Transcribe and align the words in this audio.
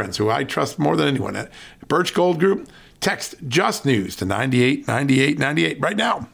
friends 0.00 0.16
who 0.16 0.30
I 0.30 0.44
trust 0.44 0.78
more 0.78 0.96
than 0.96 1.08
anyone 1.08 1.36
at 1.36 1.52
Birch 1.86 2.14
Gold 2.14 2.40
Group. 2.40 2.70
Text 3.00 3.34
Just 3.48 3.84
News 3.84 4.16
to 4.16 4.24
989898 4.24 5.78
right 5.78 5.94
now. 5.94 6.26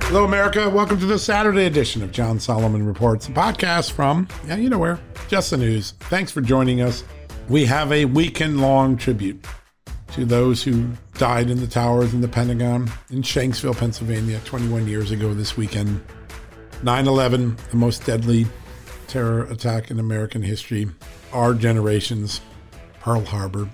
Hello, 0.00 0.24
America. 0.24 0.68
Welcome 0.68 0.98
to 0.98 1.06
the 1.06 1.20
Saturday 1.20 1.66
edition 1.66 2.02
of 2.02 2.10
John 2.10 2.40
Solomon 2.40 2.84
Reports, 2.84 3.28
a 3.28 3.30
podcast 3.30 3.92
from, 3.92 4.26
yeah, 4.48 4.56
you 4.56 4.68
know 4.68 4.78
where, 4.78 4.98
Just 5.28 5.52
the 5.52 5.58
News. 5.58 5.92
Thanks 6.00 6.32
for 6.32 6.40
joining 6.40 6.80
us. 6.80 7.04
We 7.48 7.64
have 7.66 7.92
a 7.92 8.06
weekend 8.06 8.60
long 8.60 8.96
tribute 8.96 9.46
to 10.14 10.24
those 10.24 10.64
who 10.64 10.90
died 11.14 11.48
in 11.48 11.60
the 11.60 11.68
towers 11.68 12.12
in 12.12 12.22
the 12.22 12.28
Pentagon 12.28 12.90
in 13.10 13.22
Shanksville, 13.22 13.78
Pennsylvania, 13.78 14.40
21 14.44 14.88
years 14.88 15.12
ago 15.12 15.32
this 15.32 15.56
weekend. 15.56 16.02
9 16.84 17.06
11, 17.06 17.56
the 17.70 17.76
most 17.76 18.04
deadly 18.04 18.44
terror 19.06 19.44
attack 19.44 19.92
in 19.92 20.00
American 20.00 20.42
history, 20.42 20.88
our 21.32 21.54
generation's 21.54 22.40
Pearl 22.98 23.24
Harbor. 23.24 23.68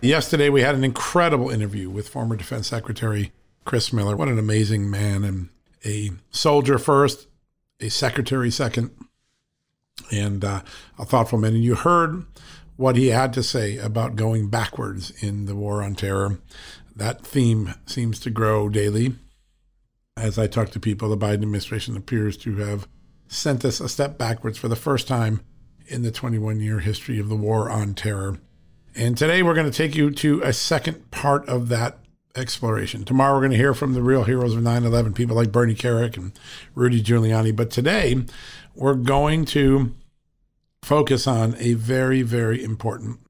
Yesterday, 0.00 0.48
we 0.48 0.62
had 0.62 0.74
an 0.74 0.82
incredible 0.82 1.50
interview 1.50 1.90
with 1.90 2.08
former 2.08 2.34
Defense 2.34 2.66
Secretary 2.66 3.30
Chris 3.66 3.92
Miller. 3.92 4.16
What 4.16 4.28
an 4.28 4.38
amazing 4.38 4.90
man 4.90 5.22
and 5.22 5.50
a 5.84 6.12
soldier 6.30 6.78
first, 6.78 7.26
a 7.78 7.90
secretary 7.90 8.50
second, 8.50 8.90
and 10.10 10.42
uh, 10.42 10.62
a 10.98 11.04
thoughtful 11.04 11.38
man. 11.38 11.54
And 11.54 11.64
you 11.64 11.74
heard 11.74 12.24
what 12.76 12.96
he 12.96 13.08
had 13.08 13.34
to 13.34 13.42
say 13.42 13.76
about 13.76 14.16
going 14.16 14.48
backwards 14.48 15.10
in 15.22 15.44
the 15.44 15.56
war 15.56 15.82
on 15.82 15.94
terror. 15.94 16.38
That 16.94 17.26
theme 17.26 17.74
seems 17.84 18.18
to 18.20 18.30
grow 18.30 18.70
daily 18.70 19.14
as 20.16 20.38
I 20.38 20.46
talk 20.46 20.70
to 20.70 20.80
people, 20.80 21.08
the 21.08 21.16
Biden 21.16 21.34
administration 21.34 21.96
appears 21.96 22.36
to 22.38 22.56
have 22.56 22.88
sent 23.28 23.64
us 23.64 23.80
a 23.80 23.88
step 23.88 24.16
backwards 24.16 24.56
for 24.56 24.68
the 24.68 24.76
first 24.76 25.06
time 25.06 25.40
in 25.86 26.02
the 26.02 26.10
21 26.10 26.60
year 26.60 26.80
history 26.80 27.18
of 27.18 27.28
the 27.28 27.36
war 27.36 27.70
on 27.70 27.94
terror. 27.94 28.38
And 28.94 29.16
today 29.16 29.42
we're 29.42 29.54
going 29.54 29.70
to 29.70 29.76
take 29.76 29.94
you 29.94 30.10
to 30.10 30.40
a 30.42 30.52
second 30.52 31.10
part 31.10 31.46
of 31.48 31.68
that 31.68 31.98
exploration. 32.34 33.04
Tomorrow 33.04 33.34
we're 33.34 33.40
going 33.40 33.50
to 33.52 33.58
hear 33.58 33.74
from 33.74 33.92
the 33.92 34.02
real 34.02 34.24
heroes 34.24 34.54
of 34.54 34.62
9 34.62 34.84
11, 34.84 35.12
people 35.12 35.36
like 35.36 35.52
Bernie 35.52 35.74
Kerik 35.74 36.16
and 36.16 36.32
Rudy 36.74 37.02
Giuliani. 37.02 37.54
But 37.54 37.70
today 37.70 38.24
we're 38.74 38.94
going 38.94 39.44
to 39.46 39.94
focus 40.82 41.26
on 41.26 41.56
a 41.58 41.74
very, 41.74 42.22
very 42.22 42.64
important 42.64 43.20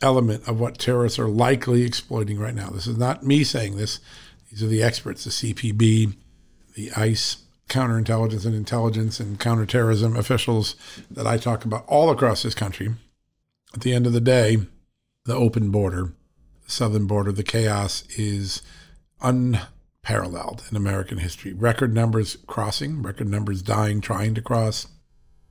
element 0.00 0.48
of 0.48 0.58
what 0.58 0.78
terrorists 0.78 1.20
are 1.20 1.28
likely 1.28 1.82
exploiting 1.82 2.38
right 2.40 2.54
now. 2.54 2.70
This 2.70 2.88
is 2.88 2.98
not 2.98 3.24
me 3.24 3.44
saying 3.44 3.76
this, 3.76 4.00
these 4.50 4.62
are 4.62 4.68
the 4.68 4.82
experts, 4.82 5.24
the 5.24 5.30
CPB, 5.30 6.14
the 6.74 6.90
ICE 6.92 7.36
counterintelligence 7.68 8.44
and 8.44 8.54
intelligence 8.54 9.18
and 9.18 9.40
counterterrorism 9.40 10.16
officials 10.16 10.76
that 11.10 11.26
I 11.26 11.38
talk 11.38 11.64
about 11.64 11.84
all 11.86 12.10
across 12.10 12.42
this 12.42 12.54
country. 12.54 12.90
At 13.74 13.80
the 13.80 13.94
end 13.94 14.06
of 14.06 14.12
the 14.12 14.20
day, 14.20 14.58
the 15.24 15.34
open 15.34 15.70
border, 15.70 16.12
the 16.64 16.70
southern 16.70 17.06
border, 17.06 17.32
the 17.32 17.42
chaos 17.42 18.04
is 18.18 18.62
unparalleled 19.22 20.64
in 20.70 20.76
American 20.76 21.18
history. 21.18 21.52
Record 21.52 21.94
numbers 21.94 22.36
crossing, 22.46 23.02
record 23.02 23.28
numbers 23.28 23.62
dying 23.62 24.00
trying 24.00 24.34
to 24.34 24.42
cross, 24.42 24.88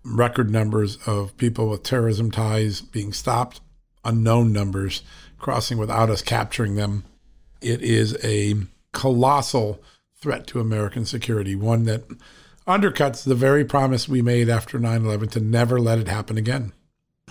record 0.03 0.51
numbers 0.51 0.97
of 1.07 1.35
people 1.37 1.69
with 1.69 1.83
terrorism 1.83 2.29
ties 2.29 2.81
being 2.81 3.13
stopped, 3.13 3.61
unknown 4.03 4.51
numbers 4.53 5.01
crossing 5.39 5.77
without 5.77 6.09
us 6.09 6.21
capturing 6.21 6.75
them. 6.75 7.03
It 7.61 7.81
is 7.81 8.17
a 8.23 8.55
colossal 8.91 9.81
threat 10.21 10.45
to 10.45 10.59
American 10.59 11.03
security, 11.03 11.55
one 11.55 11.85
that 11.85 12.03
undercuts 12.67 13.23
the 13.23 13.33
very 13.33 13.65
promise 13.65 14.07
we 14.07 14.21
made 14.21 14.49
after 14.49 14.77
9 14.77 15.03
11 15.03 15.29
to 15.29 15.39
never 15.39 15.79
let 15.79 15.97
it 15.97 16.07
happen 16.07 16.37
again. 16.37 16.73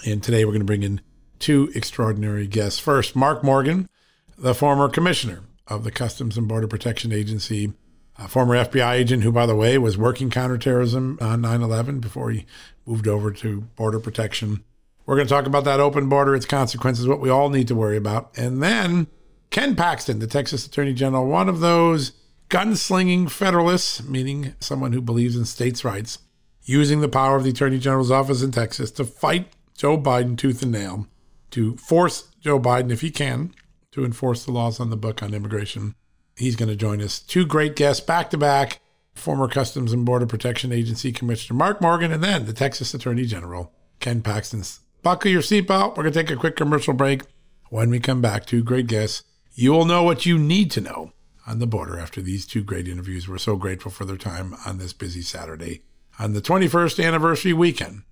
And 0.04 0.20
today 0.20 0.44
we're 0.44 0.50
going 0.50 0.60
to 0.60 0.66
bring 0.66 0.82
in 0.82 1.00
two 1.38 1.70
extraordinary 1.74 2.48
guests. 2.48 2.80
First, 2.80 3.14
Mark 3.14 3.44
Morgan, 3.44 3.88
the 4.36 4.56
former 4.56 4.88
commissioner 4.88 5.42
of 5.68 5.84
the 5.84 5.92
Customs 5.92 6.36
and 6.36 6.48
Border 6.48 6.66
Protection 6.66 7.12
Agency, 7.12 7.72
a 8.18 8.26
former 8.26 8.56
FBI 8.56 8.94
agent 8.94 9.22
who, 9.22 9.30
by 9.30 9.46
the 9.46 9.54
way, 9.54 9.78
was 9.78 9.96
working 9.96 10.28
counterterrorism 10.28 11.16
on 11.20 11.42
9 11.42 11.62
11 11.62 12.00
before 12.00 12.30
he 12.30 12.44
moved 12.86 13.06
over 13.06 13.30
to 13.30 13.60
border 13.76 14.00
protection. 14.00 14.64
We're 15.06 15.14
going 15.14 15.28
to 15.28 15.34
talk 15.34 15.46
about 15.46 15.64
that 15.64 15.78
open 15.78 16.08
border, 16.08 16.34
its 16.34 16.44
consequences, 16.44 17.06
what 17.06 17.20
we 17.20 17.30
all 17.30 17.50
need 17.50 17.68
to 17.68 17.74
worry 17.76 17.96
about. 17.96 18.36
And 18.36 18.60
then 18.60 19.06
Ken 19.50 19.76
Paxton, 19.76 20.18
the 20.18 20.26
Texas 20.26 20.66
Attorney 20.66 20.92
General, 20.92 21.26
one 21.26 21.48
of 21.48 21.60
those 21.60 22.12
gunslinging 22.50 23.30
federalists, 23.30 24.02
meaning 24.02 24.54
someone 24.60 24.92
who 24.92 25.00
believes 25.00 25.36
in 25.36 25.44
states' 25.44 25.84
rights, 25.84 26.18
using 26.64 27.00
the 27.00 27.08
power 27.08 27.36
of 27.36 27.44
the 27.44 27.50
Attorney 27.50 27.78
General's 27.78 28.10
office 28.10 28.42
in 28.42 28.50
Texas 28.50 28.90
to 28.90 29.04
fight 29.04 29.52
Joe 29.76 29.96
Biden 29.96 30.36
tooth 30.36 30.60
and 30.62 30.72
nail, 30.72 31.06
to 31.52 31.76
force 31.76 32.28
Joe 32.40 32.60
Biden, 32.60 32.90
if 32.90 33.00
he 33.00 33.10
can, 33.10 33.54
to 33.92 34.04
enforce 34.04 34.44
the 34.44 34.52
laws 34.52 34.78
on 34.78 34.90
the 34.90 34.96
book 34.96 35.22
on 35.22 35.32
immigration. 35.32 35.94
He's 36.36 36.56
going 36.56 36.68
to 36.68 36.76
join 36.76 37.00
us. 37.00 37.20
Two 37.20 37.46
great 37.46 37.76
guests 37.76 38.04
back 38.04 38.30
to 38.30 38.38
back 38.38 38.80
former 39.14 39.48
Customs 39.48 39.92
and 39.92 40.04
Border 40.04 40.26
Protection 40.26 40.72
Agency 40.72 41.12
Commissioner 41.12 41.56
Mark 41.56 41.80
Morgan, 41.80 42.12
and 42.12 42.22
then 42.22 42.46
the 42.46 42.52
Texas 42.52 42.94
Attorney 42.94 43.26
General, 43.26 43.72
Ken 44.00 44.22
Paxton. 44.22 44.62
Buckle 45.02 45.30
your 45.30 45.42
seatbelt. 45.42 45.90
We're 45.90 46.04
going 46.04 46.12
to 46.12 46.22
take 46.22 46.30
a 46.30 46.36
quick 46.36 46.56
commercial 46.56 46.94
break. 46.94 47.22
When 47.68 47.90
we 47.90 48.00
come 48.00 48.20
back, 48.20 48.46
two 48.46 48.62
great 48.62 48.86
guests. 48.86 49.22
You 49.54 49.72
will 49.72 49.84
know 49.84 50.02
what 50.02 50.26
you 50.26 50.38
need 50.38 50.70
to 50.72 50.80
know 50.80 51.12
on 51.46 51.58
the 51.58 51.66
border 51.66 51.98
after 51.98 52.20
these 52.20 52.46
two 52.46 52.62
great 52.62 52.88
interviews. 52.88 53.28
We're 53.28 53.38
so 53.38 53.56
grateful 53.56 53.90
for 53.90 54.04
their 54.04 54.16
time 54.16 54.54
on 54.66 54.78
this 54.78 54.92
busy 54.92 55.22
Saturday 55.22 55.82
on 56.18 56.32
the 56.32 56.40
21st 56.40 57.04
anniversary 57.04 57.52
weekend 57.52 58.02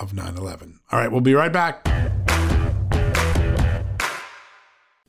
of 0.00 0.14
9 0.14 0.36
11. 0.36 0.80
All 0.90 0.98
right, 0.98 1.10
we'll 1.10 1.20
be 1.20 1.34
right 1.34 1.52
back. 1.52 1.86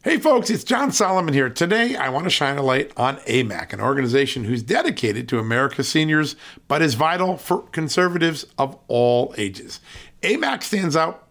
Hey 0.03 0.17
folks, 0.17 0.49
it's 0.49 0.63
John 0.63 0.91
Solomon 0.91 1.31
here. 1.31 1.47
Today 1.47 1.95
I 1.95 2.09
want 2.09 2.23
to 2.23 2.31
shine 2.31 2.57
a 2.57 2.63
light 2.63 2.91
on 2.97 3.17
AMAC, 3.17 3.71
an 3.71 3.79
organization 3.79 4.45
who's 4.45 4.63
dedicated 4.63 5.29
to 5.29 5.37
America's 5.37 5.87
seniors, 5.87 6.35
but 6.67 6.81
is 6.81 6.95
vital 6.95 7.37
for 7.37 7.61
conservatives 7.67 8.43
of 8.57 8.75
all 8.87 9.35
ages. 9.37 9.79
AMAC 10.23 10.63
stands 10.63 10.95
out 10.95 11.30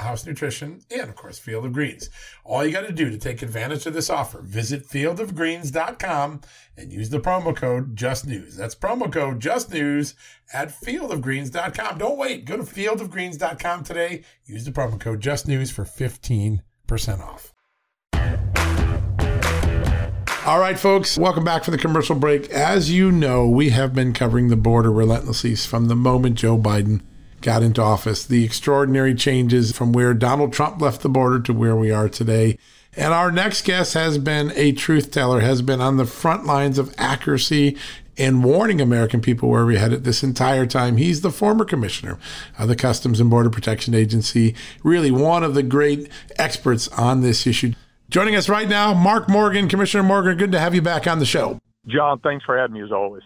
House 0.00 0.26
Nutrition, 0.26 0.80
and 0.90 1.08
of 1.08 1.16
course, 1.16 1.38
Field 1.38 1.64
of 1.64 1.72
Greens. 1.72 2.10
All 2.44 2.64
you 2.64 2.72
got 2.72 2.86
to 2.86 2.92
do 2.92 3.10
to 3.10 3.18
take 3.18 3.42
advantage 3.42 3.86
of 3.86 3.94
this 3.94 4.10
offer, 4.10 4.42
visit 4.42 4.86
fieldofgreens.com 4.86 6.40
and 6.76 6.92
use 6.92 7.10
the 7.10 7.20
promo 7.20 7.54
code 7.54 7.96
JustNews. 7.96 8.56
That's 8.56 8.74
promo 8.74 9.12
code 9.12 9.40
JustNews 9.40 10.14
at 10.52 10.68
fieldofgreens.com. 10.68 11.98
Don't 11.98 12.18
wait. 12.18 12.44
Go 12.44 12.56
to 12.56 12.62
fieldofgreens.com 12.62 13.84
today. 13.84 14.24
Use 14.44 14.64
the 14.64 14.72
promo 14.72 14.98
code 14.98 15.20
JustNews 15.20 15.70
for 15.70 15.84
15% 15.84 16.60
off. 17.20 17.52
All 20.46 20.58
right, 20.58 20.78
folks, 20.78 21.18
welcome 21.18 21.44
back 21.44 21.64
for 21.64 21.70
the 21.70 21.78
commercial 21.78 22.16
break. 22.16 22.48
As 22.48 22.90
you 22.90 23.12
know, 23.12 23.46
we 23.46 23.70
have 23.70 23.94
been 23.94 24.14
covering 24.14 24.48
the 24.48 24.56
border 24.56 24.90
relentlessly 24.90 25.54
from 25.54 25.88
the 25.88 25.94
moment 25.94 26.36
Joe 26.36 26.56
Biden 26.56 27.02
got 27.40 27.62
into 27.62 27.82
office, 27.82 28.24
the 28.24 28.44
extraordinary 28.44 29.14
changes 29.14 29.72
from 29.72 29.92
where 29.92 30.14
Donald 30.14 30.52
Trump 30.52 30.80
left 30.80 31.02
the 31.02 31.08
border 31.08 31.40
to 31.40 31.52
where 31.52 31.76
we 31.76 31.90
are 31.90 32.08
today. 32.08 32.58
And 32.96 33.14
our 33.14 33.30
next 33.30 33.64
guest 33.64 33.94
has 33.94 34.18
been 34.18 34.52
a 34.56 34.72
truth 34.72 35.10
teller, 35.10 35.40
has 35.40 35.62
been 35.62 35.80
on 35.80 35.96
the 35.96 36.06
front 36.06 36.44
lines 36.44 36.78
of 36.78 36.94
accuracy 36.98 37.76
and 38.18 38.44
warning 38.44 38.80
American 38.80 39.20
people 39.20 39.48
where 39.48 39.64
we 39.64 39.76
headed 39.76 40.04
this 40.04 40.22
entire 40.22 40.66
time. 40.66 40.96
He's 40.96 41.20
the 41.22 41.30
former 41.30 41.64
commissioner 41.64 42.18
of 42.58 42.68
the 42.68 42.76
Customs 42.76 43.20
and 43.20 43.30
Border 43.30 43.48
Protection 43.48 43.94
Agency, 43.94 44.54
really 44.82 45.10
one 45.10 45.42
of 45.42 45.54
the 45.54 45.62
great 45.62 46.08
experts 46.36 46.88
on 46.88 47.22
this 47.22 47.46
issue. 47.46 47.72
Joining 48.10 48.34
us 48.34 48.48
right 48.48 48.68
now, 48.68 48.92
Mark 48.92 49.28
Morgan. 49.28 49.68
Commissioner 49.68 50.02
Morgan, 50.02 50.36
good 50.36 50.52
to 50.52 50.58
have 50.58 50.74
you 50.74 50.82
back 50.82 51.06
on 51.06 51.20
the 51.20 51.26
show. 51.26 51.60
John, 51.86 52.18
thanks 52.18 52.44
for 52.44 52.58
having 52.58 52.74
me 52.74 52.82
as 52.82 52.92
always. 52.92 53.22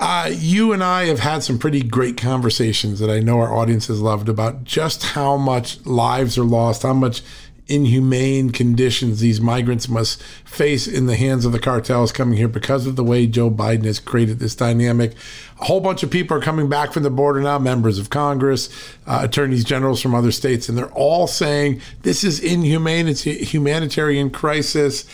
Uh, 0.00 0.28
you 0.32 0.72
and 0.72 0.82
I 0.82 1.04
have 1.06 1.20
had 1.20 1.44
some 1.44 1.58
pretty 1.58 1.82
great 1.82 2.16
conversations 2.16 2.98
that 2.98 3.10
I 3.10 3.20
know 3.20 3.38
our 3.40 3.54
audience 3.54 3.86
has 3.86 4.00
loved 4.00 4.28
about 4.28 4.64
just 4.64 5.04
how 5.04 5.36
much 5.36 5.84
lives 5.86 6.36
are 6.36 6.44
lost, 6.44 6.82
how 6.82 6.94
much 6.94 7.22
inhumane 7.66 8.50
conditions 8.50 9.20
these 9.20 9.40
migrants 9.40 9.88
must 9.88 10.22
face 10.44 10.86
in 10.86 11.06
the 11.06 11.16
hands 11.16 11.46
of 11.46 11.52
the 11.52 11.58
cartels 11.58 12.12
coming 12.12 12.36
here 12.36 12.48
because 12.48 12.86
of 12.86 12.96
the 12.96 13.04
way 13.04 13.26
Joe 13.26 13.50
Biden 13.50 13.84
has 13.84 13.98
created 13.98 14.38
this 14.38 14.54
dynamic. 14.54 15.14
A 15.60 15.64
whole 15.64 15.80
bunch 15.80 16.02
of 16.02 16.10
people 16.10 16.36
are 16.36 16.42
coming 16.42 16.68
back 16.68 16.92
from 16.92 17.04
the 17.04 17.10
border 17.10 17.40
now, 17.40 17.58
members 17.58 17.98
of 17.98 18.10
Congress, 18.10 18.68
uh, 19.06 19.20
attorneys 19.22 19.64
generals 19.64 20.02
from 20.02 20.14
other 20.14 20.32
states, 20.32 20.68
and 20.68 20.76
they're 20.76 20.92
all 20.92 21.26
saying 21.26 21.80
this 22.02 22.22
is 22.22 22.38
inhumane, 22.40 23.08
it's 23.08 23.26
a 23.26 23.32
humanitarian 23.32 24.28
crisis 24.28 25.06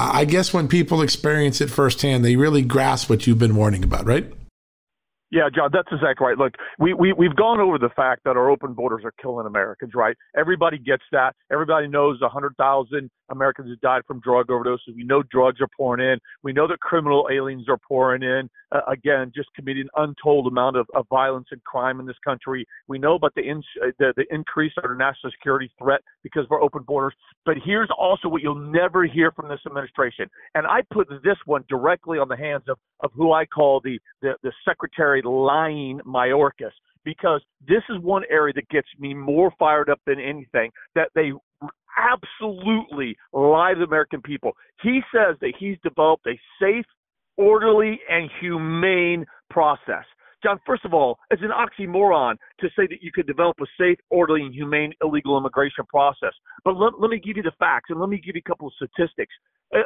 I 0.00 0.24
guess 0.24 0.54
when 0.54 0.68
people 0.68 1.02
experience 1.02 1.60
it 1.60 1.70
firsthand, 1.70 2.24
they 2.24 2.36
really 2.36 2.62
grasp 2.62 3.10
what 3.10 3.26
you've 3.26 3.40
been 3.40 3.56
warning 3.56 3.82
about, 3.82 4.06
right? 4.06 4.32
Yeah, 5.30 5.48
John, 5.54 5.70
that's 5.72 5.88
exactly 5.92 6.26
right. 6.26 6.38
Look, 6.38 6.54
we, 6.78 6.94
we, 6.94 7.12
we've 7.12 7.36
gone 7.36 7.60
over 7.60 7.76
the 7.78 7.90
fact 7.94 8.24
that 8.24 8.36
our 8.36 8.48
open 8.48 8.72
borders 8.72 9.02
are 9.04 9.12
killing 9.20 9.46
Americans, 9.46 9.92
right? 9.94 10.16
Everybody 10.34 10.78
gets 10.78 11.02
that. 11.12 11.34
Everybody 11.52 11.86
knows 11.86 12.18
100,000 12.22 13.10
Americans 13.30 13.70
have 13.70 13.80
died 13.80 14.02
from 14.06 14.20
drug 14.20 14.46
overdoses. 14.46 14.94
We 14.96 15.04
know 15.04 15.22
drugs 15.22 15.60
are 15.60 15.68
pouring 15.76 16.04
in. 16.04 16.18
We 16.42 16.52
know 16.52 16.66
that 16.68 16.80
criminal 16.80 17.28
aliens 17.30 17.68
are 17.68 17.76
pouring 17.76 18.22
in. 18.22 18.48
Uh, 18.72 18.80
again, 18.88 19.32
just 19.34 19.48
committing 19.54 19.86
untold 19.96 20.46
amount 20.46 20.76
of, 20.76 20.86
of 20.94 21.06
violence 21.08 21.48
and 21.50 21.62
crime 21.64 22.00
in 22.00 22.06
this 22.06 22.16
country. 22.24 22.66
We 22.86 22.98
know 22.98 23.14
about 23.14 23.34
the, 23.34 23.42
in, 23.42 23.62
uh, 23.82 23.88
the 23.98 24.12
the 24.16 24.24
increase 24.34 24.72
of 24.76 24.84
our 24.84 24.94
national 24.94 25.32
security 25.32 25.70
threat 25.78 26.00
because 26.22 26.44
of 26.44 26.52
our 26.52 26.60
open 26.60 26.82
borders. 26.82 27.14
But 27.46 27.56
here's 27.64 27.88
also 27.96 28.28
what 28.28 28.42
you'll 28.42 28.54
never 28.54 29.04
hear 29.04 29.30
from 29.32 29.48
this 29.48 29.60
administration, 29.66 30.28
and 30.54 30.66
I 30.66 30.80
put 30.92 31.08
this 31.22 31.36
one 31.46 31.64
directly 31.68 32.18
on 32.18 32.28
the 32.28 32.36
hands 32.36 32.64
of 32.68 32.78
of 33.00 33.10
who 33.14 33.32
I 33.32 33.46
call 33.46 33.80
the 33.82 33.98
the, 34.20 34.34
the 34.42 34.52
Secretary 34.66 35.17
lying 35.24 36.00
Mayorkas 36.06 36.72
because 37.04 37.42
this 37.66 37.82
is 37.88 37.98
one 38.02 38.22
area 38.30 38.52
that 38.54 38.68
gets 38.68 38.88
me 38.98 39.14
more 39.14 39.52
fired 39.58 39.88
up 39.88 40.00
than 40.06 40.20
anything 40.20 40.70
that 40.94 41.08
they 41.14 41.32
absolutely 41.98 43.16
lie 43.32 43.72
to 43.74 43.80
the 43.80 43.86
American 43.86 44.22
people. 44.22 44.52
He 44.82 45.00
says 45.12 45.36
that 45.40 45.52
he's 45.58 45.76
developed 45.82 46.26
a 46.26 46.38
safe, 46.60 46.84
orderly, 47.36 47.98
and 48.08 48.30
humane 48.40 49.24
process. 49.50 50.04
John, 50.42 50.60
first 50.64 50.84
of 50.84 50.94
all, 50.94 51.18
it's 51.30 51.42
an 51.42 51.50
oxymoron 51.50 52.36
to 52.60 52.68
say 52.76 52.86
that 52.86 53.02
you 53.02 53.10
could 53.12 53.26
develop 53.26 53.56
a 53.60 53.66
safe, 53.78 53.98
orderly, 54.10 54.42
and 54.42 54.54
humane 54.54 54.92
illegal 55.02 55.36
immigration 55.36 55.84
process. 55.88 56.32
But 56.64 56.76
let, 56.76 57.00
let 57.00 57.10
me 57.10 57.18
give 57.18 57.36
you 57.36 57.42
the 57.42 57.52
facts 57.58 57.90
and 57.90 57.98
let 57.98 58.08
me 58.08 58.18
give 58.24 58.36
you 58.36 58.42
a 58.44 58.48
couple 58.48 58.68
of 58.68 58.74
statistics. 58.74 59.34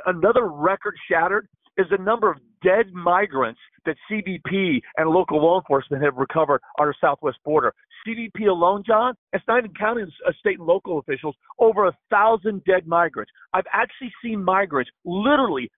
Another 0.06 0.48
record 0.48 0.94
shattered 1.10 1.48
is 1.76 1.86
the 1.90 2.02
number 2.02 2.30
of 2.30 2.38
dead 2.62 2.92
migrants 2.92 3.60
that 3.84 3.96
CBP 4.10 4.80
and 4.96 5.10
local 5.10 5.42
law 5.42 5.58
enforcement 5.60 6.02
have 6.02 6.16
recovered 6.16 6.60
on 6.78 6.86
our 6.86 6.94
southwest 7.00 7.38
border. 7.44 7.72
CBP 8.06 8.48
alone, 8.48 8.82
John, 8.86 9.14
it's 9.32 9.44
not 9.48 9.58
even 9.58 9.72
counting 9.74 10.10
uh, 10.26 10.32
state 10.38 10.58
and 10.58 10.66
local 10.66 10.98
officials, 10.98 11.34
over 11.58 11.86
a 11.86 11.96
thousand 12.10 12.62
dead 12.64 12.86
migrants. 12.86 13.32
I've 13.52 13.64
actually 13.72 14.12
seen 14.22 14.42
migrants 14.42 14.90
literally 15.04 15.70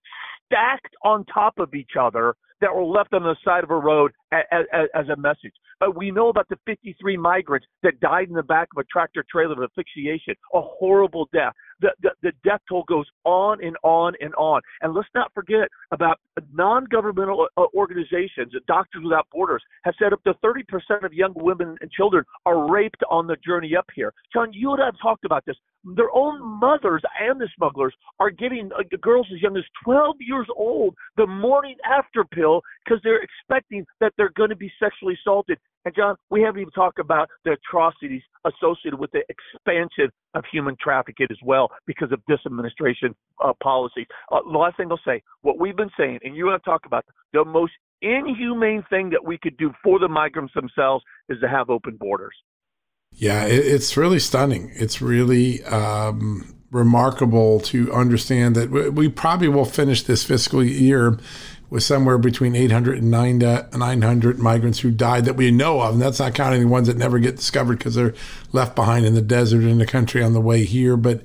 stacked 0.45 0.95
on 1.03 1.25
top 1.25 1.55
of 1.57 1.73
each 1.73 1.91
other 1.99 2.35
that 2.61 2.73
were 2.73 2.83
left 2.83 3.13
on 3.13 3.23
the 3.23 3.35
side 3.43 3.63
of 3.63 3.71
a 3.71 3.75
road 3.75 4.11
as, 4.31 4.43
as, 4.51 4.87
as 4.93 5.09
a 5.09 5.15
message. 5.15 5.53
But 5.79 5.97
we 5.97 6.11
know 6.11 6.29
about 6.29 6.47
the 6.49 6.57
53 6.65 7.17
migrants 7.17 7.67
that 7.83 7.99
died 7.99 8.29
in 8.29 8.33
the 8.33 8.43
back 8.43 8.69
of 8.75 8.79
a 8.79 8.85
tractor 8.85 9.25
trailer 9.29 9.61
of 9.61 9.69
asphyxiation, 9.69 10.35
a 10.53 10.61
horrible 10.61 11.27
death. 11.33 11.53
The, 11.81 11.89
the, 12.01 12.11
the 12.23 12.31
death 12.45 12.61
toll 12.69 12.85
goes 12.87 13.05
on 13.25 13.63
and 13.63 13.75
on 13.83 14.13
and 14.21 14.33
on. 14.35 14.61
And 14.81 14.93
let's 14.93 15.09
not 15.13 15.33
forget 15.33 15.67
about 15.91 16.19
non 16.53 16.85
governmental 16.85 17.47
uh, 17.57 17.65
organizations, 17.75 18.53
Doctors 18.67 19.03
Without 19.03 19.27
Borders, 19.31 19.61
have 19.83 19.93
said 19.99 20.13
up 20.13 20.23
to 20.23 20.33
30% 20.35 21.03
of 21.03 21.13
young 21.13 21.33
women 21.35 21.75
and 21.81 21.91
children 21.91 22.23
are 22.45 22.71
raped 22.71 23.03
on 23.09 23.27
the 23.27 23.35
journey 23.45 23.75
up 23.75 23.87
here. 23.93 24.13
John, 24.31 24.53
you 24.53 24.71
and 24.71 24.81
I 24.81 24.85
have 24.85 24.95
talked 25.01 25.25
about 25.25 25.45
this. 25.45 25.57
Their 25.83 26.09
own 26.15 26.41
mothers 26.41 27.03
and 27.19 27.39
the 27.39 27.49
smugglers 27.55 27.93
are 28.19 28.29
giving 28.29 28.71
uh, 28.71 28.83
girls 29.01 29.27
as 29.33 29.41
young 29.41 29.57
as 29.57 29.63
12 29.83 30.15
years 30.21 30.47
old 30.55 30.95
the 31.17 31.27
morning 31.27 31.75
after 31.85 32.23
pill 32.23 32.44
because 32.83 33.01
they're 33.03 33.21
expecting 33.21 33.85
that 33.99 34.13
they're 34.17 34.33
going 34.35 34.49
to 34.49 34.55
be 34.55 34.71
sexually 34.79 35.17
assaulted. 35.21 35.57
And 35.85 35.93
John, 35.95 36.15
we 36.31 36.41
haven't 36.41 36.61
even 36.61 36.71
talked 36.71 36.99
about 36.99 37.29
the 37.43 37.51
atrocities 37.51 38.21
associated 38.45 38.99
with 38.99 39.11
the 39.11 39.23
expansion 39.29 40.09
of 40.33 40.43
human 40.51 40.75
trafficking 40.81 41.27
as 41.29 41.37
well 41.43 41.69
because 41.85 42.11
of 42.11 42.21
this 42.27 42.39
administration 42.45 43.15
uh, 43.43 43.53
policies. 43.61 44.07
Uh, 44.31 44.39
last 44.45 44.77
thing 44.77 44.87
I'll 44.89 44.99
say, 45.05 45.21
what 45.41 45.59
we've 45.59 45.75
been 45.77 45.91
saying, 45.97 46.19
and 46.23 46.35
you 46.35 46.45
want 46.47 46.61
to 46.63 46.69
talk 46.69 46.81
about 46.85 47.05
the 47.33 47.45
most 47.45 47.73
inhumane 48.01 48.83
thing 48.89 49.09
that 49.11 49.23
we 49.23 49.37
could 49.37 49.57
do 49.57 49.71
for 49.83 49.99
the 49.99 50.07
migrants 50.07 50.53
themselves 50.53 51.03
is 51.29 51.39
to 51.41 51.47
have 51.47 51.69
open 51.69 51.97
borders. 51.97 52.35
Yeah, 53.11 53.45
it's 53.45 53.95
really 53.95 54.19
stunning. 54.19 54.71
It's 54.75 55.01
really 55.01 55.63
um, 55.63 56.55
remarkable 56.71 57.61
to 57.61 57.91
understand 57.93 58.55
that 58.55 58.91
we 58.93 59.07
probably 59.07 59.47
will 59.47 59.65
finish 59.65 60.03
this 60.03 60.25
fiscal 60.25 60.61
year 60.61 61.17
with 61.69 61.83
somewhere 61.83 62.17
between 62.17 62.55
800 62.55 63.01
and 63.01 63.11
900 63.11 64.39
uh, 64.39 64.41
migrants 64.41 64.79
who 64.79 64.91
died 64.91 65.25
that 65.25 65.35
we 65.35 65.51
know 65.51 65.81
of. 65.81 65.93
And 65.93 66.01
that's 66.01 66.19
not 66.19 66.35
counting 66.35 66.61
the 66.61 66.67
ones 66.67 66.87
that 66.87 66.97
never 66.97 67.19
get 67.19 67.35
discovered 67.35 67.79
because 67.79 67.95
they're 67.95 68.13
left 68.51 68.75
behind 68.75 69.05
in 69.05 69.13
the 69.13 69.21
desert 69.21 69.63
in 69.63 69.77
the 69.77 69.85
country 69.85 70.23
on 70.23 70.33
the 70.33 70.41
way 70.41 70.63
here. 70.63 70.95
But 70.95 71.23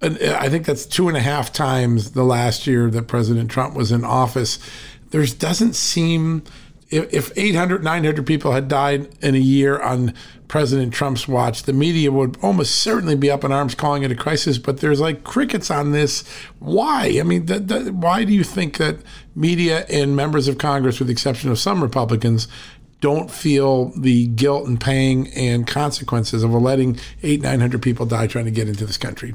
uh, 0.00 0.36
I 0.38 0.48
think 0.48 0.66
that's 0.66 0.86
two 0.86 1.08
and 1.08 1.16
a 1.16 1.20
half 1.20 1.52
times 1.52 2.12
the 2.12 2.24
last 2.24 2.66
year 2.66 2.90
that 2.90 3.08
President 3.08 3.50
Trump 3.50 3.74
was 3.74 3.92
in 3.92 4.04
office. 4.04 4.58
There 5.10 5.24
doesn't 5.26 5.74
seem 5.74 6.44
if 6.92 7.36
800, 7.36 7.82
900 7.82 8.26
people 8.26 8.52
had 8.52 8.68
died 8.68 9.08
in 9.22 9.34
a 9.34 9.38
year 9.38 9.80
on 9.80 10.12
President 10.52 10.92
Trump's 10.92 11.26
watch, 11.26 11.62
the 11.62 11.72
media 11.72 12.12
would 12.12 12.36
almost 12.42 12.74
certainly 12.74 13.16
be 13.16 13.30
up 13.30 13.42
in 13.42 13.50
arms 13.52 13.74
calling 13.74 14.02
it 14.02 14.12
a 14.12 14.14
crisis. 14.14 14.58
But 14.58 14.80
there's 14.80 15.00
like 15.00 15.24
crickets 15.24 15.70
on 15.70 15.92
this. 15.92 16.28
Why? 16.58 17.16
I 17.18 17.22
mean, 17.22 17.46
why 17.46 18.24
do 18.24 18.34
you 18.34 18.44
think 18.44 18.76
that 18.76 18.98
media 19.34 19.86
and 19.88 20.14
members 20.14 20.48
of 20.48 20.58
Congress, 20.58 20.98
with 20.98 21.08
the 21.08 21.12
exception 21.12 21.50
of 21.50 21.58
some 21.58 21.82
Republicans, 21.82 22.48
don't 23.00 23.30
feel 23.30 23.98
the 23.98 24.26
guilt 24.26 24.68
and 24.68 24.78
pain 24.78 25.28
and 25.34 25.66
consequences 25.66 26.42
of 26.42 26.50
letting 26.50 27.00
eight, 27.22 27.40
900 27.40 27.80
people 27.80 28.04
die 28.04 28.26
trying 28.26 28.44
to 28.44 28.50
get 28.50 28.68
into 28.68 28.84
this 28.84 28.98
country? 28.98 29.34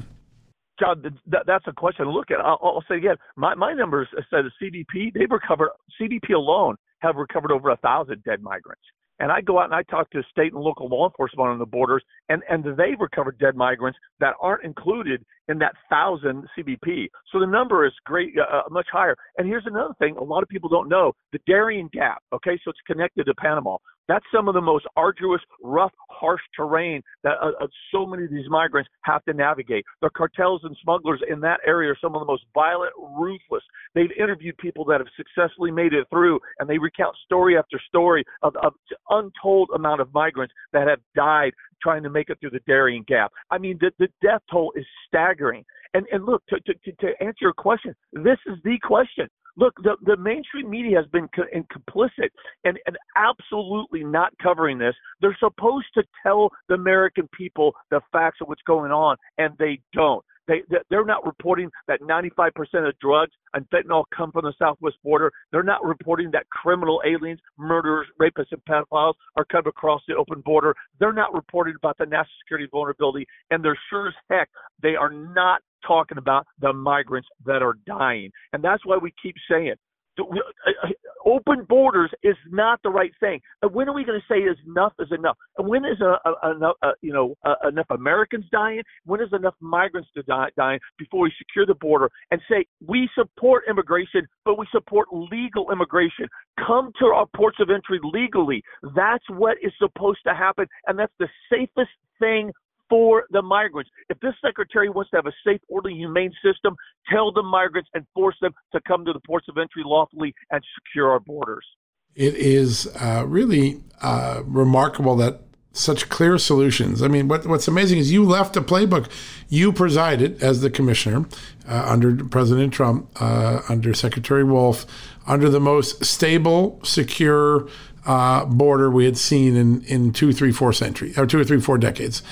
John, 0.78 1.02
that's 1.26 1.66
a 1.66 1.72
question 1.72 2.08
look 2.08 2.30
at. 2.30 2.38
I'll, 2.38 2.60
I'll 2.62 2.84
say 2.88 2.94
again, 2.94 3.16
my, 3.34 3.56
my 3.56 3.72
numbers 3.72 4.06
said 4.30 4.44
the 4.44 4.52
CBP, 4.62 5.14
they've 5.14 5.28
recovered, 5.28 5.70
CBP 6.00 6.32
alone 6.32 6.76
have 7.00 7.16
recovered 7.16 7.50
over 7.50 7.70
a 7.70 7.76
thousand 7.78 8.22
dead 8.22 8.40
migrants. 8.40 8.84
And 9.20 9.32
I 9.32 9.40
go 9.40 9.58
out 9.58 9.66
and 9.66 9.74
I 9.74 9.82
talk 9.84 10.10
to 10.10 10.22
state 10.30 10.52
and 10.52 10.62
local 10.62 10.88
law 10.88 11.08
enforcement 11.08 11.48
on 11.48 11.58
the 11.58 11.66
borders, 11.66 12.02
and, 12.28 12.42
and 12.48 12.64
they've 12.64 13.00
recovered 13.00 13.38
dead 13.38 13.56
migrants 13.56 13.98
that 14.20 14.34
aren't 14.40 14.64
included 14.64 15.24
in 15.48 15.58
that 15.58 15.74
thousand 15.90 16.46
CBP. 16.56 17.08
So 17.32 17.40
the 17.40 17.46
number 17.46 17.86
is 17.86 17.92
great, 18.04 18.34
uh, 18.38 18.58
uh, 18.58 18.62
much 18.70 18.86
higher. 18.92 19.16
And 19.36 19.46
here's 19.46 19.66
another 19.66 19.94
thing 19.98 20.16
a 20.16 20.22
lot 20.22 20.42
of 20.42 20.48
people 20.48 20.68
don't 20.68 20.88
know 20.88 21.12
the 21.32 21.40
Darien 21.46 21.88
Gap, 21.92 22.22
okay, 22.32 22.58
so 22.64 22.70
it's 22.70 22.80
connected 22.86 23.24
to 23.24 23.34
Panama. 23.34 23.76
That's 24.08 24.24
some 24.34 24.48
of 24.48 24.54
the 24.54 24.60
most 24.60 24.86
arduous, 24.96 25.40
rough, 25.62 25.92
harsh 26.08 26.40
terrain 26.56 27.02
that 27.22 27.34
uh, 27.42 27.50
uh, 27.60 27.66
so 27.92 28.06
many 28.06 28.24
of 28.24 28.30
these 28.30 28.48
migrants 28.48 28.90
have 29.02 29.22
to 29.26 29.34
navigate. 29.34 29.84
The 30.00 30.10
cartels 30.10 30.62
and 30.64 30.76
smugglers 30.82 31.20
in 31.30 31.40
that 31.40 31.60
area 31.66 31.90
are 31.90 31.96
some 32.00 32.14
of 32.14 32.20
the 32.20 32.26
most 32.26 32.44
violent, 32.54 32.92
ruthless. 32.98 33.62
They've 33.94 34.10
interviewed 34.18 34.56
people 34.58 34.84
that 34.86 35.00
have 35.00 35.08
successfully 35.16 35.70
made 35.70 35.92
it 35.92 36.06
through, 36.10 36.40
and 36.58 36.68
they 36.68 36.78
recount 36.78 37.16
story 37.24 37.56
after 37.56 37.78
story 37.86 38.24
of, 38.42 38.56
of 38.56 38.72
untold 39.10 39.70
amount 39.74 40.00
of 40.00 40.12
migrants 40.14 40.54
that 40.72 40.88
have 40.88 41.00
died 41.14 41.52
trying 41.82 42.02
to 42.02 42.10
make 42.10 42.28
it 42.28 42.38
through 42.40 42.50
the 42.50 42.60
Darien 42.66 43.04
Gap. 43.06 43.32
I 43.50 43.58
mean, 43.58 43.78
the, 43.80 43.92
the 43.98 44.08
death 44.22 44.42
toll 44.50 44.72
is 44.74 44.84
staggering. 45.06 45.64
And 45.94 46.06
and 46.12 46.24
look, 46.24 46.42
to, 46.48 46.60
to, 46.60 46.92
to 46.92 47.08
answer 47.20 47.38
your 47.42 47.52
question, 47.52 47.94
this 48.12 48.38
is 48.46 48.58
the 48.64 48.78
question. 48.82 49.28
Look, 49.56 49.74
the, 49.82 49.96
the 50.04 50.16
mainstream 50.16 50.70
media 50.70 50.98
has 50.98 51.06
been 51.10 51.28
co- 51.34 51.42
complicit 51.52 52.28
and, 52.64 52.78
and 52.86 52.96
absolutely 53.16 54.04
not 54.04 54.32
covering 54.40 54.78
this. 54.78 54.94
They're 55.20 55.36
supposed 55.40 55.86
to 55.94 56.04
tell 56.22 56.50
the 56.68 56.74
American 56.74 57.28
people 57.36 57.72
the 57.90 58.00
facts 58.12 58.38
of 58.40 58.46
what's 58.46 58.62
going 58.62 58.92
on, 58.92 59.16
and 59.36 59.54
they 59.58 59.80
don't. 59.92 60.24
They 60.48 60.62
they're 60.90 61.04
not 61.04 61.26
reporting 61.26 61.70
that 61.86 62.00
95% 62.00 62.50
of 62.88 62.98
drugs 63.00 63.32
and 63.52 63.68
fentanyl 63.68 64.04
come 64.16 64.32
from 64.32 64.44
the 64.44 64.54
southwest 64.58 64.96
border. 65.04 65.30
They're 65.52 65.62
not 65.62 65.84
reporting 65.84 66.30
that 66.32 66.48
criminal 66.48 67.02
aliens, 67.06 67.38
murderers, 67.58 68.08
rapists, 68.20 68.52
and 68.52 68.62
pedophiles 68.68 69.14
are 69.36 69.44
coming 69.44 69.68
across 69.68 70.00
the 70.08 70.16
open 70.16 70.40
border. 70.40 70.74
They're 70.98 71.12
not 71.12 71.34
reporting 71.34 71.74
about 71.76 71.98
the 71.98 72.06
national 72.06 72.32
security 72.42 72.66
vulnerability, 72.72 73.26
and 73.50 73.62
they're 73.62 73.78
sure 73.90 74.08
as 74.08 74.14
heck 74.30 74.48
they 74.82 74.96
are 74.96 75.12
not 75.12 75.60
talking 75.86 76.18
about 76.18 76.46
the 76.60 76.72
migrants 76.72 77.28
that 77.46 77.62
are 77.62 77.74
dying. 77.86 78.30
And 78.52 78.62
that's 78.62 78.84
why 78.84 78.96
we 78.96 79.12
keep 79.22 79.36
saying 79.50 79.74
uh, 80.18 80.24
uh, 80.66 80.88
open 81.24 81.64
borders 81.68 82.10
is 82.22 82.36
not 82.50 82.80
the 82.82 82.90
right 82.90 83.12
thing. 83.20 83.40
When 83.72 83.88
are 83.88 83.94
we 83.94 84.04
going 84.04 84.20
to 84.20 84.32
say 84.32 84.42
enough 84.66 84.92
is 84.98 85.08
enough? 85.12 85.36
And 85.58 85.68
when 85.68 85.84
is 85.84 86.00
a, 86.00 86.18
a, 86.24 86.92
you 87.02 87.12
know, 87.12 87.34
enough 87.66 87.86
Americans 87.90 88.44
dying? 88.50 88.82
When 89.04 89.20
is 89.20 89.28
enough 89.32 89.54
migrants 89.60 90.08
to 90.16 90.22
die, 90.22 90.48
dying 90.56 90.80
before 90.98 91.22
we 91.22 91.32
secure 91.38 91.66
the 91.66 91.74
border 91.74 92.10
and 92.30 92.40
say 92.50 92.66
we 92.86 93.08
support 93.14 93.64
immigration, 93.68 94.26
but 94.44 94.58
we 94.58 94.66
support 94.72 95.08
legal 95.12 95.70
immigration? 95.70 96.26
Come 96.66 96.92
to 96.98 97.06
our 97.06 97.26
ports 97.36 97.58
of 97.60 97.70
entry 97.70 98.00
legally. 98.02 98.62
That's 98.94 99.24
what 99.30 99.56
is 99.62 99.72
supposed 99.78 100.20
to 100.26 100.34
happen, 100.34 100.66
and 100.86 100.98
that's 100.98 101.12
the 101.18 101.28
safest 101.50 101.90
thing 102.18 102.52
for 102.88 103.24
the 103.30 103.42
migrants. 103.42 103.90
If 104.08 104.18
this 104.20 104.34
secretary 104.44 104.88
wants 104.88 105.10
to 105.10 105.16
have 105.16 105.26
a 105.26 105.32
safe, 105.46 105.60
orderly, 105.68 105.94
humane 105.94 106.32
system, 106.44 106.76
tell 107.10 107.32
the 107.32 107.42
migrants 107.42 107.88
and 107.94 108.06
force 108.14 108.36
them 108.40 108.52
to 108.72 108.80
come 108.86 109.04
to 109.04 109.12
the 109.12 109.20
ports 109.20 109.46
of 109.48 109.58
entry 109.58 109.82
lawfully 109.84 110.34
and 110.50 110.62
secure 110.76 111.10
our 111.10 111.20
borders. 111.20 111.66
It 112.14 112.34
is 112.34 112.88
uh, 113.00 113.24
really 113.26 113.80
uh, 114.00 114.42
remarkable 114.44 115.16
that 115.16 115.42
such 115.72 116.08
clear 116.08 116.38
solutions. 116.38 117.02
I 117.02 117.08
mean, 117.08 117.28
what, 117.28 117.46
what's 117.46 117.68
amazing 117.68 117.98
is 117.98 118.10
you 118.10 118.24
left 118.24 118.56
a 118.56 118.60
playbook. 118.60 119.08
You 119.48 119.72
presided 119.72 120.42
as 120.42 120.60
the 120.60 120.70
commissioner 120.70 121.26
uh, 121.68 121.84
under 121.86 122.24
President 122.24 122.72
Trump, 122.72 123.10
uh, 123.20 123.60
under 123.68 123.94
Secretary 123.94 124.42
Wolf, 124.42 124.86
under 125.26 125.48
the 125.48 125.60
most 125.60 126.04
stable, 126.04 126.80
secure 126.82 127.68
uh, 128.08 128.46
border 128.46 128.90
we 128.90 129.04
had 129.04 129.18
seen 129.18 129.54
in, 129.54 129.82
in 129.84 130.12
two, 130.12 130.32
three, 130.32 130.50
four 130.50 130.72
centuries, 130.72 131.16
or 131.18 131.26
two 131.26 131.38
or 131.38 131.44
three, 131.44 131.60
four 131.60 131.76
decades. 131.76 132.22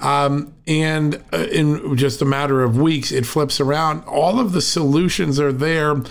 Um, 0.00 0.54
and 0.66 1.22
uh, 1.32 1.46
in 1.52 1.96
just 1.96 2.22
a 2.22 2.24
matter 2.24 2.62
of 2.62 2.78
weeks, 2.78 3.12
it 3.12 3.26
flips 3.26 3.60
around. 3.60 4.02
All 4.04 4.40
of 4.40 4.52
the 4.52 4.62
solutions 4.62 5.38
are 5.38 5.52
there. 5.52 6.02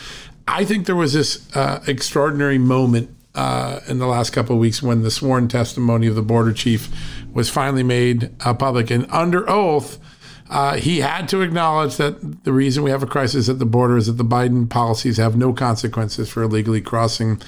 I 0.47 0.63
think 0.63 0.85
there 0.85 0.95
was 0.95 1.13
this 1.13 1.53
uh, 1.55 1.83
extraordinary 1.87 2.59
moment 2.59 3.09
uh, 3.33 3.79
in 3.87 3.97
the 3.97 4.05
last 4.05 4.29
couple 4.29 4.55
of 4.55 4.59
weeks 4.59 4.83
when 4.83 5.01
the 5.01 5.11
sworn 5.11 5.47
testimony 5.47 6.05
of 6.05 6.13
the 6.13 6.21
border 6.21 6.53
chief 6.53 6.89
was 7.33 7.49
finally 7.49 7.83
made 7.83 8.29
uh, 8.45 8.53
public. 8.53 8.91
And 8.91 9.07
under 9.09 9.49
oath, 9.49 9.97
uh, 10.51 10.75
he 10.75 10.99
had 10.99 11.27
to 11.29 11.41
acknowledge 11.41 11.97
that 11.97 12.43
the 12.43 12.53
reason 12.53 12.83
we 12.83 12.91
have 12.91 13.01
a 13.01 13.07
crisis 13.07 13.49
at 13.49 13.57
the 13.57 13.65
border 13.65 13.97
is 13.97 14.05
that 14.05 14.13
the 14.13 14.23
Biden 14.23 14.69
policies 14.69 15.17
have 15.17 15.35
no 15.35 15.51
consequences 15.51 16.29
for 16.29 16.43
illegally 16.43 16.81
crossing. 16.81 17.41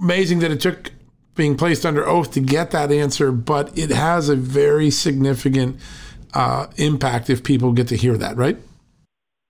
Amazing 0.00 0.38
that 0.40 0.50
it 0.50 0.60
took 0.60 0.92
being 1.34 1.56
placed 1.56 1.86
under 1.86 2.06
oath 2.06 2.32
to 2.32 2.40
get 2.40 2.72
that 2.72 2.90
answer, 2.90 3.30
but 3.32 3.76
it 3.78 3.90
has 3.90 4.28
a 4.28 4.36
very 4.36 4.90
significant 4.90 5.80
uh, 6.34 6.66
impact 6.76 7.30
if 7.30 7.42
people 7.42 7.72
get 7.72 7.88
to 7.88 7.96
hear 7.96 8.16
that, 8.16 8.36
right? 8.36 8.58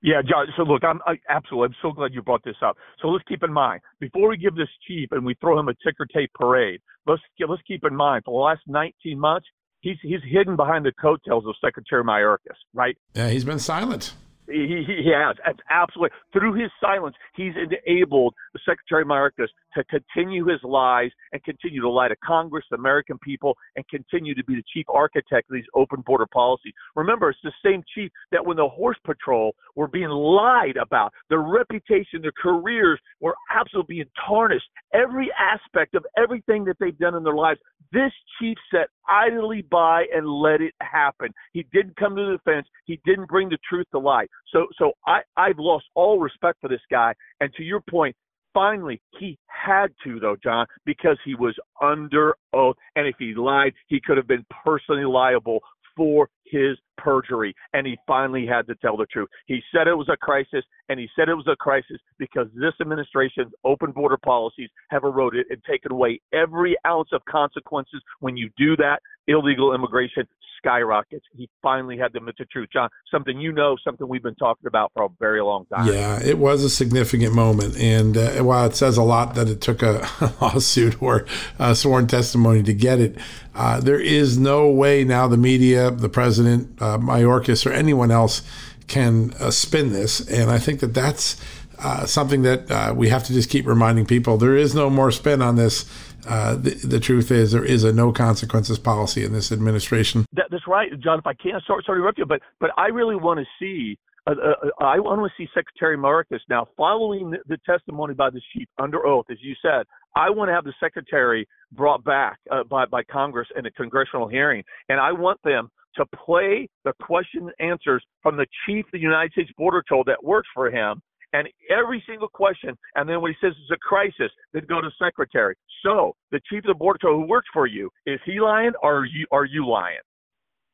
Yeah, 0.02 0.23
John. 0.23 0.47
So 0.57 0.62
look, 0.62 0.85
I'm 0.85 1.00
I, 1.07 1.19
absolutely. 1.28 1.67
I'm 1.67 1.75
so 1.83 1.93
glad 1.93 2.14
you 2.14 2.23
brought 2.23 2.45
this 2.45 2.57
up. 2.62 2.76
So 3.02 3.09
let's 3.09 3.25
keep 3.26 3.43
in 3.43 3.52
mind 3.52 3.81
before 3.99 4.28
we 4.28 4.37
give 4.37 4.55
this 4.55 4.69
chief 4.87 5.09
and 5.11 5.25
we 5.25 5.35
throw 5.40 5.59
him 5.59 5.69
a 5.69 5.75
ticker 5.85 6.07
tape 6.07 6.31
parade. 6.35 6.81
Let's 7.07 7.23
let's 7.47 7.62
keep 7.67 7.85
in 7.85 7.97
mind 7.97 8.23
for 8.25 8.33
the 8.33 8.45
last 8.45 8.61
19 8.69 9.19
months, 9.19 9.47
he's 9.81 9.97
he's 10.02 10.21
hidden 10.25 10.55
behind 10.57 10.85
the 10.85 10.93
coattails 11.00 11.45
of 11.47 11.55
Secretary 11.62 12.05
Mayorkas, 12.05 12.57
right? 12.75 12.97
Yeah, 13.14 13.28
he's 13.31 13.45
been 13.45 13.59
silent. 13.59 14.14
He, 14.47 14.83
he 14.87 15.12
has. 15.12 15.37
It's 15.47 15.61
absolutely 15.69 16.17
through 16.33 16.55
his 16.55 16.71
silence, 16.81 17.17
he's 17.35 17.52
enabled 17.57 18.35
the 18.55 18.61
Secretary 18.64 19.05
Mayorkas 19.05 19.49
to 19.75 19.84
continue 19.84 20.46
his 20.46 20.60
lies 20.62 21.10
and 21.32 21.42
continue 21.44 21.80
to 21.80 21.90
lie 21.90 22.08
to 22.08 22.16
Congress, 22.25 22.64
the 22.70 22.76
American 22.76 23.18
people, 23.18 23.56
and 23.76 23.84
continue 23.88 24.34
to 24.34 24.44
be 24.44 24.54
the 24.54 24.62
chief 24.72 24.87
architect 24.88 25.50
of 25.50 25.54
these 25.54 25.64
open 25.75 26.02
border 26.06 26.26
policies. 26.32 26.72
Remember, 26.96 27.30
it's 27.30 27.38
the 27.42 27.52
same 27.64 27.82
chief 27.94 28.10
that 28.32 28.44
when 28.44 28.56
the 28.56 28.68
Horse 28.68 28.98
Patrol 29.04 29.54
were 29.75 29.88
being 29.88 30.08
lied 30.08 30.76
about, 30.76 31.12
their 31.28 31.42
reputation, 31.42 32.22
their 32.22 32.32
careers 32.40 32.98
were 33.20 33.34
absolutely 33.54 33.96
being 33.96 34.10
tarnished. 34.26 34.66
Every 34.92 35.30
aspect 35.38 35.94
of 35.94 36.04
everything 36.16 36.64
that 36.64 36.76
they've 36.80 36.98
done 36.98 37.14
in 37.14 37.22
their 37.22 37.34
lives, 37.34 37.60
this 37.92 38.12
chief 38.38 38.56
sat 38.72 38.88
idly 39.08 39.62
by 39.62 40.04
and 40.14 40.26
let 40.26 40.60
it 40.60 40.75
happen. 40.80 41.32
He 41.52 41.66
didn't 41.72 41.96
come 41.96 42.16
to 42.16 42.26
the 42.26 42.37
defense. 42.37 42.66
He 42.84 43.00
didn't 43.04 43.28
bring 43.28 43.48
the 43.48 43.58
truth 43.68 43.87
to 43.92 43.98
light. 43.98 44.28
So, 44.52 44.66
so 44.78 44.92
I, 45.06 45.20
I've 45.37 45.58
lost 45.58 45.87
all 45.94 46.18
respect 46.18 46.58
for 46.60 46.68
this 46.68 46.80
guy. 46.90 47.14
And 47.40 47.52
to 47.54 47.62
your 47.62 47.80
point, 47.88 48.14
finally, 48.55 49.00
he 49.19 49.38
had 49.47 49.88
to, 50.05 50.21
though, 50.21 50.37
John, 50.43 50.67
because 50.85 51.19
he 51.25 51.35
was 51.35 51.55
under 51.83 52.37
oath. 52.52 52.76
And 52.97 53.07
if 53.07 53.17
he 53.19 53.35
lied, 53.35 53.73
he 53.87 54.00
could 54.00 54.17
have 54.17 54.28
been 54.28 54.47
personally 54.64 55.05
liable 55.05 55.61
for 55.99 56.31
his 56.45 56.78
perjury, 56.97 57.52
and 57.73 57.85
he 57.87 57.99
finally 58.07 58.47
had 58.47 58.67
to 58.69 58.75
tell 58.76 58.97
the 58.97 59.07
truth. 59.07 59.28
He 59.47 59.61
said 59.75 59.88
it 59.88 59.95
was 59.95 60.09
a 60.09 60.17
crisis, 60.17 60.64
and 60.88 60.99
he 60.99 61.09
said 61.17 61.28
it 61.28 61.35
was 61.35 61.49
a 61.49 61.57
crisis 61.57 61.99
because 62.19 62.47
this 62.55 62.73
administration's 62.81 63.52
open 63.64 63.90
border 63.90 64.17
policies 64.25 64.71
have 64.90 65.02
eroded 65.02 65.47
and 65.50 65.61
taken 65.69 65.90
away 65.90 66.21
every 66.33 66.76
ounce 66.87 67.09
of 67.12 67.21
consequences. 67.28 68.00
When 68.21 68.37
you 68.37 68.49
do 68.57 68.76
that, 68.76 69.00
illegal 69.28 69.75
immigration 69.75 70.26
skyrockets. 70.58 71.25
He 71.37 71.49
finally 71.62 71.97
had 71.97 72.12
to 72.12 72.20
truth, 72.47 72.68
John. 72.73 72.88
Something 73.11 73.40
you 73.40 73.52
know, 73.52 73.76
something 73.85 74.08
we've 74.08 74.23
been 74.23 74.35
talking 74.35 74.66
about 74.66 74.90
for 74.94 75.04
a 75.04 75.08
very 75.20 75.40
long 75.40 75.66
time. 75.66 75.87
Yeah, 75.87 76.20
it 76.23 76.38
was 76.38 76.64
a 76.64 76.70
significant 76.70 77.35
moment, 77.35 77.76
and 77.78 78.16
uh, 78.16 78.30
while 78.42 78.66
it 78.66 78.75
says 78.75 78.97
a 78.97 79.02
lot 79.02 79.35
that 79.35 79.49
it 79.49 79.61
took 79.61 79.82
a 79.82 80.08
lawsuit 80.40 81.00
or 81.00 81.26
a 81.58 81.75
sworn 81.75 82.06
testimony 82.06 82.62
to 82.64 82.75
get 82.75 83.00
it, 83.00 83.16
uh, 83.54 83.80
there 83.80 84.00
is 84.00 84.38
no 84.38 84.68
way 84.68 85.04
now 85.04 85.28
the 85.28 85.37
media, 85.37 85.90
the 85.90 86.08
president, 86.08 86.80
uh, 86.82 86.99
Mayorkas, 86.99 87.64
or 87.64 87.73
anyone 87.73 88.11
else 88.11 88.42
can 88.88 89.32
uh, 89.35 89.50
spin 89.50 89.92
this, 89.92 90.26
and 90.28 90.50
I 90.50 90.58
think 90.58 90.80
that 90.80 90.94
that's. 90.94 91.40
Uh, 91.80 92.04
something 92.04 92.42
that 92.42 92.68
uh, 92.73 92.92
we 92.92 93.08
have 93.08 93.23
to 93.23 93.32
just 93.32 93.49
keep 93.49 93.64
reminding 93.64 94.04
people 94.04 94.37
there 94.37 94.56
is 94.56 94.75
no 94.75 94.90
more 94.90 95.12
spin 95.12 95.40
on 95.40 95.54
this 95.54 95.85
uh, 96.28 96.54
the, 96.56 96.70
the, 96.70 97.00
truth 97.00 97.30
is 97.30 97.52
there 97.52 97.64
is 97.64 97.85
a 97.85 97.92
no 97.92 98.12
consequences 98.12 98.78
policy 98.78 99.25
in 99.25 99.32
this 99.32 99.50
administration. 99.50 100.26
That, 100.35 100.47
that's 100.50 100.66
right, 100.66 100.88
John. 101.00 101.18
If 101.18 101.26
I 101.26 101.35
can't 101.35 101.62
start, 101.64 101.85
sorry 101.85 101.97
to 101.97 102.00
interrupt 102.02 102.18
you, 102.18 102.26
but 102.26 102.40
but 102.61 102.70
I 102.76 102.87
really 102.87 103.16
want 103.16 103.40
to 103.40 103.47
see. 103.58 103.99
Uh, 104.26 104.32
uh, 104.32 104.85
I 104.85 104.99
want 104.99 105.20
to 105.23 105.42
see 105.42 105.49
Secretary 105.54 105.97
Mayorkas 105.97 106.40
now 106.50 106.66
following 106.76 107.30
the, 107.30 107.38
the, 107.47 107.56
testimony 107.64 108.12
by 108.12 108.28
the 108.28 108.42
chief 108.52 108.68
under 108.78 109.06
oath, 109.06 109.25
as 109.30 109.38
you 109.40 109.54
said. 109.62 109.87
I 110.16 110.28
want 110.28 110.50
to 110.50 110.52
have 110.52 110.64
the 110.64 110.75
secretary 110.78 111.49
brought 111.73 112.04
back 112.04 112.38
uh, 112.50 112.64
by 112.64 112.85
by 112.85 113.04
Congress 113.04 113.49
in 113.56 113.64
a 113.64 113.70
congressional 113.70 114.28
hearing, 114.28 114.62
and 114.90 115.00
I 115.00 115.12
want 115.12 115.40
them 115.44 115.70
to 115.97 116.04
play 116.06 116.68
the 116.85 116.92
question 117.02 117.50
and 117.58 117.70
answers 117.70 118.04
from 118.23 118.37
the 118.37 118.47
chief 118.66 118.85
of 118.87 118.92
the 118.92 118.99
United 118.99 119.32
States 119.32 119.50
Border 119.56 119.82
Patrol 119.82 120.04
that 120.04 120.23
works 120.23 120.49
for 120.54 120.70
him 120.70 121.00
and 121.32 121.49
every 121.70 122.02
single 122.06 122.28
question, 122.28 122.76
and 122.94 123.08
then 123.08 123.20
when 123.20 123.32
he 123.32 123.47
says 123.47 123.54
it's 123.61 123.70
a 123.70 123.76
crisis, 123.76 124.32
then 124.52 124.64
go 124.68 124.80
to 124.80 124.90
secretary. 125.00 125.54
So 125.85 126.14
the 126.30 126.40
chief 126.49 126.64
of 126.64 126.68
the 126.68 126.75
board 126.75 126.99
who 127.02 127.26
works 127.26 127.49
for 127.52 127.66
you, 127.66 127.90
is 128.06 128.20
he 128.25 128.40
lying 128.40 128.73
or 128.82 129.00
are 129.00 129.04
you 129.04 129.26
are 129.30 129.44
you 129.44 129.66
lying? 129.66 129.99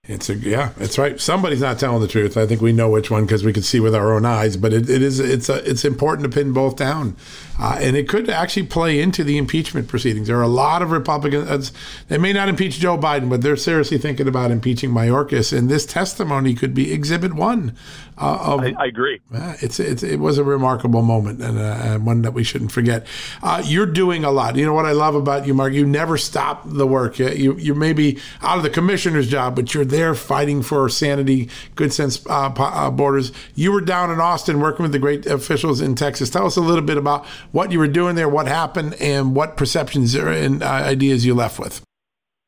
It's 0.07 0.29
a 0.29 0.35
yeah, 0.35 0.73
it's 0.77 0.99
right. 0.99 1.19
Somebody's 1.19 1.63
not 1.63 1.79
telling 1.79 2.03
the 2.03 2.09
truth. 2.09 2.37
I 2.37 2.47
think 2.47 2.61
we 2.61 2.73
know 2.73 2.91
which 2.91 3.11
one 3.11 3.25
because 3.25 3.43
we 3.43 3.55
can 3.55 3.63
see 3.63 3.81
with 3.81 3.95
our 3.95 4.13
own 4.13 4.27
eyes. 4.27 4.55
But 4.59 4.75
it, 4.75 4.91
it 4.91 5.01
is 5.01 5.19
it's 5.19 5.49
a, 5.49 5.67
it's 5.69 5.83
important 5.83 6.31
to 6.31 6.37
pin 6.37 6.53
both 6.53 6.77
down, 6.77 7.17
uh, 7.59 7.79
and 7.81 7.97
it 7.97 8.07
could 8.07 8.29
actually 8.29 8.67
play 8.67 9.01
into 9.01 9.25
the 9.25 9.39
impeachment 9.39 9.89
proceedings. 9.89 10.29
There 10.29 10.39
are 10.39 10.43
a 10.43 10.47
lot 10.47 10.83
of 10.83 10.91
Republicans. 10.91 11.73
They 12.09 12.19
may 12.19 12.35
not 12.35 12.51
impeach 12.51 12.81
Joe 12.81 12.99
Biden, 12.99 13.31
but 13.31 13.41
they're 13.41 13.57
seriously 13.57 13.97
thinking 13.97 14.29
about 14.29 14.51
impeaching 14.51 14.91
Mayorkas. 14.91 15.57
And 15.57 15.71
this 15.71 15.87
testimony 15.87 16.53
could 16.53 16.75
be 16.75 16.93
Exhibit 16.93 17.33
One. 17.33 17.75
Uh, 18.17 18.39
of, 18.41 18.61
I, 18.61 18.75
I, 18.79 18.87
agree. 18.87 19.21
Uh, 19.35 19.57
it's, 19.61 19.81
it's 19.81 20.05
it 20.05 20.21
was 20.21 20.39
a 20.39 20.45
remarkable 20.45 21.03
moment 21.03 21.43
and 21.43 21.59
uh, 21.59 21.99
one 21.99 22.23
that 22.23 22.33
we 22.33 22.45
shouldn't 22.45 22.71
forget. 22.71 23.07
Uh, 23.43 23.61
you're 23.65 23.87
doing 23.87 24.23
a 24.23 24.31
lot. 24.31 24.55
You 24.55 24.67
know 24.67 24.75
what 24.75 24.87
I 24.87 24.93
love 24.93 25.17
about 25.17 25.49
you, 25.49 25.55
Mark. 25.55 25.73
You 25.73 25.85
never 25.85 26.17
stop 26.17 26.63
the 26.65 26.87
work. 26.87 27.19
You 27.19 27.57
you 27.57 27.75
may 27.75 27.93
be 27.93 28.21
out 28.41 28.59
of 28.59 28.63
the 28.63 28.71
commissioner's 28.71 29.29
job, 29.29 29.57
but 29.57 29.75
you're 29.75 29.85
there 29.95 30.15
fighting 30.15 30.63
for 30.63 30.89
sanity, 30.89 31.49
good 31.77 31.93
sense 31.93 32.25
uh, 32.27 32.53
uh, 32.57 32.91
borders. 32.91 33.33
You 33.55 33.71
were 33.73 33.81
down 33.81 34.11
in 34.11 34.21
Austin 34.21 34.61
working 34.61 34.83
with 34.83 34.93
the 34.93 34.99
great 34.99 35.25
officials 35.27 35.81
in 35.81 35.95
Texas. 35.95 36.31
Tell 36.31 36.47
us 36.47 36.57
a 36.57 36.61
little 36.61 36.83
bit 36.83 36.97
about 36.97 37.25
what 37.53 37.71
you 37.71 37.79
were 37.79 37.89
doing 37.89 38.17
there, 38.17 38.29
what 38.29 38.49
happened, 38.49 38.95
and 39.01 39.35
what 39.37 39.57
perceptions 39.57 40.15
and 40.15 40.63
uh, 40.63 40.67
ideas 40.67 41.25
you 41.25 41.35
left 41.35 41.59
with. 41.59 41.81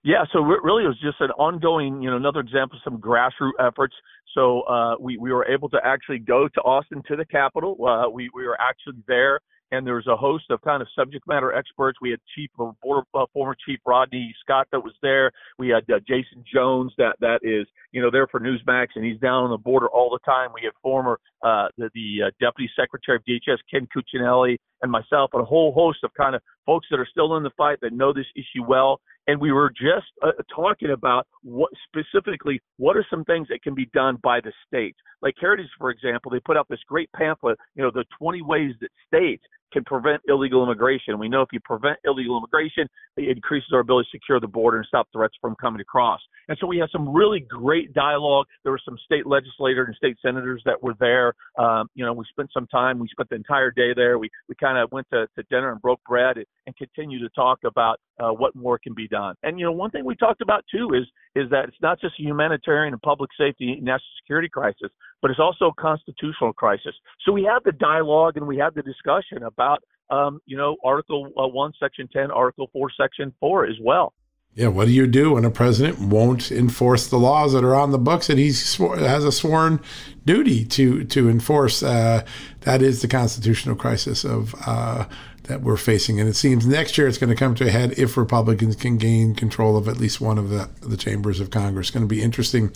Yeah, 0.03 0.25
so 0.33 0.41
really 0.41 0.85
it 0.85 0.89
was 0.89 1.01
just 1.01 1.21
an 1.21 1.31
ongoing, 1.33 2.03
you 2.03 2.11
know, 2.11 2.17
another 2.17 2.41
example 2.41 2.79
of 2.79 2.83
some 2.85 3.01
grassroots 3.01 3.53
efforts. 3.61 3.95
So 4.35 4.63
uh, 4.63 4.97
we 5.01 5.17
we 5.17 5.33
were 5.33 5.47
able 5.47 5.69
to 5.71 5.79
actually 5.83 6.19
go 6.19 6.47
to 6.49 6.61
Austin 6.61 7.03
to 7.09 7.17
the 7.17 7.25
Capitol. 7.25 7.77
Uh, 7.85 8.09
we 8.11 8.29
we 8.35 8.45
were 8.45 8.59
actually 8.61 9.03
there 9.09 9.41
and 9.73 9.87
there 9.87 9.95
was 9.95 10.07
a 10.07 10.17
host 10.17 10.45
of 10.51 10.61
kind 10.63 10.83
of 10.83 10.89
subject 10.97 11.27
matter 11.27 11.53
experts. 11.53 11.99
We 12.01 12.11
had 12.11 12.21
Chief 12.35 12.51
uh, 12.59 13.27
former 13.33 13.57
Chief 13.67 13.79
Rodney 13.87 14.35
Scott 14.41 14.69
that 14.73 14.81
was 14.81 14.95
there. 15.03 15.33
We 15.59 15.69
had 15.69 15.85
uh, 15.91 15.99
Jaeson 16.09 16.45
Jones 16.53 16.93
that 16.99 17.17
that 17.21 17.41
is 17.43 17.67
you 17.93 18.01
know 18.03 18.11
there 18.11 18.27
for 18.27 18.41
Newsmax, 18.41 18.89
and 18.95 19.05
he's 19.05 19.19
down 19.21 19.45
on 19.45 19.51
the 19.51 19.59
border 19.59 19.89
all 19.89 20.11
the 20.11 20.31
time. 20.31 20.51
We 20.55 20.63
had 20.65 20.73
former 20.83 21.19
uh, 21.43 21.69
the, 21.77 21.91
the 21.95 22.27
uh, 22.27 22.31
Deputy 22.41 22.71
Secretary 22.79 23.17
of 23.17 23.25
DHS 23.25 23.59
Ken 23.71 23.89
Cuccinelli 23.95 24.57
and 24.83 24.93
myself, 24.93 25.31
and 25.33 25.43
a 25.43 25.47
whole 25.47 25.73
host 25.73 25.99
of 26.05 26.11
kind 26.15 26.35
of 26.35 26.43
folks 26.65 26.87
that 26.91 27.01
are 27.01 27.09
still 27.11 27.37
in 27.37 27.43
the 27.43 27.51
fight 27.57 27.79
that 27.83 27.93
know 27.93 28.13
this 28.13 28.27
issue 28.37 28.65
well. 28.67 29.01
And 29.27 29.41
we 29.41 29.51
were 29.51 29.71
just 29.71 30.07
uh, 30.23 30.31
talking 30.55 30.91
about 30.91 31.27
what 31.47 31.71
specifically 31.87 32.61
what 32.77 32.97
are 32.97 33.07
some 33.09 33.25
things 33.25 33.47
that 33.49 33.63
can 33.63 33.73
be 33.73 33.87
done 33.95 34.19
by 34.23 34.41
the 34.41 34.53
states. 34.67 34.99
Like 35.23 35.35
Heritage, 35.41 35.69
for 35.79 35.91
example, 35.91 36.31
they 36.31 36.41
put 36.41 36.57
out 36.57 36.67
this 36.69 36.81
great 36.89 37.09
pamphlet, 37.13 37.57
you 37.77 37.85
know, 37.85 37.91
the 37.95 38.05
20 38.19 38.43
ways 38.43 38.73
that 38.81 38.91
states 39.07 39.45
can 39.73 39.85
prevent 39.85 40.23
illegal 40.29 40.63
immigration. 40.63 41.19
We 41.19 41.29
know 41.29 41.43
if 41.43 41.49
you 41.53 41.61
prevent 41.61 41.99
illegal 42.05 42.39
immigration, 42.39 42.89
it 43.17 43.37
increases 43.37 43.71
our 43.73 43.81
ability 43.81 44.09
to 44.13 44.19
secure 44.19 44.41
the 44.41 44.47
border 44.47 44.79
and 44.79 44.87
stop 44.87 45.09
threats 45.13 45.35
from 45.41 45.55
coming 45.61 45.81
across. 45.81 46.21
And 46.49 46.57
so 46.61 46.67
we 46.67 46.79
had 46.79 46.89
some 46.91 47.15
really 47.15 47.41
great 47.41 47.93
dialogue. 47.93 48.47
There 48.63 48.73
were 48.73 48.81
some 48.85 48.97
state 49.05 49.27
legislators 49.27 49.89
and 49.89 49.97
state 49.97 50.17
senators 50.23 50.63
that 50.65 50.83
were 50.83 50.95
there. 51.01 51.35
Um, 51.59 51.89
you 51.95 52.05
know, 52.05 52.13
we 52.13 52.25
spent 52.31 52.51
some 52.53 52.67
time. 52.69 52.99
We 52.99 53.09
spent 53.09 53.29
the 53.29 53.37
entire 53.37 53.71
day 53.71 53.93
there. 53.95 54.19
We 54.19 54.31
we 54.49 54.55
kind 54.55 54.79
of 54.79 54.91
went 54.93 55.09
to, 55.13 55.27
to 55.37 55.43
dinner 55.51 55.73
and 55.73 55.81
broke 55.81 56.01
bread 56.09 56.37
and, 56.37 56.47
and 56.67 56.77
continued 56.77 57.21
to 57.21 57.29
talk 57.31 57.59
about 57.65 57.99
uh, 58.21 58.31
what 58.31 58.55
more 58.55 58.79
can 58.79 58.95
be 58.95 59.09
done. 59.09 59.35
And 59.43 59.59
you 59.59 59.67
know, 59.67 59.73
one 59.73 59.91
thing 59.91 60.05
we 60.05 60.17
talked 60.17 60.41
about 60.41 60.65
too 60.71 60.89
is 60.95 61.07
is 61.37 61.51
that 61.51 61.67
it's 61.69 61.77
not 61.83 62.01
just 62.01 62.15
a 62.19 62.23
humanitarian 62.23 62.95
and 62.95 63.03
public 63.03 63.31
safety 63.39 63.73
and 63.73 63.83
national 63.83 64.09
security 64.23 64.49
crisis, 64.49 64.91
but 65.21 65.31
it's 65.31 65.39
also 65.39 65.67
a 65.67 65.75
constitutional 65.81 66.53
crisis. 66.55 66.95
So 67.25 67.33
we 67.33 67.45
have 67.45 67.63
the 67.63 67.73
dialogue 67.73 68.39
and 68.39 68.47
we 68.47 68.57
have 68.57 68.75
the 68.75 68.83
discussion 68.83 69.43
about 69.43 69.83
um, 70.09 70.41
you 70.47 70.57
know 70.57 70.77
Article 70.83 71.31
uh, 71.39 71.47
One, 71.47 71.73
Section 71.79 72.09
Ten, 72.09 72.31
Article 72.31 72.71
Four, 72.73 72.91
Section 72.99 73.35
Four 73.39 73.67
as 73.67 73.77
well. 73.83 74.15
Yeah, 74.57 74.69
what 74.69 74.87
do 74.87 74.93
you 74.93 75.07
do 75.07 75.35
when 75.35 75.45
a 75.45 75.51
president 75.51 75.99
won't 75.99 76.51
enforce 76.51 77.09
the 77.09 77.19
laws 77.19 77.53
that 77.53 77.63
are 77.63 77.75
on 77.75 77.91
the 77.91 77.99
books 77.99 78.29
that 78.29 78.39
he 78.39 78.47
has 78.47 79.23
a 79.23 79.31
sworn 79.31 79.81
duty 80.25 80.65
to 80.65 81.05
to 81.05 81.29
enforce? 81.29 81.83
Uh, 81.83 82.25
that 82.61 82.81
is 82.81 83.03
the 83.03 83.09
constitutional 83.09 83.77
crisis 83.77 84.25
of 84.25 84.55
uh, 84.67 85.05
that 85.43 85.61
we're 85.61 85.77
facing, 85.77 86.19
and 86.19 86.27
it 86.27 86.37
seems 86.37 86.67
next 86.67 86.97
year 86.97 87.07
it's 87.07 87.19
going 87.19 87.29
to 87.29 87.37
come 87.37 87.55
to 87.57 87.67
a 87.67 87.71
head 87.71 87.99
if 87.99 88.17
Republicans 88.17 88.77
can 88.77 88.97
gain 88.97 89.35
control 89.35 89.77
of 89.77 89.89
at 89.89 89.99
least 89.99 90.23
one 90.23 90.39
of 90.39 90.49
the 90.49 90.71
the 90.81 90.97
chambers 90.97 91.39
of 91.39 91.51
Congress. 91.51 91.89
It's 91.89 91.95
going 91.95 92.09
to 92.09 92.15
be 92.15 92.23
interesting. 92.23 92.75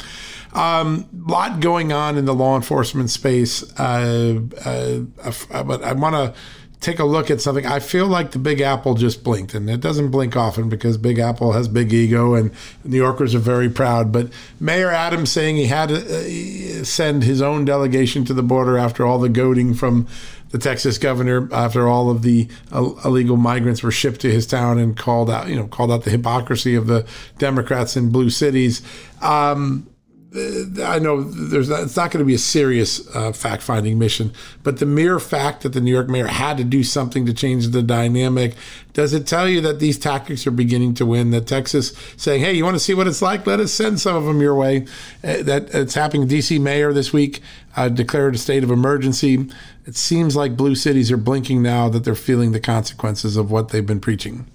A 0.53 0.61
um, 0.61 1.09
lot 1.15 1.61
going 1.61 1.95
on 1.95 2.19
in 2.19 2.27
the 2.27 2.35
law 2.35 2.57
enforcement 2.57 3.09
space, 3.09 3.63
uh, 3.81 4.39
uh 4.67 5.63
but 5.63 5.83
I 5.83 5.95
want 5.95 6.15
to 6.15 6.35
take 6.81 6.99
a 6.99 7.05
look 7.05 7.31
at 7.31 7.41
something. 7.41 7.67
I 7.67 7.79
feel 7.79 8.07
like 8.07 8.31
the 8.31 8.39
Big 8.39 8.61
Apple 8.61 8.95
just 8.95 9.23
blinked, 9.23 9.55
and 9.55 9.69
it 9.69 9.81
doesn't 9.81 10.09
blink 10.11 10.35
often 10.35 10.69
because 10.69 10.97
Big 10.97 11.19
Apple 11.19 11.53
has 11.53 11.69
big 11.69 11.93
ego, 11.93 12.35
and 12.35 12.51
New 12.85 12.97
Yorkers 12.97 13.35
are 13.35 13.41
very 13.41 13.69
proud. 13.69 14.11
But 14.11 14.31
Mayor 14.59 14.91
Adams 14.91 15.31
saying 15.31 15.57
he 15.57 15.67
had 15.67 15.91
to 15.91 15.97
uh, 16.81 16.85
send 16.85 17.23
his 17.23 17.43
own 17.43 17.65
delegation 17.65 18.25
to 18.25 18.35
the 18.35 18.43
border 18.43 18.79
after 18.79 19.05
all 19.05 19.19
the 19.19 19.29
goading 19.29 19.75
from 19.75 20.07
the 20.51 20.59
Texas 20.59 20.99
governor, 20.99 21.49
after 21.53 21.87
all 21.87 22.11
of 22.11 22.23
the 22.23 22.49
illegal 22.75 23.37
migrants 23.37 23.83
were 23.83 23.93
shipped 23.93 24.21
to 24.23 24.31
his 24.31 24.47
town, 24.47 24.79
and 24.79 24.97
called 24.97 25.31
out, 25.31 25.49
you 25.49 25.57
know, 25.57 25.67
called 25.67 25.93
out 25.93 26.05
the 26.05 26.11
hypocrisy 26.11 26.75
of 26.75 26.87
the 26.87 27.07
Democrats 27.39 27.97
in 27.97 28.11
blue 28.11 28.31
cities. 28.31 28.83
Um, 29.21 29.87
I 30.33 31.01
know 31.01 31.23
there's 31.23 31.69
not, 31.69 31.83
it's 31.83 31.97
not 31.97 32.13
going 32.13 32.21
to 32.21 32.25
be 32.25 32.35
a 32.35 32.39
serious 32.39 33.05
uh, 33.17 33.33
fact 33.33 33.65
finding 33.65 33.99
mission, 33.99 34.33
but 34.63 34.79
the 34.79 34.87
mere 34.87 35.19
fact 35.19 35.63
that 35.63 35.71
the 35.71 35.81
New 35.81 35.93
York 35.93 36.09
mayor 36.09 36.29
had 36.29 36.57
to 36.59 36.65
do 36.65 36.85
something 36.85 37.27
to 37.27 37.35
change 37.35 37.69
the 37.69 37.83
dynamic, 37.83 38.55
does 38.93 39.13
it 39.13 39.27
tell 39.27 39.49
you 39.49 39.61
that 39.63 39.81
these 39.81 39.99
tactics 39.99 40.47
are 40.47 40.53
beginning 40.53 40.95
to 40.95 41.07
win? 41.07 41.33
That 41.33 41.49
Texas 41.49 41.93
saying, 42.17 42.43
hey, 42.43 42.53
you 42.53 42.65
want 42.65 42.77
to 42.77 42.81
see 42.81 42.95
what 42.95 43.09
it's 43.09 43.21
like? 43.21 43.45
Let 43.45 43.59
us 43.59 43.73
send 43.73 43.99
some 43.99 44.15
of 44.15 44.25
them 44.25 44.41
your 44.41 44.55
way. 44.55 44.87
Uh, 45.25 45.43
that 45.43 45.75
it's 45.75 45.95
happening. 45.95 46.29
DC 46.29 46.61
mayor 46.61 46.93
this 46.93 47.13
week 47.13 47.43
uh, 47.77 47.89
declared 47.89 48.37
a 48.37 48.39
state 48.39 48.63
of 48.63 48.71
emergency. 48.71 49.49
It 49.85 49.97
seems 49.97 50.37
like 50.37 50.57
blue 50.57 50.77
cities 50.77 51.11
are 51.11 51.17
blinking 51.17 51.61
now 51.61 51.89
that 51.89 52.05
they're 52.05 52.15
feeling 52.15 52.53
the 52.53 52.61
consequences 52.61 53.37
of 53.37 53.51
what 53.51 53.71
they've 53.71 53.85
been 53.85 54.01
preaching. 54.01 54.47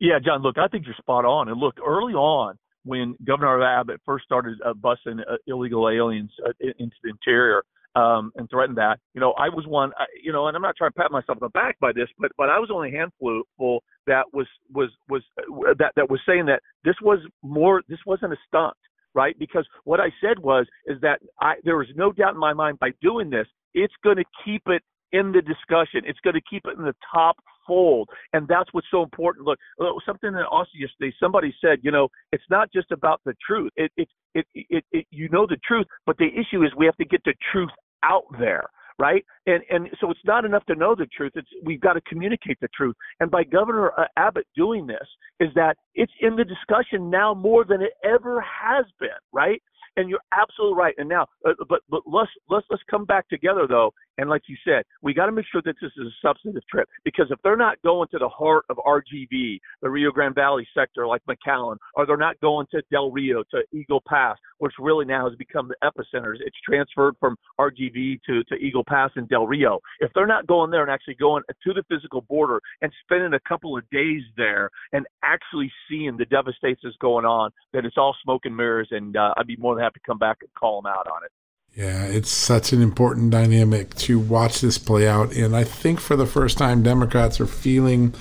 Yeah, 0.00 0.18
John, 0.18 0.42
look, 0.42 0.58
I 0.58 0.68
think 0.68 0.84
you're 0.84 0.96
spot 0.96 1.24
on. 1.24 1.48
And 1.48 1.58
look, 1.58 1.78
early 1.86 2.12
on, 2.12 2.58
when 2.84 3.16
Governor 3.24 3.62
Abbott 3.62 4.00
first 4.04 4.24
started 4.24 4.58
uh, 4.64 4.72
busing 4.74 5.20
uh, 5.20 5.36
illegal 5.46 5.88
aliens 5.88 6.30
uh, 6.46 6.52
into 6.60 6.96
the 7.02 7.10
interior 7.10 7.62
um, 7.94 8.32
and 8.36 8.48
threatened 8.50 8.78
that. 8.78 8.98
You 9.14 9.20
know, 9.20 9.32
I 9.32 9.48
was 9.48 9.66
one. 9.66 9.90
Uh, 10.00 10.04
you 10.22 10.32
know, 10.32 10.48
and 10.48 10.56
I'm 10.56 10.62
not 10.62 10.76
trying 10.76 10.90
to 10.90 10.98
pat 10.98 11.10
myself 11.10 11.38
on 11.40 11.46
the 11.46 11.48
back 11.50 11.78
by 11.80 11.92
this, 11.92 12.08
but 12.18 12.32
but 12.36 12.48
I 12.48 12.58
was 12.58 12.70
only 12.72 12.88
a 12.88 12.92
handful 12.92 13.82
that 14.06 14.24
was 14.32 14.46
was 14.72 14.90
was 15.08 15.22
uh, 15.38 15.74
that 15.78 15.92
that 15.96 16.10
was 16.10 16.20
saying 16.26 16.46
that 16.46 16.60
this 16.84 16.96
was 17.02 17.18
more. 17.42 17.82
This 17.88 18.00
wasn't 18.06 18.32
a 18.32 18.36
stunt, 18.48 18.76
right? 19.14 19.38
Because 19.38 19.66
what 19.84 20.00
I 20.00 20.08
said 20.20 20.38
was 20.38 20.66
is 20.86 21.00
that 21.02 21.20
I 21.40 21.54
there 21.64 21.76
was 21.76 21.88
no 21.94 22.12
doubt 22.12 22.34
in 22.34 22.40
my 22.40 22.52
mind 22.52 22.78
by 22.78 22.90
doing 23.00 23.30
this, 23.30 23.46
it's 23.74 23.94
going 24.02 24.16
to 24.16 24.24
keep 24.44 24.62
it 24.66 24.82
in 25.12 25.32
the 25.32 25.42
discussion. 25.42 26.02
It's 26.04 26.20
going 26.20 26.34
to 26.34 26.42
keep 26.48 26.62
it 26.66 26.78
in 26.78 26.84
the 26.84 26.96
top 27.12 27.36
fold, 27.66 28.08
and 28.32 28.46
that's 28.48 28.72
what's 28.72 28.86
so 28.90 29.02
important. 29.02 29.46
Look, 29.46 29.58
something 30.06 30.32
that 30.32 30.46
also 30.46 30.70
yesterday 30.74 31.14
somebody 31.20 31.54
said, 31.60 31.78
you 31.82 31.90
know, 31.90 32.08
it's 32.32 32.44
not 32.50 32.72
just 32.72 32.90
about 32.90 33.20
the 33.24 33.34
truth. 33.46 33.72
It, 33.76 33.92
it, 33.96 34.08
it, 34.34 34.46
it, 34.54 34.84
it 34.92 35.06
you 35.10 35.28
know 35.30 35.46
the 35.46 35.58
truth, 35.66 35.86
but 36.06 36.16
the 36.18 36.28
issue 36.28 36.64
is 36.64 36.70
we 36.76 36.86
have 36.86 36.96
to 36.96 37.04
get 37.04 37.22
the 37.24 37.34
truth 37.52 37.70
out 38.02 38.24
there 38.38 38.64
right? 38.98 39.24
And 39.46 39.62
and 39.70 39.88
so 40.00 40.10
it's 40.10 40.20
not 40.24 40.44
enough 40.44 40.64
to 40.66 40.74
know 40.74 40.94
the 40.94 41.06
truth. 41.06 41.32
It's 41.34 41.48
we've 41.64 41.80
got 41.80 41.94
to 41.94 42.00
communicate 42.02 42.58
the 42.60 42.68
truth. 42.74 42.94
And 43.20 43.30
by 43.30 43.44
Governor 43.44 43.90
uh, 43.98 44.04
Abbott 44.16 44.46
doing 44.54 44.86
this, 44.86 45.06
is 45.40 45.48
that 45.54 45.76
it's 45.94 46.12
in 46.20 46.36
the 46.36 46.44
discussion 46.44 47.10
now 47.10 47.34
more 47.34 47.64
than 47.64 47.82
it 47.82 47.92
ever 48.04 48.40
has 48.42 48.84
been, 49.00 49.10
right? 49.32 49.62
And 49.96 50.08
you're 50.08 50.20
absolutely 50.32 50.76
right. 50.76 50.94
And 50.98 51.08
now, 51.08 51.26
uh, 51.46 51.52
but 51.68 51.80
but 51.90 52.02
let's 52.06 52.30
let's 52.48 52.66
let's 52.70 52.82
come 52.90 53.04
back 53.04 53.28
together 53.28 53.66
though. 53.68 53.92
And 54.18 54.28
like 54.28 54.42
you 54.46 54.56
said, 54.64 54.84
we 55.00 55.14
got 55.14 55.26
to 55.26 55.32
make 55.32 55.46
sure 55.50 55.62
that 55.64 55.76
this 55.80 55.90
is 55.96 56.06
a 56.06 56.26
substantive 56.26 56.62
trip 56.70 56.88
because 57.04 57.26
if 57.30 57.38
they're 57.42 57.56
not 57.56 57.80
going 57.82 58.08
to 58.10 58.18
the 58.18 58.28
heart 58.28 58.64
of 58.68 58.76
RGV, 58.76 59.58
the 59.80 59.90
Rio 59.90 60.10
Grande 60.10 60.34
Valley 60.34 60.66
sector 60.76 61.06
like 61.06 61.22
McAllen, 61.28 61.76
or 61.94 62.06
they're 62.06 62.16
not 62.16 62.38
going 62.40 62.66
to 62.72 62.82
Del 62.90 63.10
Rio 63.10 63.42
to 63.50 63.62
Eagle 63.72 64.02
Pass, 64.06 64.36
which 64.58 64.72
really 64.78 65.06
now 65.06 65.28
has 65.28 65.36
become 65.36 65.68
the 65.68 65.76
epicenters. 65.82 66.36
It's 66.40 66.56
transferred 66.66 67.14
from 67.20 67.36
RGV 67.58 68.20
to 68.26 68.44
to 68.44 68.54
Eagle 68.56 68.84
Pass 68.86 69.10
and 69.16 69.28
Del 69.28 69.46
Rio. 69.46 69.80
If 70.00 70.10
they're 70.14 70.26
not 70.26 70.46
going 70.46 70.70
there 70.70 70.82
and 70.82 70.90
actually 70.90 71.14
going 71.14 71.42
to 71.48 71.72
the 71.72 71.82
physical 71.88 72.22
border 72.22 72.60
and 72.82 72.92
spending 73.04 73.34
a 73.34 73.48
couple 73.48 73.76
of 73.76 73.88
days 73.90 74.22
there 74.36 74.70
and 74.92 75.06
actually 75.24 75.72
seeing 75.88 76.16
the 76.16 76.26
devastation 76.26 76.80
that's 76.84 76.96
going 76.96 77.24
on, 77.24 77.50
then 77.72 77.86
it's 77.86 77.96
all 77.96 78.14
smoke 78.22 78.42
and 78.44 78.56
mirrors. 78.56 78.88
And 78.90 79.16
uh, 79.16 79.34
I'd 79.36 79.46
be 79.46 79.56
more 79.56 79.74
than 79.74 79.81
happy 79.82 80.00
to 80.00 80.06
come 80.06 80.18
back 80.18 80.38
and 80.40 80.52
call 80.54 80.80
them 80.80 80.90
out 80.90 81.06
on 81.06 81.24
it. 81.24 81.32
Yeah, 81.74 82.04
it's 82.04 82.30
such 82.30 82.72
an 82.72 82.82
important 82.82 83.30
dynamic 83.30 83.94
to 83.94 84.18
watch 84.18 84.60
this 84.60 84.76
play 84.76 85.08
out. 85.08 85.32
And 85.34 85.56
I 85.56 85.64
think 85.64 86.00
for 86.00 86.16
the 86.16 86.26
first 86.26 86.58
time, 86.58 86.82
Democrats 86.82 87.40
are 87.40 87.46
feeling 87.46 88.14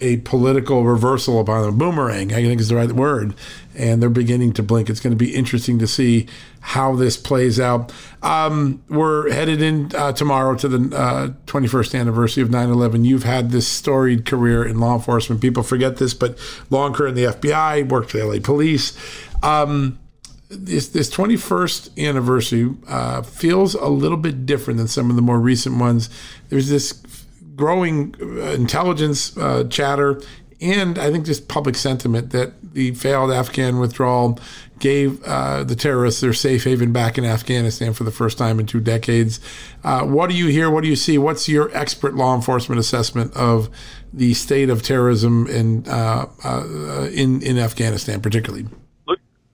a 0.00 0.18
political 0.18 0.84
reversal 0.84 1.40
upon 1.40 1.62
them. 1.62 1.78
Boomerang, 1.78 2.32
I 2.32 2.42
think 2.42 2.60
is 2.60 2.68
the 2.68 2.76
right 2.76 2.92
word. 2.92 3.34
And 3.74 4.00
they're 4.00 4.10
beginning 4.10 4.52
to 4.54 4.62
blink. 4.62 4.88
It's 4.88 5.00
going 5.00 5.12
to 5.12 5.16
be 5.16 5.34
interesting 5.34 5.78
to 5.80 5.86
see 5.86 6.28
how 6.60 6.94
this 6.94 7.16
plays 7.16 7.58
out. 7.58 7.92
Um, 8.22 8.82
we're 8.88 9.32
headed 9.32 9.60
in 9.60 9.90
uh, 9.94 10.12
tomorrow 10.12 10.54
to 10.56 10.68
the 10.68 10.96
uh, 10.96 11.28
21st 11.46 11.98
anniversary 11.98 12.42
of 12.42 12.50
9 12.50 12.68
11. 12.70 13.04
You've 13.04 13.24
had 13.24 13.50
this 13.50 13.66
storied 13.66 14.24
career 14.24 14.64
in 14.64 14.78
law 14.78 14.94
enforcement. 14.94 15.40
People 15.40 15.62
forget 15.62 15.96
this, 15.96 16.14
but 16.14 16.38
long 16.70 16.92
career 16.92 17.08
in 17.08 17.14
the 17.14 17.24
FBI, 17.24 17.88
worked 17.88 18.10
for 18.10 18.18
the 18.18 18.24
LA 18.24 18.38
police. 18.40 18.96
Um, 19.42 19.98
this 20.56 20.88
this 20.88 21.10
21st 21.10 21.96
anniversary 21.98 22.74
uh, 22.88 23.22
feels 23.22 23.74
a 23.74 23.88
little 23.88 24.16
bit 24.16 24.46
different 24.46 24.78
than 24.78 24.88
some 24.88 25.10
of 25.10 25.16
the 25.16 25.22
more 25.22 25.38
recent 25.38 25.78
ones. 25.78 26.10
There's 26.48 26.68
this 26.68 26.92
growing 27.56 28.14
uh, 28.20 28.52
intelligence 28.52 29.36
uh, 29.36 29.64
chatter, 29.64 30.20
and 30.60 30.98
I 30.98 31.10
think 31.10 31.26
just 31.26 31.48
public 31.48 31.76
sentiment 31.76 32.30
that 32.30 32.52
the 32.74 32.92
failed 32.94 33.30
Afghan 33.30 33.78
withdrawal 33.78 34.38
gave 34.80 35.22
uh, 35.24 35.62
the 35.64 35.76
terrorists 35.76 36.20
their 36.20 36.32
safe 36.32 36.64
haven 36.64 36.92
back 36.92 37.16
in 37.16 37.24
Afghanistan 37.24 37.92
for 37.92 38.04
the 38.04 38.10
first 38.10 38.36
time 38.36 38.58
in 38.58 38.66
two 38.66 38.80
decades. 38.80 39.40
Uh, 39.84 40.02
what 40.02 40.28
do 40.28 40.36
you 40.36 40.48
hear? 40.48 40.70
What 40.70 40.82
do 40.82 40.88
you 40.88 40.96
see? 40.96 41.16
What's 41.16 41.48
your 41.48 41.74
expert 41.76 42.14
law 42.14 42.34
enforcement 42.34 42.78
assessment 42.80 43.34
of 43.36 43.70
the 44.12 44.34
state 44.34 44.70
of 44.70 44.82
terrorism 44.82 45.46
in 45.46 45.86
uh, 45.88 46.26
in 47.12 47.42
in 47.42 47.58
Afghanistan, 47.58 48.20
particularly? 48.20 48.66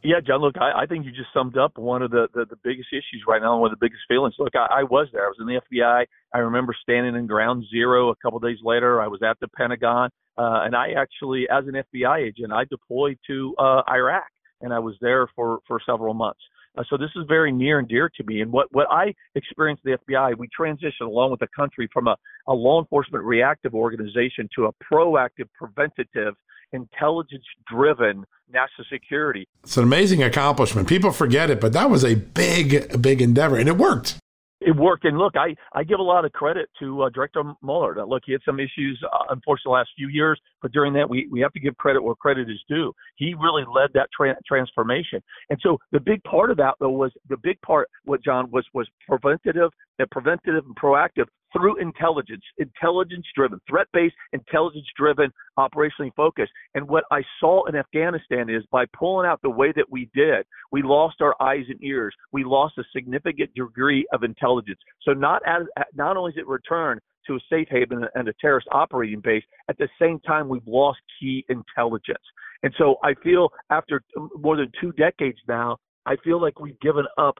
Yeah, 0.02 0.20
John. 0.26 0.40
Look, 0.40 0.56
I, 0.58 0.82
I 0.82 0.86
think 0.86 1.04
you 1.04 1.10
just 1.10 1.28
summed 1.34 1.58
up 1.58 1.76
one 1.76 2.00
of 2.00 2.10
the, 2.10 2.28
the 2.32 2.46
the 2.46 2.56
biggest 2.64 2.88
issues 2.90 3.22
right 3.28 3.42
now, 3.42 3.58
one 3.58 3.70
of 3.70 3.78
the 3.78 3.84
biggest 3.84 4.02
feelings. 4.08 4.34
Look, 4.38 4.54
I, 4.54 4.80
I 4.80 4.82
was 4.84 5.08
there. 5.12 5.24
I 5.24 5.28
was 5.28 5.36
in 5.40 5.46
the 5.46 5.60
FBI. 5.60 6.04
I 6.34 6.38
remember 6.38 6.74
standing 6.80 7.16
in 7.16 7.26
Ground 7.26 7.64
Zero 7.70 8.08
a 8.10 8.16
couple 8.16 8.38
of 8.38 8.42
days 8.42 8.58
later. 8.64 9.02
I 9.02 9.08
was 9.08 9.20
at 9.22 9.38
the 9.40 9.48
Pentagon, 9.48 10.08
uh, 10.38 10.64
and 10.64 10.74
I 10.74 10.92
actually, 10.96 11.46
as 11.50 11.64
an 11.66 11.74
FBI 11.94 12.26
agent, 12.28 12.50
I 12.52 12.64
deployed 12.64 13.18
to 13.26 13.54
uh, 13.58 13.82
Iraq, 13.90 14.28
and 14.62 14.72
I 14.72 14.78
was 14.78 14.94
there 15.02 15.28
for 15.36 15.58
for 15.68 15.78
several 15.84 16.14
months. 16.14 16.40
Uh, 16.78 16.84
so 16.88 16.96
this 16.96 17.10
is 17.16 17.24
very 17.28 17.52
near 17.52 17.78
and 17.78 17.88
dear 17.88 18.08
to 18.16 18.24
me. 18.24 18.40
And 18.40 18.52
what, 18.52 18.68
what 18.70 18.86
I 18.90 19.12
experienced 19.34 19.82
the 19.84 19.98
FBI, 20.08 20.38
we 20.38 20.48
transitioned 20.58 21.06
along 21.06 21.32
with 21.32 21.40
the 21.40 21.48
country 21.54 21.88
from 21.92 22.06
a, 22.06 22.16
a 22.46 22.52
law 22.52 22.80
enforcement 22.80 23.24
reactive 23.24 23.74
organization 23.74 24.48
to 24.54 24.66
a 24.66 24.72
proactive, 24.92 25.48
preventative, 25.58 26.34
intelligence 26.72 27.44
driven 27.66 28.24
national 28.52 28.86
security. 28.92 29.48
It's 29.62 29.76
an 29.76 29.84
amazing 29.84 30.22
accomplishment. 30.22 30.88
People 30.88 31.12
forget 31.12 31.50
it, 31.50 31.60
but 31.60 31.72
that 31.72 31.90
was 31.90 32.04
a 32.04 32.14
big, 32.14 33.00
big 33.00 33.22
endeavor, 33.22 33.56
and 33.56 33.68
it 33.68 33.76
worked. 33.76 34.16
It 34.60 34.76
worked, 34.76 35.06
and 35.06 35.16
look, 35.16 35.36
I, 35.36 35.56
I 35.72 35.84
give 35.84 36.00
a 36.00 36.02
lot 36.02 36.26
of 36.26 36.32
credit 36.32 36.68
to 36.80 37.04
uh, 37.04 37.08
Director 37.08 37.42
Mueller. 37.62 37.94
That 37.94 38.08
look, 38.08 38.24
he 38.26 38.32
had 38.32 38.42
some 38.44 38.60
issues, 38.60 39.02
uh, 39.10 39.24
unfortunately, 39.30 39.70
the 39.70 39.74
last 39.74 39.90
few 39.96 40.08
years, 40.08 40.38
but 40.62 40.72
during 40.72 40.92
that, 40.94 41.08
we, 41.08 41.28
we 41.30 41.40
have 41.40 41.52
to 41.52 41.60
give 41.60 41.76
credit 41.76 42.02
where 42.02 42.14
credit 42.14 42.50
is 42.50 42.62
due. 42.68 42.92
He 43.16 43.34
really 43.34 43.64
led 43.72 43.90
that 43.94 44.08
tra- 44.16 44.36
transformation, 44.46 45.22
and 45.50 45.58
so 45.62 45.78
the 45.92 46.00
big 46.00 46.22
part 46.24 46.50
of 46.50 46.56
that, 46.58 46.74
though, 46.80 46.90
was 46.90 47.12
the 47.28 47.36
big 47.36 47.60
part. 47.62 47.88
What 48.04 48.22
John 48.22 48.50
was 48.50 48.64
was 48.74 48.88
preventative, 49.08 49.70
and 49.98 50.10
preventative 50.10 50.64
and 50.66 50.76
proactive 50.76 51.26
through 51.52 51.80
intelligence, 51.80 52.42
intelligence 52.58 53.26
driven, 53.34 53.60
threat 53.68 53.86
based, 53.92 54.14
intelligence 54.32 54.86
driven, 54.96 55.30
operationally 55.58 56.14
focused. 56.16 56.52
And 56.74 56.88
what 56.88 57.04
I 57.10 57.22
saw 57.40 57.66
in 57.66 57.74
Afghanistan 57.74 58.48
is 58.48 58.62
by 58.70 58.84
pulling 58.96 59.26
out 59.26 59.40
the 59.42 59.50
way 59.50 59.72
that 59.74 59.90
we 59.90 60.08
did, 60.14 60.46
we 60.72 60.82
lost 60.82 61.20
our 61.20 61.34
eyes 61.40 61.64
and 61.68 61.82
ears. 61.82 62.14
We 62.32 62.44
lost 62.44 62.78
a 62.78 62.84
significant 62.94 63.52
degree 63.54 64.06
of 64.12 64.22
intelligence. 64.22 64.78
So 65.02 65.12
not 65.12 65.42
as, 65.46 65.62
not 65.94 66.16
only 66.16 66.32
is 66.32 66.38
it 66.38 66.46
returned 66.46 67.00
to 67.26 67.34
a 67.34 67.40
safe 67.50 67.68
haven 67.70 68.04
and 68.14 68.28
a 68.28 68.32
terrorist 68.40 68.68
operating 68.72 69.20
base, 69.20 69.42
at 69.68 69.78
the 69.78 69.88
same 70.00 70.20
time 70.20 70.48
we've 70.48 70.66
lost 70.66 70.98
key 71.18 71.44
intelligence. 71.48 72.24
And 72.62 72.74
so 72.78 72.96
I 73.02 73.14
feel 73.22 73.50
after 73.70 74.02
more 74.36 74.56
than 74.56 74.70
two 74.80 74.92
decades 74.92 75.38
now, 75.48 75.78
I 76.06 76.16
feel 76.24 76.40
like 76.40 76.60
we've 76.60 76.78
given 76.80 77.04
up 77.18 77.38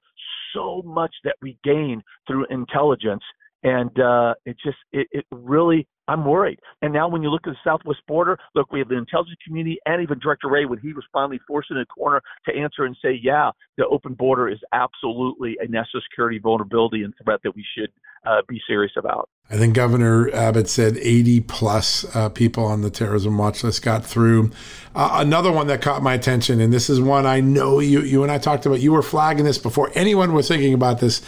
so 0.55 0.83
much 0.85 1.15
that 1.25 1.37
we 1.43 1.59
gained 1.65 2.03
through 2.27 2.47
intelligence 2.51 3.23
and 3.63 3.91
uh, 4.01 4.35
it 4.47 4.57
just 4.65 4.79
it, 4.93 5.07
it 5.11 5.25
really 5.31 5.87
I'm 6.09 6.25
worried. 6.25 6.59
And 6.83 6.93
now 6.93 7.09
when 7.09 7.23
you 7.23 7.31
look 7.31 7.47
at 7.47 7.53
the 7.53 7.59
southwest 7.63 8.01
border, 8.09 8.37
look, 8.57 8.73
we 8.73 8.81
have 8.81 8.89
the 8.89 8.97
intelligence 8.97 9.39
community 9.47 9.79
and 9.87 10.03
even 10.03 10.19
Director 10.19 10.49
Wray 10.49 10.65
when 10.65 10.81
he 10.81 10.93
was 10.93 11.05
finally 11.13 11.39
forced 11.47 11.71
in 11.71 11.77
a 11.77 11.87
corner 11.87 12.21
to 12.47 12.53
answer 12.53 12.85
and 12.85 12.97
say, 13.01 13.21
yeah, 13.23 13.51
the 13.79 13.87
open 13.87 14.15
border 14.15 14.49
is 14.49 14.59
absolutely 14.73 15.57
a 15.61 15.69
national 15.69 16.03
security 16.11 16.41
vulnerability 16.41 17.05
and 17.05 17.15
threat 17.23 17.39
that 17.45 17.55
we 17.55 17.65
should 17.79 17.91
uh, 18.27 18.43
be 18.49 18.61
serious 18.67 18.93
about. 18.99 19.29
I 19.53 19.57
think 19.57 19.75
Governor 19.75 20.31
Abbott 20.33 20.69
said 20.69 20.97
80 20.97 21.41
plus 21.41 22.05
uh, 22.15 22.29
people 22.29 22.65
on 22.65 22.83
the 22.83 22.91
terrorism 22.91 23.37
watch 23.37 23.65
list 23.65 23.83
got 23.83 24.07
through. 24.07 24.53
Uh, 24.95 25.11
another 25.15 25.51
one 25.51 25.67
that 25.67 25.83
caught 25.83 26.05
my 26.05 26.15
attention, 26.15 26.61
and 26.61 26.73
this 26.73 26.89
is 26.89 27.01
one 27.01 27.27
I 27.27 27.41
know 27.41 27.81
you 27.81 28.01
you 28.01 28.23
and 28.23 28.31
I 28.31 28.39
talked 28.39 28.65
about. 28.65 28.81
You 28.81 28.93
were 28.93 29.03
flagging 29.03 29.45
this 29.45 29.59
before 29.59 29.91
anyone 29.95 30.33
was 30.35 30.47
thinking 30.47 30.73
about 30.73 31.01
this 31.01 31.21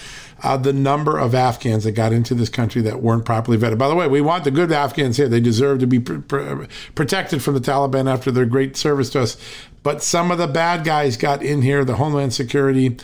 uh, 0.43 0.57
the 0.57 0.73
number 0.73 1.19
of 1.19 1.35
Afghans 1.35 1.85
that 1.85 1.93
got 1.93 2.13
into 2.13 2.35
this 2.35 2.49
country 2.49 2.83
that 2.83 3.01
weren't 3.01 3.25
properly 3.25 3.57
vetted. 3.57 3.79
By 3.79 3.89
the 3.89 3.95
way, 3.95 4.09
we 4.09 4.21
want 4.21 4.45
the 4.45 4.51
good 4.51 4.73
Afghans 4.73 5.17
here. 5.17 5.29
They 5.29 5.41
deserve 5.41 5.79
to 5.81 5.87
be 5.87 6.01
pr- 6.01 6.19
pr- 6.19 6.65
protected 6.95 7.43
from 7.43 7.55
the 7.55 7.61
Taliban 7.61 8.13
after 8.13 8.31
their 8.31 8.47
great 8.47 8.77
service 8.77 9.11
to 9.11 9.21
us. 9.23 9.37
But 9.83 10.03
some 10.03 10.31
of 10.31 10.39
the 10.39 10.47
bad 10.49 10.85
guys 10.85 11.17
got 11.17 11.43
in 11.43 11.63
here. 11.63 11.85
The 11.85 11.97
Homeland 11.97 12.35
Security 12.35 12.97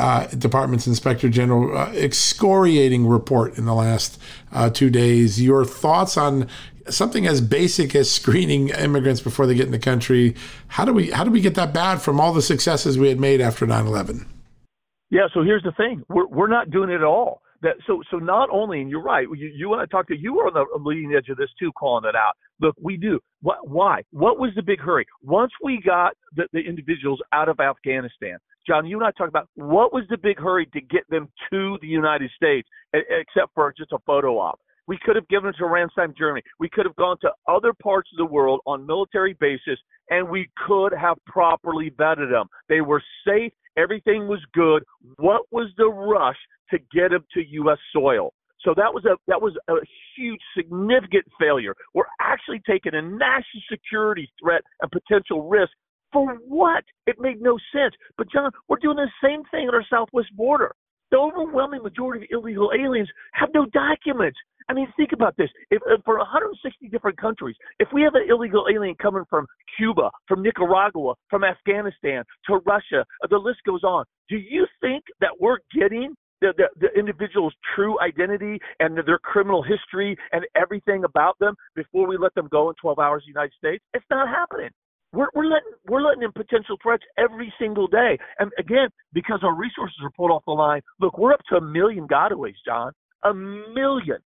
uh, 0.00 0.26
Department's 0.28 0.86
Inspector 0.86 1.28
General 1.28 1.76
uh, 1.76 1.92
excoriating 1.92 3.06
report 3.06 3.58
in 3.58 3.66
the 3.66 3.74
last 3.74 4.20
uh, 4.52 4.70
two 4.70 4.90
days. 4.90 5.40
Your 5.40 5.64
thoughts 5.64 6.16
on 6.16 6.48
something 6.88 7.26
as 7.26 7.40
basic 7.40 7.94
as 7.94 8.10
screening 8.10 8.70
immigrants 8.70 9.20
before 9.20 9.46
they 9.46 9.54
get 9.54 9.66
in 9.66 9.72
the 9.72 9.78
country? 9.78 10.34
How 10.68 10.84
do 10.84 10.92
we 10.92 11.10
how 11.10 11.24
do 11.24 11.30
we 11.30 11.40
get 11.40 11.54
that 11.54 11.72
bad 11.72 12.00
from 12.00 12.20
all 12.20 12.32
the 12.32 12.42
successes 12.42 12.98
we 12.98 13.08
had 13.08 13.20
made 13.20 13.40
after 13.40 13.66
9/11? 13.66 14.26
Yeah, 15.10 15.26
so 15.34 15.42
here's 15.42 15.62
the 15.62 15.72
thing: 15.72 16.02
we're 16.08 16.26
we're 16.26 16.48
not 16.48 16.70
doing 16.70 16.90
it 16.90 16.96
at 16.96 17.04
all. 17.04 17.42
That 17.62 17.76
so 17.86 18.02
so 18.10 18.16
not 18.16 18.48
only, 18.50 18.80
and 18.80 18.88
you're 18.88 19.02
right. 19.02 19.26
You, 19.34 19.52
you 19.54 19.72
and 19.72 19.82
I 19.82 19.86
talked 19.86 20.08
to 20.08 20.16
you 20.16 20.34
were 20.34 20.46
on 20.46 20.54
the 20.54 20.88
leading 20.88 21.12
edge 21.14 21.28
of 21.28 21.36
this 21.36 21.50
too, 21.58 21.70
calling 21.72 22.08
it 22.08 22.16
out. 22.16 22.34
Look, 22.60 22.74
we 22.80 22.96
do. 22.96 23.20
What? 23.42 23.68
Why? 23.68 24.02
What 24.12 24.38
was 24.38 24.50
the 24.56 24.62
big 24.62 24.80
hurry? 24.80 25.06
Once 25.22 25.52
we 25.62 25.80
got 25.84 26.12
the, 26.36 26.44
the 26.52 26.60
individuals 26.60 27.20
out 27.32 27.48
of 27.48 27.60
Afghanistan, 27.60 28.38
John, 28.70 28.86
you 28.86 28.98
and 28.98 29.04
I 29.04 29.10
talked 29.10 29.30
about 29.30 29.48
what 29.56 29.92
was 29.92 30.04
the 30.10 30.16
big 30.16 30.38
hurry 30.38 30.64
to 30.66 30.80
get 30.80 31.02
them 31.10 31.28
to 31.50 31.76
the 31.82 31.88
United 31.88 32.30
States, 32.36 32.68
except 32.92 33.52
for 33.52 33.74
just 33.76 33.90
a 33.90 33.98
photo 34.06 34.38
op. 34.38 34.60
We 34.86 34.96
could 35.04 35.16
have 35.16 35.26
given 35.26 35.50
it 35.50 35.56
to 35.58 35.64
Ramstein, 35.64 36.16
Germany. 36.16 36.42
We 36.60 36.68
could 36.68 36.86
have 36.86 36.94
gone 36.94 37.16
to 37.22 37.32
other 37.48 37.72
parts 37.82 38.10
of 38.12 38.18
the 38.18 38.32
world 38.32 38.60
on 38.66 38.86
military 38.86 39.34
basis, 39.40 39.76
and 40.10 40.28
we 40.28 40.48
could 40.68 40.92
have 40.92 41.16
properly 41.26 41.90
vetted 41.90 42.30
them. 42.30 42.46
They 42.68 42.80
were 42.80 43.02
safe. 43.26 43.52
Everything 43.76 44.28
was 44.28 44.40
good. 44.54 44.84
What 45.16 45.42
was 45.50 45.70
the 45.76 45.88
rush 45.88 46.38
to 46.70 46.78
get 46.94 47.10
them 47.10 47.24
to 47.34 47.40
U.S. 47.44 47.78
soil? 47.92 48.32
So 48.64 48.72
that 48.76 48.94
was 48.94 49.04
a 49.04 49.16
that 49.26 49.40
was 49.40 49.56
a 49.68 49.74
huge, 50.16 50.40
significant 50.56 51.24
failure. 51.40 51.74
We're 51.94 52.04
actually 52.20 52.60
taking 52.68 52.94
a 52.94 53.02
national 53.02 53.62
security 53.68 54.30
threat 54.40 54.62
and 54.80 54.90
potential 54.92 55.48
risk 55.48 55.72
for 56.12 56.38
what? 56.46 56.84
It 57.06 57.16
made 57.18 57.40
no 57.40 57.58
sense. 57.72 57.94
But 58.16 58.30
John, 58.30 58.50
we're 58.68 58.78
doing 58.78 58.96
the 58.96 59.10
same 59.22 59.42
thing 59.50 59.68
at 59.68 59.74
our 59.74 59.84
southwest 59.90 60.34
border. 60.36 60.74
The 61.10 61.18
overwhelming 61.18 61.82
majority 61.82 62.24
of 62.24 62.42
illegal 62.42 62.70
aliens 62.72 63.08
have 63.32 63.48
no 63.52 63.66
documents. 63.66 64.38
I 64.68 64.72
mean, 64.72 64.86
think 64.96 65.10
about 65.12 65.36
this. 65.36 65.48
If, 65.72 65.82
if 65.86 66.00
for 66.04 66.18
160 66.18 66.88
different 66.88 67.18
countries, 67.18 67.56
if 67.80 67.88
we 67.92 68.02
have 68.02 68.14
an 68.14 68.26
illegal 68.30 68.66
alien 68.72 68.94
coming 69.02 69.24
from 69.28 69.46
Cuba, 69.76 70.10
from 70.28 70.42
Nicaragua, 70.42 71.14
from 71.28 71.42
Afghanistan 71.42 72.22
to 72.46 72.60
Russia, 72.64 73.04
uh, 73.24 73.26
the 73.28 73.36
list 73.36 73.58
goes 73.66 73.82
on. 73.82 74.04
Do 74.28 74.36
you 74.36 74.66
think 74.80 75.02
that 75.20 75.30
we're 75.40 75.58
getting 75.74 76.14
the, 76.40 76.54
the, 76.56 76.68
the 76.80 76.98
individual's 76.98 77.54
true 77.74 77.98
identity 78.00 78.60
and 78.78 78.96
their 78.96 79.18
criminal 79.18 79.64
history 79.64 80.16
and 80.30 80.44
everything 80.54 81.02
about 81.02 81.36
them 81.40 81.56
before 81.74 82.06
we 82.06 82.16
let 82.16 82.34
them 82.34 82.48
go 82.52 82.68
in 82.68 82.76
12 82.80 82.98
hours 83.00 83.24
in 83.26 83.32
the 83.32 83.40
United 83.40 83.54
States? 83.58 83.84
It's 83.92 84.06
not 84.08 84.28
happening. 84.28 84.70
We're, 85.12 85.26
we're 85.34 85.46
letting 85.46 85.72
we're 85.88 86.02
letting 86.02 86.22
in 86.22 86.32
potential 86.32 86.76
threats 86.82 87.02
every 87.18 87.52
single 87.58 87.88
day, 87.88 88.16
and 88.38 88.50
again, 88.58 88.88
because 89.12 89.40
our 89.42 89.54
resources 89.54 89.96
are 90.04 90.10
pulled 90.10 90.30
off 90.30 90.44
the 90.46 90.52
line. 90.52 90.82
Look, 91.00 91.18
we're 91.18 91.32
up 91.32 91.40
to 91.50 91.56
a 91.56 91.60
million 91.60 92.06
gotaways, 92.06 92.54
John. 92.64 92.92
A 93.24 93.34
million. 93.34 94.18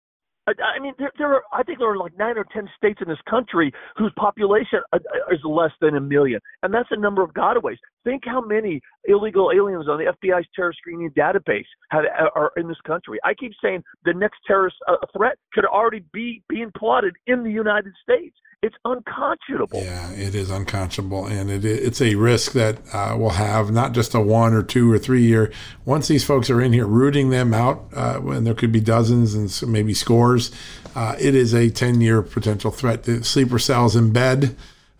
I 0.46 0.78
mean, 0.78 0.92
there, 0.98 1.10
there 1.16 1.32
are. 1.32 1.42
I 1.54 1.62
think 1.62 1.78
there 1.78 1.90
are 1.90 1.96
like 1.96 2.16
nine 2.18 2.36
or 2.36 2.44
ten 2.52 2.68
states 2.76 3.00
in 3.00 3.08
this 3.08 3.18
country 3.28 3.72
whose 3.96 4.12
population 4.16 4.80
uh, 4.92 4.96
uh, 4.96 5.34
is 5.34 5.40
less 5.42 5.70
than 5.80 5.96
a 5.96 6.00
million, 6.00 6.38
and 6.62 6.72
that's 6.72 6.88
a 6.90 6.98
number 6.98 7.22
of 7.22 7.32
gotaways. 7.32 7.78
Think 8.04 8.24
how 8.26 8.42
many 8.42 8.82
illegal 9.06 9.50
aliens 9.54 9.88
on 9.88 9.96
the 9.96 10.12
FBI's 10.12 10.46
terror 10.54 10.74
screening 10.74 11.10
database 11.12 11.64
have, 11.90 12.04
uh, 12.04 12.28
are 12.34 12.52
in 12.58 12.68
this 12.68 12.80
country. 12.86 13.18
I 13.24 13.32
keep 13.32 13.52
saying 13.62 13.82
the 14.04 14.12
next 14.12 14.36
terrorist 14.46 14.76
uh, 14.86 14.96
threat 15.16 15.38
could 15.54 15.64
already 15.64 16.04
be 16.12 16.42
being 16.50 16.70
plotted 16.76 17.14
in 17.26 17.42
the 17.42 17.50
United 17.50 17.94
States. 18.02 18.36
It's 18.64 18.76
unconscionable. 18.86 19.82
Yeah, 19.82 20.10
it 20.12 20.34
is 20.34 20.48
unconscionable, 20.48 21.26
and 21.26 21.50
it, 21.50 21.66
it's 21.66 22.00
a 22.00 22.14
risk 22.14 22.52
that 22.52 22.78
uh, 22.94 23.14
will 23.14 23.28
have 23.28 23.70
not 23.70 23.92
just 23.92 24.14
a 24.14 24.20
one 24.22 24.54
or 24.54 24.62
two 24.62 24.90
or 24.90 24.98
three 24.98 25.22
year. 25.22 25.52
Once 25.84 26.08
these 26.08 26.24
folks 26.24 26.48
are 26.48 26.62
in 26.62 26.72
here, 26.72 26.86
rooting 26.86 27.28
them 27.28 27.52
out, 27.52 27.84
uh, 27.94 28.22
and 28.24 28.46
there 28.46 28.54
could 28.54 28.72
be 28.72 28.80
dozens 28.80 29.34
and 29.34 29.70
maybe 29.70 29.92
scores. 29.92 30.50
Uh, 30.94 31.14
it 31.20 31.34
is 31.34 31.52
a 31.52 31.68
ten 31.68 32.00
year 32.00 32.22
potential 32.22 32.70
threat. 32.70 33.02
The 33.02 33.22
sleeper 33.22 33.58
cells 33.58 33.94
in 33.96 34.14
bed. 34.14 34.56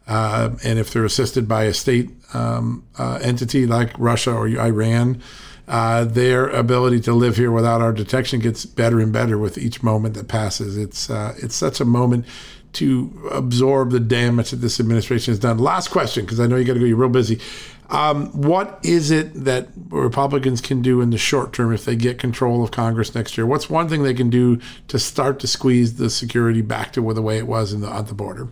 Uh, 0.07 0.51
and 0.63 0.79
if 0.79 0.93
they're 0.93 1.07
assisted 1.07 1.49
by 1.49 1.65
a 1.65 1.73
state 1.73 2.11
um, 2.35 2.85
uh, 2.99 3.19
entity 3.23 3.67
like 3.67 3.99
Russia 3.99 4.35
or 4.35 4.47
Iran, 4.47 5.23
uh, 5.67 6.05
their 6.05 6.49
ability 6.49 7.01
to 7.01 7.15
live 7.15 7.39
here 7.39 7.51
without 7.51 7.81
our 7.81 7.95
detection 7.95 8.41
gets 8.41 8.67
better 8.67 9.01
and 9.01 9.11
better 9.11 9.39
with 9.39 9.57
each 9.57 9.83
moment 9.83 10.13
that 10.15 10.29
passes. 10.29 10.77
It's 10.77 11.09
uh, 11.09 11.35
it's 11.39 11.55
such 11.55 11.81
a 11.81 11.87
moment 11.87 12.27
to 12.75 13.29
absorb 13.33 13.91
the 13.91 14.01
damage 14.01 14.51
that 14.51 14.57
this 14.57 14.81
administration 14.81 15.33
has 15.33 15.39
done. 15.39 15.59
Last 15.59 15.89
question, 15.89 16.25
because 16.25 16.41
I 16.41 16.47
know 16.47 16.57
you 16.57 16.65
got 16.65 16.75
to 16.75 16.81
go. 16.81 16.87
You're 16.87 16.97
real 16.97 17.09
busy. 17.09 17.41
Um, 17.91 18.27
what 18.33 18.81
is 18.83 19.11
it 19.11 19.45
that 19.45 19.69
Republicans 19.89 20.61
can 20.61 20.81
do 20.83 21.01
in 21.01 21.11
the 21.11 21.19
short 21.19 21.53
term 21.53 21.73
if 21.73 21.85
they 21.85 21.97
get 21.97 22.19
control 22.19 22.65
of 22.65 22.71
Congress 22.71 23.15
next 23.15 23.37
year? 23.37 23.47
What's 23.47 23.69
one 23.69 23.89
thing 23.89 24.03
they 24.03 24.15
can 24.15 24.31
do 24.31 24.59
to 24.89 24.99
start 24.99 25.39
to 25.41 25.47
squeeze 25.47 25.97
the 25.97 26.09
security 26.09 26.63
back 26.63 26.93
to 26.95 27.13
the 27.13 27.23
way 27.23 27.39
it 27.39 27.47
was 27.47 27.79
the, 27.79 27.91
at 27.91 28.07
the 28.07 28.15
border? 28.15 28.49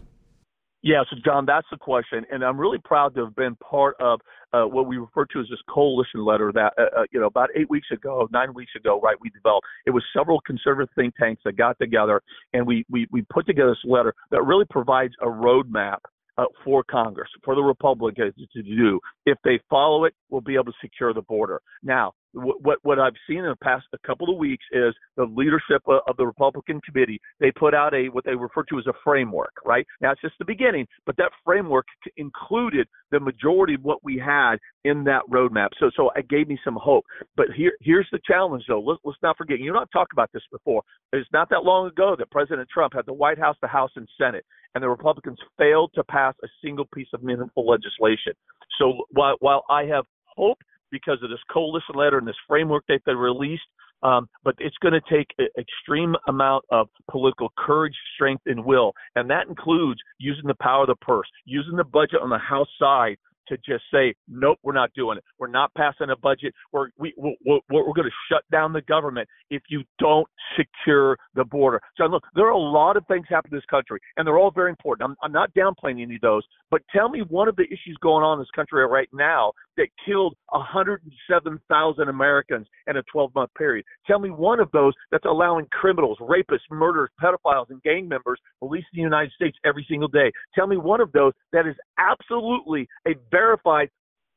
Yeah, 0.83 1.05
so 1.09 1.17
John, 1.25 1.47
that's 1.47 1.67
the 1.71 1.77
question, 1.77 2.27
and 2.31 2.43
I'm 2.43 2.59
really 2.59 2.79
proud 2.79 3.15
to 3.15 3.25
have 3.25 3.37
been 3.37 3.55
part 3.57 3.97
of 4.01 4.21
uh, 4.53 4.65
what 4.65 4.87
we 4.87 4.99
refer 4.99 5.25
to 5.27 5.41
as 5.41 5.47
this 5.49 5.61
coalition 5.69 6.25
letter 6.25 6.53
that 6.53 6.73
uh, 6.79 7.01
uh, 7.01 7.05
you 7.11 7.21
know 7.21 7.27
about 7.27 7.49
eight 7.57 7.69
weeks 7.71 7.89
ago, 7.93 8.29
nine 8.33 8.53
weeks 8.55 8.73
ago, 8.77 9.01
right? 9.01 9.17
We 9.21 9.31
developed. 9.31 9.67
It 9.87 9.91
was 9.91 10.03
several 10.17 10.41
conservative 10.41 10.89
think 10.95 11.15
tanks 11.17 11.43
that 11.45 11.57
got 11.57 11.79
together, 11.79 12.21
and 12.53 12.67
we 12.67 12.85
we 12.91 13.07
we 13.11 13.23
put 13.23 13.47
together 13.47 13.71
this 13.71 13.91
letter 13.91 14.15
that 14.31 14.43
really 14.43 14.67
provides 14.71 15.15
a 15.21 15.27
roadmap 15.27 15.99
uh, 16.39 16.45
for 16.65 16.83
Congress, 16.85 17.29
for 17.45 17.55
the 17.55 17.63
Republicans 17.63 18.35
to 18.53 18.63
do. 18.63 19.01
If 19.27 19.39
they 19.45 19.61
follow 19.69 20.05
it, 20.05 20.15
we'll 20.31 20.41
be 20.41 20.55
able 20.55 20.65
to 20.65 20.73
secure 20.81 21.13
the 21.13 21.23
border. 21.23 21.61
Now, 21.83 22.13
what 22.35 22.79
what 22.83 22.99
I've 22.99 23.13
seen 23.29 23.39
in 23.39 23.47
the 23.47 23.57
past 23.57 23.87
a 23.93 24.07
couple 24.07 24.31
of 24.31 24.39
weeks 24.39 24.65
is 24.73 24.95
the 25.17 25.25
leadership 25.25 25.83
of 25.87 26.17
the 26.17 26.27
Republican 26.27 26.81
committee. 26.81 27.21
They 27.41 27.51
put 27.53 27.75
out 27.75 27.95
a 27.95 28.09
what 28.09 28.25
they 28.25 28.35
refer 28.35 28.63
to 28.65 28.79
as 28.79 28.87
a 28.87 28.93
framework. 29.05 29.53
Right 29.65 29.87
now, 30.01 30.13
it's 30.13 30.21
just 30.21 30.35
the 30.39 30.45
beginning, 30.45 30.87
but 31.07 31.17
that 31.19 31.31
framework 31.45 31.87
included 32.17 32.89
the 33.11 33.21
majority 33.21 33.75
of 33.75 33.83
what 33.83 33.99
we 34.03 34.19
had 34.19 34.57
in 34.85 35.05
that 35.05 35.23
roadmap. 35.31 35.69
So 35.79 35.91
so 35.97 36.11
it 36.17 36.29
gave 36.29 36.49
me 36.49 36.59
some 36.65 36.79
hope. 36.81 37.05
But 37.37 37.47
here 37.57 37.73
here's 37.81 38.09
the 38.13 38.21
challenge, 38.27 38.65
though. 38.69 38.81
Let's 38.81 39.01
let's 39.05 39.19
not 39.23 39.37
forget. 39.37 39.61
You 39.61 39.73
know, 39.73 39.81
I've 39.81 39.91
talked 39.91 40.13
about 40.13 40.31
this 40.33 40.43
before. 40.51 40.83
It's 41.13 41.29
not 41.33 41.51
that 41.51 41.65
long 41.65 41.89
ago 41.89 42.17
that 42.19 42.31
President 42.31 42.69
Trump 42.73 42.95
had 42.95 43.07
the 43.07 43.13
White 43.13 43.39
House, 43.39 43.57
the 43.61 43.69
House, 43.69 43.91
and 43.97 44.09
Senate, 44.19 44.45
and 44.75 44.83
the 44.83 44.89
Republicans 44.89 45.39
failed 45.59 45.91
to 45.95 46.05
pass 46.05 46.35
a 46.43 46.49
single 46.65 46.87
piece 46.95 47.09
of 47.13 47.23
meaningful 47.23 47.67
legislation. 47.67 48.33
So 48.79 49.05
while 49.11 49.37
while 49.41 49.65
I 49.69 49.85
have 49.85 50.07
hope 50.37 50.59
because 50.93 51.19
of 51.23 51.31
this 51.31 51.41
coalition 51.51 51.97
letter 51.97 52.19
and 52.19 52.29
this 52.29 52.37
framework 52.47 52.85
that 52.89 53.01
they 53.05 53.15
released. 53.15 53.63
Um, 54.05 54.29
but 54.45 54.57
it's 54.59 54.77
going 54.79 54.95
to 54.95 55.15
take 55.15 55.29
an 55.39 55.47
extreme 55.57 56.15
amount 56.27 56.65
of 56.71 56.89
political 57.09 57.53
courage, 57.57 57.95
strength, 58.15 58.43
and 58.47 58.65
will, 58.65 58.93
and 59.15 59.31
that 59.31 59.47
includes 59.49 60.01
using 60.19 60.47
the 60.47 60.57
power 60.61 60.83
of 60.83 60.89
the 60.89 60.97
purse, 60.97 61.29
using 61.45 61.77
the 61.77 61.85
budget 61.85 62.21
on 62.21 62.29
the 62.29 62.39
House 62.39 62.69
side 62.81 63.17
to 63.49 63.57
just 63.59 63.85
say, 63.93 64.15
nope, 64.29 64.59
we're 64.63 64.73
not 64.73 64.91
doing 64.95 65.19
it. 65.19 65.25
We're 65.39 65.49
not 65.49 65.73
passing 65.75 66.11
a 66.11 66.17
budget. 66.17 66.55
We're 66.73 66.89
we, 66.99 67.15
we're, 67.17 67.35
we're, 67.45 67.61
we're 67.71 67.95
going 67.95 68.09
to 68.09 68.33
shut 68.33 68.43
down 68.51 68.73
the 68.73 68.83
government 68.83 69.29
if 69.51 69.63
you 69.69 69.83
don't 69.99 70.27
secure 70.57 71.17
the 71.35 71.45
border. 71.45 71.81
So 71.97 72.05
look, 72.05 72.25
there 72.35 72.47
are 72.47 72.51
a 72.51 72.59
lot 72.59 72.97
of 72.97 73.07
things 73.07 73.27
happening 73.29 73.53
in 73.55 73.59
this 73.59 73.65
country, 73.67 74.01
and 74.17 74.27
they're 74.27 74.39
all 74.39 74.51
very 74.51 74.71
important. 74.71 75.11
I'm, 75.11 75.17
I'm 75.23 75.33
not 75.33 75.53
downplaying 75.55 76.03
any 76.03 76.17
of 76.17 76.21
those, 76.21 76.43
but 76.71 76.83
tell 76.95 77.09
me 77.09 77.21
one 77.29 77.49
of 77.49 77.57
the 77.57 77.65
issues 77.65 77.97
going 78.01 78.25
on 78.25 78.39
in 78.39 78.41
this 78.41 78.51
country 78.55 78.87
right 78.87 79.09
now 79.13 79.53
that 79.77 79.89
killed 80.07 80.35
107,000 80.49 82.09
Americans 82.09 82.67
in 82.87 82.97
a 82.97 83.03
12-month 83.15 83.51
period. 83.57 83.85
Tell 84.07 84.19
me 84.19 84.31
one 84.31 84.61
of 84.61 84.71
those 84.73 84.93
that's 85.11 85.25
allowing 85.25 85.67
criminals, 85.73 86.19
rapists, 86.21 86.69
murderers, 86.71 87.11
pedophiles, 87.23 87.71
and 87.71 87.83
gang 87.83 88.09
members 88.09 88.39
in 88.61 88.69
the 88.71 88.83
United 88.93 89.33
States 89.33 89.57
every 89.65 89.87
single 89.89 90.09
day. 90.09 90.31
Tell 90.55 90.67
me 90.67 90.77
one 90.77 91.01
of 91.01 91.13
those 91.13 91.33
that 91.53 91.67
is 91.67 91.77
absolutely 91.99 92.89
a 93.07 93.13
verified 93.33 93.89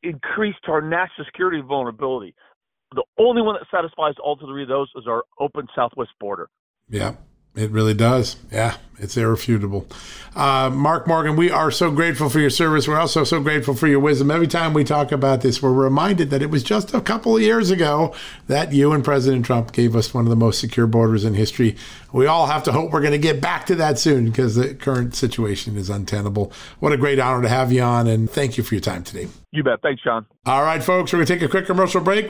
increased 0.01 0.59
our 0.67 0.81
national 0.81 1.25
security 1.25 1.61
vulnerability. 1.61 2.33
The 2.93 3.03
only 3.19 3.41
one 3.41 3.55
that 3.55 3.67
satisfies 3.75 4.13
all 4.23 4.37
three 4.37 4.63
of 4.63 4.69
those 4.69 4.89
is 4.95 5.05
our 5.07 5.23
open 5.39 5.67
southwest 5.75 6.11
border. 6.19 6.47
Yeah. 6.89 7.15
It 7.55 7.71
really 7.71 7.93
does. 7.93 8.35
Yeah, 8.51 8.75
it's 8.99 9.15
irrefutable. 9.15 9.87
Uh, 10.35 10.69
Mark 10.69 11.07
Morgan, 11.07 11.37
we 11.37 11.49
are 11.49 11.71
so 11.71 11.89
grateful 11.89 12.29
for 12.29 12.39
your 12.39 12.49
service. 12.49 12.85
We're 12.85 12.99
also 12.99 13.23
so 13.23 13.39
grateful 13.39 13.73
for 13.73 13.87
your 13.87 14.01
wisdom. 14.01 14.29
Every 14.29 14.47
time 14.47 14.73
we 14.73 14.83
talk 14.83 15.13
about 15.13 15.39
this, 15.39 15.61
we're 15.61 15.71
reminded 15.71 16.29
that 16.31 16.41
it 16.41 16.49
was 16.49 16.61
just 16.61 16.93
a 16.93 16.99
couple 16.99 17.37
of 17.37 17.41
years 17.41 17.71
ago 17.71 18.13
that 18.47 18.73
you 18.73 18.91
and 18.91 19.03
President 19.03 19.45
Trump 19.45 19.71
gave 19.71 19.95
us 19.95 20.13
one 20.13 20.25
of 20.25 20.29
the 20.29 20.35
most 20.35 20.59
secure 20.59 20.87
borders 20.87 21.23
in 21.23 21.33
history. 21.33 21.77
We 22.11 22.27
all 22.27 22.47
have 22.47 22.63
to 22.63 22.73
hope 22.73 22.91
we're 22.91 22.99
going 22.99 23.13
to 23.13 23.17
get 23.17 23.39
back 23.39 23.65
to 23.67 23.75
that 23.75 23.97
soon 23.97 24.25
because 24.25 24.55
the 24.55 24.75
current 24.75 25.15
situation 25.15 25.77
is 25.77 25.89
untenable. 25.89 26.51
What 26.79 26.91
a 26.91 26.97
great 26.97 27.19
honor 27.19 27.41
to 27.43 27.49
have 27.49 27.71
you 27.71 27.81
on, 27.81 28.07
and 28.07 28.29
thank 28.29 28.57
you 28.57 28.63
for 28.63 28.75
your 28.75 28.81
time 28.81 29.03
today. 29.03 29.29
You 29.51 29.63
bet. 29.63 29.81
Thanks, 29.81 30.01
Sean. 30.01 30.25
All 30.45 30.63
right, 30.63 30.83
folks, 30.83 31.13
we're 31.13 31.19
going 31.19 31.27
to 31.27 31.33
take 31.33 31.43
a 31.43 31.47
quick 31.47 31.65
commercial 31.65 32.01
break. 32.01 32.29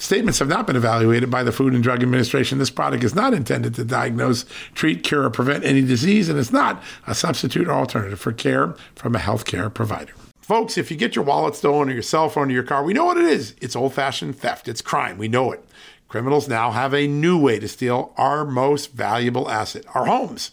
Statements 0.00 0.38
have 0.38 0.48
not 0.48 0.66
been 0.66 0.76
evaluated 0.76 1.30
by 1.30 1.42
the 1.42 1.52
Food 1.52 1.74
and 1.74 1.82
Drug 1.82 2.02
Administration. 2.02 2.56
This 2.56 2.70
product 2.70 3.04
is 3.04 3.14
not 3.14 3.34
intended 3.34 3.74
to 3.74 3.84
diagnose, 3.84 4.46
treat, 4.74 5.02
cure, 5.02 5.24
or 5.24 5.30
prevent 5.30 5.62
any 5.62 5.82
disease, 5.82 6.30
and 6.30 6.38
it's 6.38 6.50
not 6.50 6.82
a 7.06 7.14
substitute 7.14 7.68
or 7.68 7.72
alternative 7.72 8.18
for 8.18 8.32
care 8.32 8.74
from 8.94 9.14
a 9.14 9.18
healthcare 9.18 9.72
provider. 9.72 10.14
Folks, 10.40 10.78
if 10.78 10.90
you 10.90 10.96
get 10.96 11.14
your 11.14 11.24
wallet 11.26 11.54
stolen 11.54 11.90
or 11.90 11.92
your 11.92 12.02
cell 12.02 12.30
phone 12.30 12.48
or 12.48 12.54
your 12.54 12.62
car, 12.62 12.82
we 12.82 12.94
know 12.94 13.04
what 13.04 13.18
it 13.18 13.26
is. 13.26 13.54
It's 13.60 13.76
old 13.76 13.92
fashioned 13.92 14.38
theft, 14.38 14.68
it's 14.68 14.80
crime. 14.80 15.18
We 15.18 15.28
know 15.28 15.52
it. 15.52 15.62
criminals 16.08 16.48
now 16.48 16.70
have 16.70 16.94
a 16.94 17.06
new 17.06 17.38
way 17.38 17.58
to 17.58 17.68
steal 17.68 18.14
our 18.16 18.46
most 18.46 18.92
valuable 18.92 19.50
asset, 19.50 19.84
our 19.94 20.06
homes. 20.06 20.52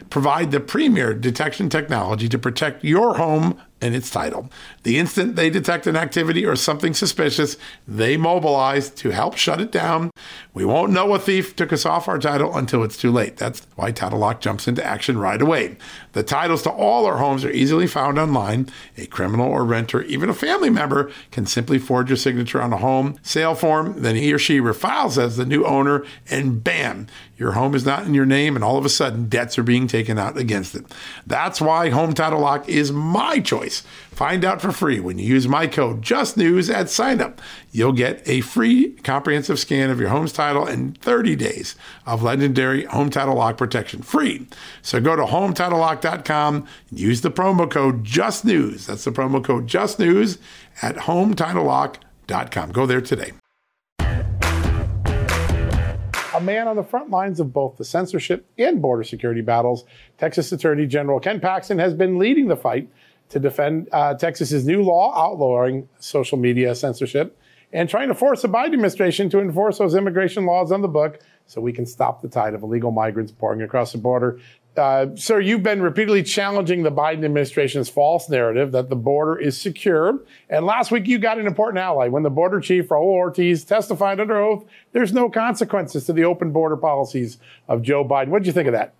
provide 0.11 0.51
the 0.51 0.59
premier 0.59 1.15
detection 1.15 1.69
technology 1.69 2.29
to 2.29 2.37
protect 2.37 2.83
your 2.83 3.15
home 3.15 3.59
and 3.81 3.95
its 3.95 4.11
title. 4.11 4.49
The 4.83 4.99
instant 4.99 5.35
they 5.35 5.49
detect 5.49 5.87
an 5.87 5.95
activity 5.95 6.45
or 6.45 6.55
something 6.55 6.93
suspicious, 6.93 7.57
they 7.87 8.15
mobilize 8.15 8.89
to 8.91 9.09
help 9.09 9.35
shut 9.35 9.59
it 9.59 9.71
down. 9.71 10.11
We 10.53 10.65
won't 10.65 10.91
know 10.91 11.13
a 11.15 11.19
thief 11.19 11.55
took 11.55 11.73
us 11.73 11.85
off 11.85 12.07
our 12.07 12.19
title 12.19 12.55
until 12.55 12.83
it's 12.83 12.97
too 12.97 13.11
late. 13.11 13.37
That's 13.37 13.65
why 13.75 13.91
Title 13.91 14.19
Lock 14.19 14.41
jumps 14.41 14.67
into 14.67 14.85
action 14.85 15.17
right 15.17 15.41
away. 15.41 15.77
The 16.13 16.23
titles 16.23 16.61
to 16.63 16.69
all 16.69 17.05
our 17.05 17.17
homes 17.17 17.43
are 17.43 17.51
easily 17.51 17.87
found 17.87 18.19
online. 18.19 18.67
A 18.97 19.07
criminal 19.07 19.49
or 19.49 19.65
renter, 19.65 20.03
even 20.03 20.29
a 20.29 20.33
family 20.33 20.69
member, 20.69 21.11
can 21.31 21.45
simply 21.45 21.79
forge 21.79 22.09
your 22.09 22.17
signature 22.17 22.61
on 22.61 22.73
a 22.73 22.77
home 22.77 23.17
sale 23.23 23.55
form. 23.55 24.01
Then 24.01 24.15
he 24.15 24.31
or 24.31 24.37
she 24.37 24.59
refiles 24.59 25.17
as 25.17 25.37
the 25.37 25.45
new 25.45 25.65
owner, 25.65 26.05
and 26.29 26.63
bam, 26.63 27.07
your 27.37 27.53
home 27.53 27.73
is 27.73 27.85
not 27.85 28.05
in 28.05 28.13
your 28.13 28.25
name, 28.25 28.55
and 28.55 28.63
all 28.63 28.77
of 28.77 28.85
a 28.85 28.89
sudden, 28.89 29.27
debts 29.27 29.57
are 29.57 29.63
being 29.63 29.87
taken 29.87 30.00
out 30.09 30.37
against 30.37 30.75
it. 30.75 30.85
That's 31.27 31.61
why 31.61 31.89
Home 31.89 32.13
Title 32.13 32.39
Lock 32.39 32.67
is 32.69 32.91
my 32.91 33.39
choice. 33.39 33.83
Find 34.11 34.45
out 34.45 34.61
for 34.61 34.71
free 34.71 34.99
when 34.99 35.17
you 35.17 35.25
use 35.25 35.47
my 35.47 35.67
code 35.67 36.01
JustNews 36.01 36.73
at 36.73 36.87
signup. 36.87 37.39
You'll 37.71 37.91
get 37.91 38.21
a 38.27 38.41
free 38.41 38.91
comprehensive 39.03 39.59
scan 39.59 39.89
of 39.89 39.99
your 39.99 40.09
home's 40.09 40.33
title 40.33 40.65
and 40.65 40.97
30 40.99 41.35
days 41.35 41.75
of 42.05 42.23
legendary 42.23 42.85
Home 42.85 43.09
Title 43.09 43.35
Lock 43.35 43.57
protection 43.57 44.01
free. 44.01 44.47
So 44.81 44.99
go 44.99 45.15
to 45.15 45.23
HomeTitleLock.com 45.23 46.67
and 46.89 46.99
use 46.99 47.21
the 47.21 47.31
promo 47.31 47.69
code 47.69 48.03
JustNews. 48.03 48.85
That's 48.85 49.03
the 49.03 49.11
promo 49.11 49.43
code 49.43 49.67
JustNews 49.67 50.37
at 50.81 50.95
HomeTitleLock.com. 50.95 52.71
Go 52.71 52.85
there 52.85 53.01
today 53.01 53.31
a 56.33 56.41
man 56.41 56.67
on 56.67 56.75
the 56.75 56.83
front 56.83 57.09
lines 57.09 57.39
of 57.39 57.51
both 57.51 57.77
the 57.77 57.85
censorship 57.85 58.45
and 58.57 58.81
border 58.81 59.03
security 59.03 59.41
battles. 59.41 59.83
Texas 60.17 60.51
Attorney 60.51 60.85
General 60.85 61.19
Ken 61.19 61.39
Paxton 61.39 61.79
has 61.79 61.93
been 61.93 62.17
leading 62.17 62.47
the 62.47 62.55
fight 62.55 62.89
to 63.29 63.39
defend 63.39 63.89
uh, 63.91 64.13
Texas's 64.13 64.65
new 64.65 64.81
law 64.81 65.13
outlawing 65.15 65.87
social 65.99 66.37
media 66.37 66.75
censorship 66.75 67.37
and 67.73 67.89
trying 67.89 68.09
to 68.09 68.15
force 68.15 68.41
the 68.41 68.49
Biden 68.49 68.73
administration 68.73 69.29
to 69.29 69.39
enforce 69.39 69.77
those 69.77 69.95
immigration 69.95 70.45
laws 70.45 70.71
on 70.71 70.81
the 70.81 70.87
book 70.87 71.19
so 71.47 71.61
we 71.61 71.73
can 71.73 71.85
stop 71.85 72.21
the 72.21 72.27
tide 72.27 72.53
of 72.53 72.63
illegal 72.63 72.91
migrants 72.91 73.31
pouring 73.31 73.61
across 73.61 73.91
the 73.91 73.97
border. 73.97 74.39
Uh, 74.77 75.07
sir, 75.15 75.41
you've 75.41 75.63
been 75.63 75.81
repeatedly 75.81 76.23
challenging 76.23 76.83
the 76.83 76.91
Biden 76.91 77.25
administration's 77.25 77.89
false 77.89 78.29
narrative 78.29 78.71
that 78.71 78.89
the 78.89 78.95
border 78.95 79.37
is 79.37 79.59
secure. 79.59 80.19
And 80.49 80.65
last 80.65 80.91
week, 80.91 81.07
you 81.07 81.19
got 81.19 81.37
an 81.37 81.45
important 81.45 81.79
ally 81.79 82.07
when 82.07 82.23
the 82.23 82.29
border 82.29 82.61
chief, 82.61 82.87
Raul 82.87 83.03
Ortiz, 83.03 83.65
testified 83.65 84.21
under 84.21 84.37
oath 84.37 84.65
there's 84.93 85.11
no 85.11 85.29
consequences 85.29 86.05
to 86.05 86.13
the 86.13 86.23
open 86.23 86.51
border 86.51 86.77
policies 86.77 87.37
of 87.67 87.81
Joe 87.81 88.05
Biden. 88.05 88.29
What 88.29 88.39
did 88.39 88.47
you 88.47 88.53
think 88.53 88.67
of 88.67 88.73
that? 88.73 88.93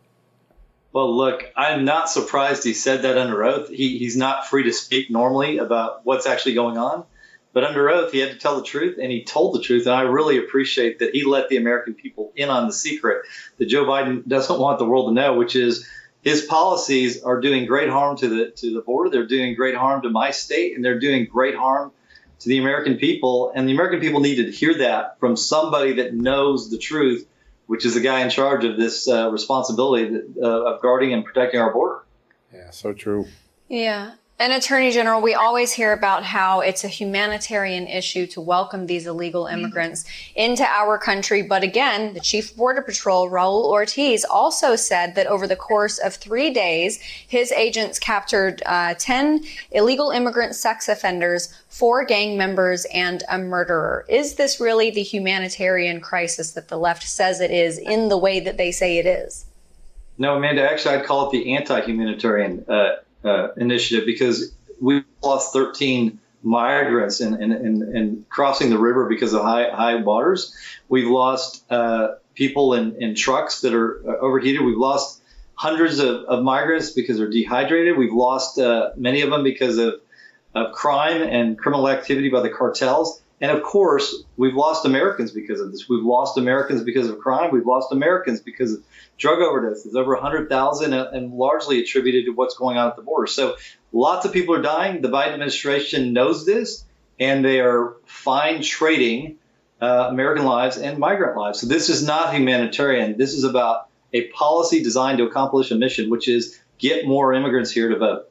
Well, 0.94 1.16
look, 1.16 1.50
I'm 1.56 1.86
not 1.86 2.10
surprised 2.10 2.66
he 2.66 2.74
said 2.74 3.04
that 3.04 3.18
under 3.18 3.44
oath. 3.46 3.70
He, 3.70 3.98
he's 3.98 4.18
not 4.18 4.48
free 4.48 4.64
to 4.64 4.74
speak 4.74 5.10
normally 5.10 5.58
about 5.58 6.06
what's 6.06 6.26
actually 6.26 6.54
going 6.54 6.78
on. 6.78 7.06
But 7.54 7.66
under 7.66 7.90
oath, 7.90 8.12
he 8.12 8.20
had 8.20 8.32
to 8.32 8.38
tell 8.38 8.58
the 8.58 8.64
truth, 8.64 8.98
and 9.02 9.12
he 9.12 9.24
told 9.24 9.56
the 9.56 9.62
truth. 9.62 9.86
And 9.86 9.96
I 9.96 10.04
really 10.04 10.38
appreciate 10.38 11.00
that 11.00 11.14
he 11.14 11.26
let 11.26 11.50
the 11.50 11.58
American 11.58 11.94
people 11.94 12.32
in 12.36 12.50
on 12.50 12.68
the 12.68 12.74
secret 12.74 13.24
that 13.58 13.66
Joe 13.66 13.86
Biden 13.86 14.26
doesn't 14.26 14.60
want 14.60 14.80
the 14.80 14.86
world 14.86 15.10
to 15.10 15.14
know, 15.14 15.36
which 15.36 15.56
is 15.56 15.88
his 16.22 16.44
policies 16.44 17.24
are 17.24 17.42
doing 17.42 17.66
great 17.66 17.90
harm 17.90 18.16
to 18.18 18.30
the 18.30 18.52
to 18.52 18.74
the 18.74 18.82
border. 18.82 19.10
They're 19.10 19.28
doing 19.28 19.56
great 19.56 19.76
harm 19.76 20.04
to 20.04 20.10
my 20.10 20.32
state, 20.32 20.76
and 20.76 20.86
they're 20.86 21.00
doing 21.00 21.26
great 21.26 21.56
harm 21.56 21.92
to 22.40 22.50
the 22.50 22.58
American 22.58 22.98
people. 22.98 23.52
And 23.54 23.68
the 23.68 23.74
American 23.74 24.00
people 24.00 24.22
need 24.22 24.36
to 24.36 24.52
hear 24.52 24.78
that 24.80 25.20
from 25.20 25.36
somebody 25.36 25.94
that 25.94 26.14
knows 26.14 26.70
the 26.70 26.78
truth, 26.78 27.28
which 27.68 27.86
is 27.86 27.96
the 27.96 28.02
guy 28.02 28.22
in 28.22 28.30
charge 28.30 28.64
of 28.64 28.78
this 28.78 29.08
uh, 29.08 29.30
responsibility 29.30 30.10
that, 30.10 30.34
uh, 30.42 30.74
of 30.74 30.82
guarding 30.82 31.14
and 31.14 31.26
protecting 31.26 31.60
our 31.60 31.74
border. 31.74 32.04
Yeah, 32.54 32.70
so 32.72 32.94
true. 32.94 33.28
Yeah. 33.68 34.14
And 34.42 34.54
Attorney 34.54 34.90
General, 34.90 35.22
we 35.22 35.36
always 35.36 35.72
hear 35.72 35.94
about 35.94 36.24
how 36.24 36.62
it's 36.62 36.84
a 36.84 36.88
humanitarian 36.88 37.86
issue 37.86 38.26
to 38.26 38.42
welcome 38.42 38.88
these 38.88 39.06
illegal 39.06 39.44
mm-hmm. 39.44 39.60
immigrants 39.60 40.04
into 40.36 40.64
our 40.64 40.98
country. 40.98 41.44
But 41.44 41.62
again, 41.62 42.16
the 42.16 42.22
Chief 42.22 42.50
of 42.50 42.58
Border 42.58 42.82
Patrol, 42.82 43.30
Raul 43.30 43.66
Ortiz, 43.66 44.26
also 44.26 44.76
said 44.76 45.14
that 45.14 45.28
over 45.28 45.46
the 45.46 45.56
course 45.56 46.00
of 46.00 46.16
three 46.16 46.50
days, 46.50 47.00
his 47.00 47.52
agents 47.52 48.00
captured 48.00 48.64
uh, 48.66 48.96
10 48.98 49.44
illegal 49.74 50.10
immigrant 50.10 50.56
sex 50.56 50.90
offenders, 50.90 51.54
four 51.70 52.04
gang 52.04 52.36
members, 52.36 52.88
and 52.92 53.22
a 53.30 53.38
murderer. 53.38 54.08
Is 54.10 54.38
this 54.38 54.60
really 54.60 54.90
the 54.90 55.04
humanitarian 55.04 56.02
crisis 56.02 56.54
that 56.54 56.68
the 56.68 56.80
left 56.80 57.04
says 57.04 57.42
it 57.42 57.52
is 57.52 57.78
in 57.78 58.10
the 58.10 58.18
way 58.18 58.40
that 58.40 58.58
they 58.58 58.72
say 58.72 58.98
it 58.98 59.06
is? 59.06 59.46
No, 60.18 60.36
Amanda, 60.36 60.68
actually, 60.68 60.96
I'd 60.96 61.06
call 61.06 61.28
it 61.28 61.32
the 61.32 61.56
anti 61.56 61.80
humanitarian. 61.82 62.66
Uh, 62.68 62.96
uh, 63.24 63.50
initiative 63.58 64.06
because 64.06 64.54
we 64.80 65.04
lost 65.22 65.54
13 65.54 66.20
migrants 66.44 67.22
in, 67.22 67.42
in, 67.42 67.52
in, 67.52 67.96
in, 67.96 68.26
crossing 68.30 68.70
the 68.70 68.78
river 68.78 69.08
because 69.08 69.34
of 69.34 69.42
high, 69.42 69.70
high 69.70 69.96
waters. 69.96 70.56
We've 70.90 71.08
lost 71.08 71.70
uh, 71.72 72.16
people 72.34 72.74
in, 72.74 72.96
in 72.96 73.16
trucks 73.16 73.62
that 73.62 73.74
are 73.74 74.02
uh, 74.08 74.18
overheated. 74.20 74.62
We've 74.62 74.78
lost 74.78 75.22
hundreds 75.54 76.00
of, 76.00 76.24
of 76.24 76.44
migrants 76.44 76.92
because 76.92 77.18
they're 77.18 77.30
dehydrated. 77.30 77.98
We've 77.98 78.14
lost 78.14 78.58
uh, 78.58 78.92
many 78.96 79.22
of 79.22 79.30
them 79.30 79.44
because 79.44 79.78
of, 79.78 80.02
of 80.56 80.74
crime 80.74 81.22
and 81.22 81.58
criminal 81.58 81.88
activity 81.88 82.30
by 82.30 82.42
the 82.42 82.50
cartels. 82.50 83.21
And 83.42 83.50
of 83.52 83.64
course, 83.64 84.24
we've 84.38 84.54
lost 84.54 84.86
Americans 84.86 85.32
because 85.32 85.60
of 85.60 85.72
this. 85.72 85.90
We've 85.90 86.04
lost 86.04 86.38
Americans 86.38 86.84
because 86.84 87.10
of 87.10 87.18
crime. 87.18 87.50
We've 87.52 87.66
lost 87.66 87.92
Americans 87.92 88.40
because 88.40 88.74
of 88.74 88.84
drug 89.18 89.40
overdoses, 89.40 89.96
over 89.96 90.14
100,000, 90.14 90.94
and 90.94 91.34
largely 91.34 91.82
attributed 91.82 92.26
to 92.26 92.32
what's 92.32 92.56
going 92.56 92.78
on 92.78 92.88
at 92.90 92.96
the 92.96 93.02
border. 93.02 93.26
So 93.26 93.56
lots 93.92 94.26
of 94.26 94.32
people 94.32 94.54
are 94.56 94.62
dying. 94.62 95.02
The 95.02 95.10
Biden 95.10 95.34
administration 95.34 96.14
knows 96.14 96.46
this, 96.46 96.86
and 97.20 97.44
they 97.44 97.62
are 97.62 97.96
fine 98.06 98.62
trading 98.62 99.38
uh, 99.82 100.08
American 100.10 100.46
lives 100.46 100.78
and 100.78 101.00
migrant 101.00 101.36
lives. 101.36 101.62
So 101.62 101.68
this 101.68 101.90
is 101.90 102.06
not 102.06 102.36
humanitarian. 102.36 103.18
This 103.18 103.34
is 103.34 103.44
about 103.44 103.88
a 104.14 104.28
policy 104.30 104.84
designed 104.84 105.18
to 105.18 105.24
accomplish 105.24 105.72
a 105.72 105.76
mission, 105.76 106.12
which 106.12 106.28
is 106.28 106.60
get 106.78 107.08
more 107.08 107.34
immigrants 107.34 107.72
here 107.72 107.90
to 107.90 107.98
vote. 107.98 108.31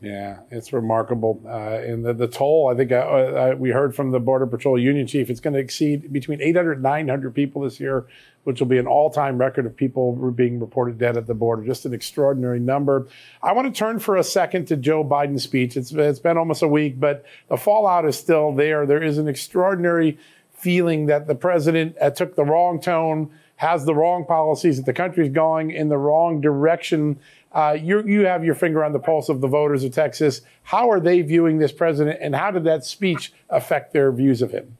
Yeah, 0.00 0.40
it's 0.50 0.74
remarkable. 0.74 1.40
Uh, 1.46 1.80
and 1.80 2.04
the, 2.04 2.12
the 2.12 2.28
toll, 2.28 2.70
I 2.70 2.76
think 2.76 2.92
uh, 2.92 2.96
uh, 2.96 3.54
we 3.58 3.70
heard 3.70 3.94
from 3.94 4.10
the 4.10 4.20
Border 4.20 4.46
Patrol 4.46 4.78
Union 4.78 5.06
Chief, 5.06 5.30
it's 5.30 5.40
going 5.40 5.54
to 5.54 5.60
exceed 5.60 6.12
between 6.12 6.42
800 6.42 6.72
and 6.72 6.82
900 6.82 7.34
people 7.34 7.62
this 7.62 7.80
year, 7.80 8.06
which 8.44 8.60
will 8.60 8.66
be 8.66 8.76
an 8.76 8.86
all 8.86 9.08
time 9.08 9.38
record 9.38 9.64
of 9.64 9.74
people 9.74 10.12
being 10.32 10.60
reported 10.60 10.98
dead 10.98 11.16
at 11.16 11.26
the 11.26 11.34
border. 11.34 11.64
Just 11.64 11.86
an 11.86 11.94
extraordinary 11.94 12.60
number. 12.60 13.08
I 13.42 13.52
want 13.52 13.72
to 13.72 13.78
turn 13.78 13.98
for 13.98 14.16
a 14.16 14.24
second 14.24 14.66
to 14.66 14.76
Joe 14.76 15.02
Biden's 15.02 15.44
speech. 15.44 15.78
It's, 15.78 15.90
it's 15.92 16.20
been 16.20 16.36
almost 16.36 16.62
a 16.62 16.68
week, 16.68 17.00
but 17.00 17.24
the 17.48 17.56
fallout 17.56 18.06
is 18.06 18.18
still 18.18 18.54
there. 18.54 18.84
There 18.84 19.02
is 19.02 19.16
an 19.16 19.28
extraordinary 19.28 20.18
feeling 20.52 21.06
that 21.06 21.26
the 21.26 21.34
president 21.34 21.96
uh, 22.00 22.10
took 22.10 22.36
the 22.36 22.44
wrong 22.44 22.80
tone, 22.80 23.30
has 23.56 23.84
the 23.84 23.94
wrong 23.94 24.24
policies, 24.24 24.76
that 24.76 24.86
the 24.86 24.92
country's 24.92 25.32
going 25.32 25.70
in 25.70 25.88
the 25.88 25.98
wrong 25.98 26.40
direction 26.40 27.18
uh, 27.56 27.72
you 27.72 28.02
you 28.06 28.26
have 28.26 28.44
your 28.44 28.54
finger 28.54 28.84
on 28.84 28.92
the 28.92 28.98
pulse 28.98 29.30
of 29.30 29.40
the 29.40 29.48
voters 29.48 29.82
of 29.82 29.90
Texas. 29.90 30.42
How 30.62 30.90
are 30.90 31.00
they 31.00 31.22
viewing 31.22 31.58
this 31.58 31.72
president, 31.72 32.18
and 32.20 32.36
how 32.36 32.50
did 32.50 32.64
that 32.64 32.84
speech 32.84 33.32
affect 33.48 33.94
their 33.94 34.12
views 34.12 34.42
of 34.42 34.50
him? 34.50 34.76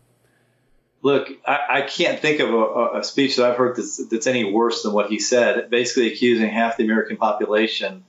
Look, 1.00 1.30
I, 1.46 1.58
I 1.70 1.80
can't 1.82 2.20
think 2.20 2.40
of 2.40 2.52
a, 2.52 2.98
a, 2.98 3.04
speech 3.04 3.36
that 3.36 3.50
I've 3.50 3.56
heard 3.56 3.76
that's, 3.76 3.96
that's, 4.08 4.26
any 4.26 4.52
worse 4.52 4.82
than 4.82 4.92
what 4.92 5.08
he 5.08 5.18
said. 5.18 5.70
Basically, 5.70 6.12
accusing 6.12 6.50
half 6.50 6.76
the 6.76 6.84
American 6.84 7.16
population 7.16 8.04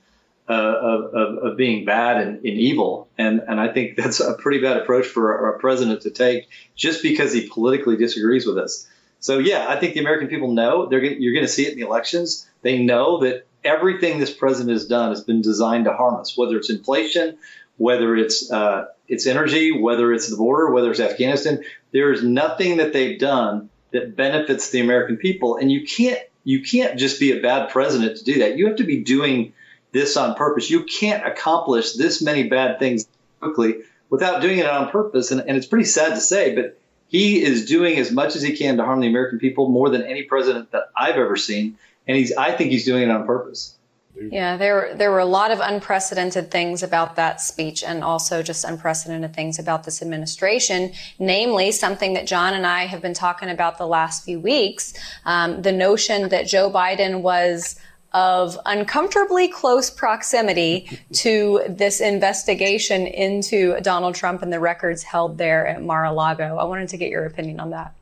uh, 0.50 0.52
of, 0.52 1.14
of, 1.14 1.38
of, 1.38 1.56
being 1.56 1.86
bad 1.86 2.20
and, 2.20 2.36
and, 2.36 2.46
evil, 2.46 3.08
and 3.16 3.40
and 3.48 3.58
I 3.58 3.72
think 3.72 3.96
that's 3.96 4.20
a 4.20 4.34
pretty 4.34 4.60
bad 4.60 4.76
approach 4.76 5.06
for 5.06 5.48
a, 5.48 5.58
president 5.58 6.02
to 6.02 6.10
take 6.10 6.46
just 6.76 7.02
because 7.02 7.32
he 7.32 7.48
politically 7.48 7.96
disagrees 7.96 8.46
with 8.46 8.58
us. 8.58 8.86
So 9.20 9.38
yeah, 9.38 9.66
I 9.68 9.76
think 9.76 9.94
the 9.94 10.00
American 10.00 10.28
people 10.28 10.52
know 10.52 10.86
they're 10.86 11.02
you're 11.02 11.34
going 11.34 11.46
to 11.46 11.52
see 11.52 11.66
it 11.66 11.72
in 11.72 11.78
the 11.78 11.86
elections. 11.86 12.48
They 12.62 12.82
know 12.82 13.20
that 13.20 13.46
everything 13.64 14.18
this 14.18 14.32
president 14.32 14.72
has 14.72 14.86
done 14.86 15.10
has 15.10 15.22
been 15.22 15.42
designed 15.42 15.86
to 15.86 15.92
harm 15.92 16.16
us, 16.20 16.36
whether 16.36 16.56
it's 16.56 16.70
inflation, 16.70 17.38
whether 17.76 18.16
it's 18.16 18.50
uh, 18.50 18.86
it's 19.08 19.26
energy, 19.26 19.72
whether 19.72 20.12
it's 20.12 20.28
the 20.28 20.36
border, 20.36 20.70
whether 20.70 20.90
it's 20.90 21.00
Afghanistan. 21.00 21.64
There 21.92 22.12
is 22.12 22.22
nothing 22.22 22.76
that 22.76 22.92
they've 22.92 23.18
done 23.18 23.70
that 23.90 24.16
benefits 24.16 24.70
the 24.70 24.80
American 24.80 25.16
people, 25.16 25.56
and 25.56 25.72
you 25.72 25.86
can't 25.86 26.20
you 26.44 26.62
can't 26.62 26.98
just 26.98 27.18
be 27.20 27.32
a 27.32 27.40
bad 27.40 27.70
president 27.70 28.18
to 28.18 28.24
do 28.24 28.38
that. 28.40 28.56
You 28.56 28.68
have 28.68 28.76
to 28.76 28.84
be 28.84 29.02
doing 29.02 29.52
this 29.92 30.16
on 30.16 30.34
purpose. 30.34 30.70
You 30.70 30.84
can't 30.84 31.26
accomplish 31.26 31.94
this 31.94 32.22
many 32.22 32.48
bad 32.48 32.78
things 32.78 33.06
quickly 33.40 33.78
without 34.10 34.40
doing 34.40 34.58
it 34.58 34.66
on 34.66 34.90
purpose. 34.90 35.30
And, 35.30 35.40
and 35.40 35.56
it's 35.56 35.66
pretty 35.66 35.84
sad 35.84 36.10
to 36.14 36.20
say, 36.20 36.54
but 36.54 36.77
he 37.08 37.42
is 37.42 37.64
doing 37.64 37.98
as 37.98 38.12
much 38.12 38.36
as 38.36 38.42
he 38.42 38.56
can 38.56 38.76
to 38.76 38.84
harm 38.84 39.00
the 39.00 39.08
American 39.08 39.38
people 39.38 39.68
more 39.68 39.88
than 39.88 40.02
any 40.02 40.22
president 40.22 40.70
that 40.72 40.90
I've 40.96 41.16
ever 41.16 41.36
seen. 41.36 41.76
And 42.06 42.16
he's, 42.16 42.32
I 42.36 42.52
think 42.52 42.70
he's 42.70 42.84
doing 42.84 43.02
it 43.02 43.10
on 43.10 43.26
purpose. 43.26 43.74
Yeah, 44.20 44.56
there 44.56 44.94
there 44.96 45.12
were 45.12 45.20
a 45.20 45.24
lot 45.24 45.52
of 45.52 45.60
unprecedented 45.60 46.50
things 46.50 46.82
about 46.82 47.14
that 47.16 47.40
speech, 47.40 47.84
and 47.84 48.02
also 48.02 48.42
just 48.42 48.64
unprecedented 48.64 49.32
things 49.32 49.60
about 49.60 49.84
this 49.84 50.02
administration. 50.02 50.92
Namely, 51.20 51.70
something 51.70 52.14
that 52.14 52.26
John 52.26 52.54
and 52.54 52.66
I 52.66 52.86
have 52.86 53.00
been 53.00 53.14
talking 53.14 53.48
about 53.48 53.78
the 53.78 53.86
last 53.86 54.24
few 54.24 54.40
weeks: 54.40 54.92
um, 55.24 55.62
the 55.62 55.70
notion 55.70 56.30
that 56.30 56.48
Joe 56.48 56.68
Biden 56.68 57.20
was 57.20 57.76
of 58.12 58.58
uncomfortably 58.64 59.48
close 59.48 59.90
proximity 59.90 60.98
to 61.12 61.62
this 61.68 62.00
investigation 62.00 63.06
into 63.06 63.78
Donald 63.80 64.14
Trump 64.14 64.42
and 64.42 64.52
the 64.52 64.60
records 64.60 65.02
held 65.02 65.38
there 65.38 65.66
at 65.66 65.82
Mar-a-Lago. 65.82 66.56
I 66.56 66.64
wanted 66.64 66.88
to 66.90 66.96
get 66.96 67.10
your 67.10 67.26
opinion 67.26 67.60
on 67.60 67.70
that. 67.70 67.94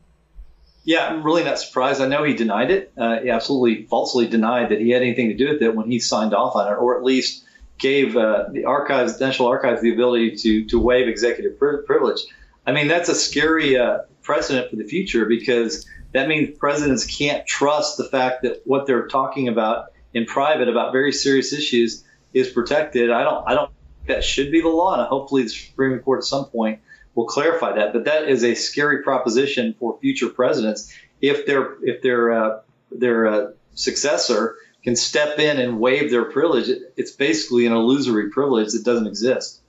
Yeah, 0.85 1.09
I'm 1.09 1.25
really 1.25 1.43
not 1.43 1.59
surprised. 1.59 2.01
I 2.01 2.07
know 2.07 2.23
he 2.23 2.33
denied 2.33 2.71
it. 2.71 2.93
Uh, 2.97 3.19
he 3.19 3.29
absolutely 3.29 3.87
falsely 3.87 4.29
denied 4.29 4.69
that 4.69 4.81
he 4.81 4.91
had 4.91 5.03
anything 5.03 5.29
to 5.29 5.35
do 5.35 5.49
with 5.49 5.61
it 5.61 5.75
when 5.75 5.91
he 5.91 5.99
signed 5.99 6.33
off 6.33 6.55
on 6.55 6.73
it, 6.73 6.77
or 6.77 6.97
at 6.97 7.03
least 7.03 7.45
gave 7.79 8.17
uh, 8.17 8.45
the 8.53 8.65
archives, 8.65 9.21
National 9.21 9.49
Archives, 9.49 9.83
the 9.83 9.93
ability 9.93 10.37
to 10.37 10.65
to 10.67 10.79
waive 10.79 11.09
executive 11.09 11.59
privilege. 11.59 12.21
I 12.67 12.73
mean, 12.73 12.87
that's 12.87 13.09
a 13.09 13.17
scary 13.17 13.77
uh, 13.77 13.99
precedent 14.23 14.71
for 14.71 14.77
the 14.77 14.85
future 14.85 15.27
because 15.27 15.87
that 16.13 16.29
means 16.29 16.57
presidents 16.57 17.05
can't 17.05 17.47
trust 17.47 17.99
the 17.99 18.05
fact 18.05 18.43
that 18.43 18.63
what 18.65 18.87
they're 18.87 19.09
talking 19.09 19.49
about 19.49 19.93
in 20.17 20.25
private 20.25 20.67
about 20.67 20.93
very 20.93 21.12
serious 21.12 21.53
issues 21.53 22.03
is 22.33 22.49
protected. 22.49 23.11
I 23.11 23.23
don't. 23.23 23.47
I 23.47 23.53
don't. 23.53 23.71
That 24.07 24.25
should 24.25 24.51
be 24.51 24.62
the 24.62 24.69
law, 24.69 24.95
and 24.95 25.07
hopefully 25.07 25.43
the 25.43 25.51
Supreme 25.51 25.99
Court 25.99 26.21
at 26.21 26.25
some 26.25 26.47
point 26.47 26.81
will 27.14 27.27
clarify 27.27 27.75
that. 27.75 27.93
But 27.93 28.07
that 28.07 28.29
is 28.29 28.43
a 28.43 28.55
scary 28.55 29.03
proposition 29.03 29.75
for 29.79 29.99
future 30.01 30.31
presidents 30.31 30.91
if 31.21 31.45
their 31.45 31.77
if 31.83 32.01
their 32.01 32.33
uh, 32.33 32.61
their 32.91 33.27
uh, 33.27 33.51
successor 33.75 34.57
can 34.83 34.97
step 34.97 35.39
in 35.39 35.59
and 35.59 35.79
waive 35.79 36.11
their 36.11 36.25
privilege. 36.25 36.71
It's 36.97 37.11
basically 37.11 37.67
an 37.67 37.75
illusory 37.75 38.31
privilege 38.31 38.73
that 38.73 38.85
doesn't 38.85 39.07
exist. 39.07 39.61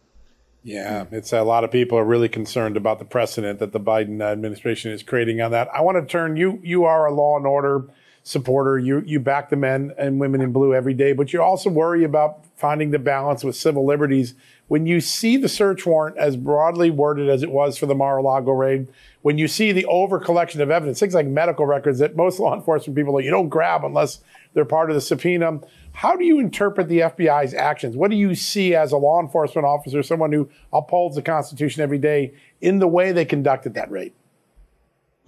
Yeah, 0.64 1.06
it's 1.12 1.34
a 1.34 1.44
lot 1.44 1.66
of 1.66 1.72
people 1.72 1.98
are 1.98 2.06
really 2.06 2.30
concerned 2.30 2.78
about 2.78 3.00
the 3.00 3.06
precedent 3.06 3.60
that 3.60 3.74
the 3.74 3.82
Biden 3.82 4.22
administration 4.22 4.92
is 4.92 5.04
creating 5.04 5.42
on 5.42 5.52
that. 5.52 5.68
I 5.74 5.82
want 5.82 5.98
to 5.98 6.06
turn 6.10 6.38
you. 6.38 6.62
You 6.64 6.86
are 6.86 7.06
a 7.06 7.14
law 7.14 7.36
and 7.36 7.46
order 7.46 7.90
supporter. 8.28 8.78
You 8.78 9.02
you 9.06 9.20
back 9.20 9.50
the 9.50 9.56
men 9.56 9.94
and 9.98 10.20
women 10.20 10.42
in 10.42 10.52
blue 10.52 10.74
every 10.74 10.94
day, 10.94 11.14
but 11.14 11.34
you 11.34 11.42
also 11.42 11.70
worry 11.70 12.04
about 12.04 12.46
finding 12.56 12.92
the 12.92 13.00
balance 13.00 13.44
with 13.44 13.56
civil 13.56 13.86
liberties 13.86 14.34
when 14.68 14.86
you 14.86 15.00
see 15.00 15.38
the 15.38 15.48
search 15.48 15.86
warrant 15.86 16.18
as 16.18 16.36
broadly 16.36 16.90
worded 16.90 17.30
as 17.30 17.42
it 17.42 17.52
was 17.52 17.78
for 17.78 17.86
the 17.86 17.96
Mar-a-Lago 17.96 18.52
raid, 18.52 18.88
when 19.22 19.38
you 19.38 19.48
see 19.48 19.72
the 19.72 19.86
over 19.86 20.20
collection 20.20 20.62
of 20.62 20.70
evidence, 20.70 21.00
things 21.00 21.14
like 21.14 21.26
medical 21.26 21.66
records 21.66 22.00
that 22.00 22.16
most 22.16 22.40
law 22.40 22.54
enforcement 22.54 22.96
people 22.96 23.20
you 23.22 23.32
don't 23.32 23.50
grab 23.50 23.86
unless 23.86 24.20
they're 24.54 24.66
part 24.66 24.90
of 24.90 24.96
the 24.96 25.02
subpoena. 25.02 25.60
How 25.94 26.16
do 26.16 26.26
you 26.26 26.40
interpret 26.40 26.90
the 26.90 27.00
FBI's 27.00 27.54
actions? 27.54 27.96
What 27.96 28.12
do 28.12 28.18
you 28.18 28.36
see 28.36 28.76
as 28.76 28.92
a 28.92 28.98
law 28.98 29.22
enforcement 29.22 29.66
officer, 29.66 30.04
someone 30.04 30.34
who 30.34 30.50
upholds 30.74 31.16
the 31.16 31.22
Constitution 31.22 31.82
every 31.82 31.98
day, 31.98 32.34
in 32.60 32.80
the 32.80 32.88
way 32.88 33.12
they 33.12 33.26
conducted 33.26 33.74
that 33.76 33.90
raid? 33.90 34.14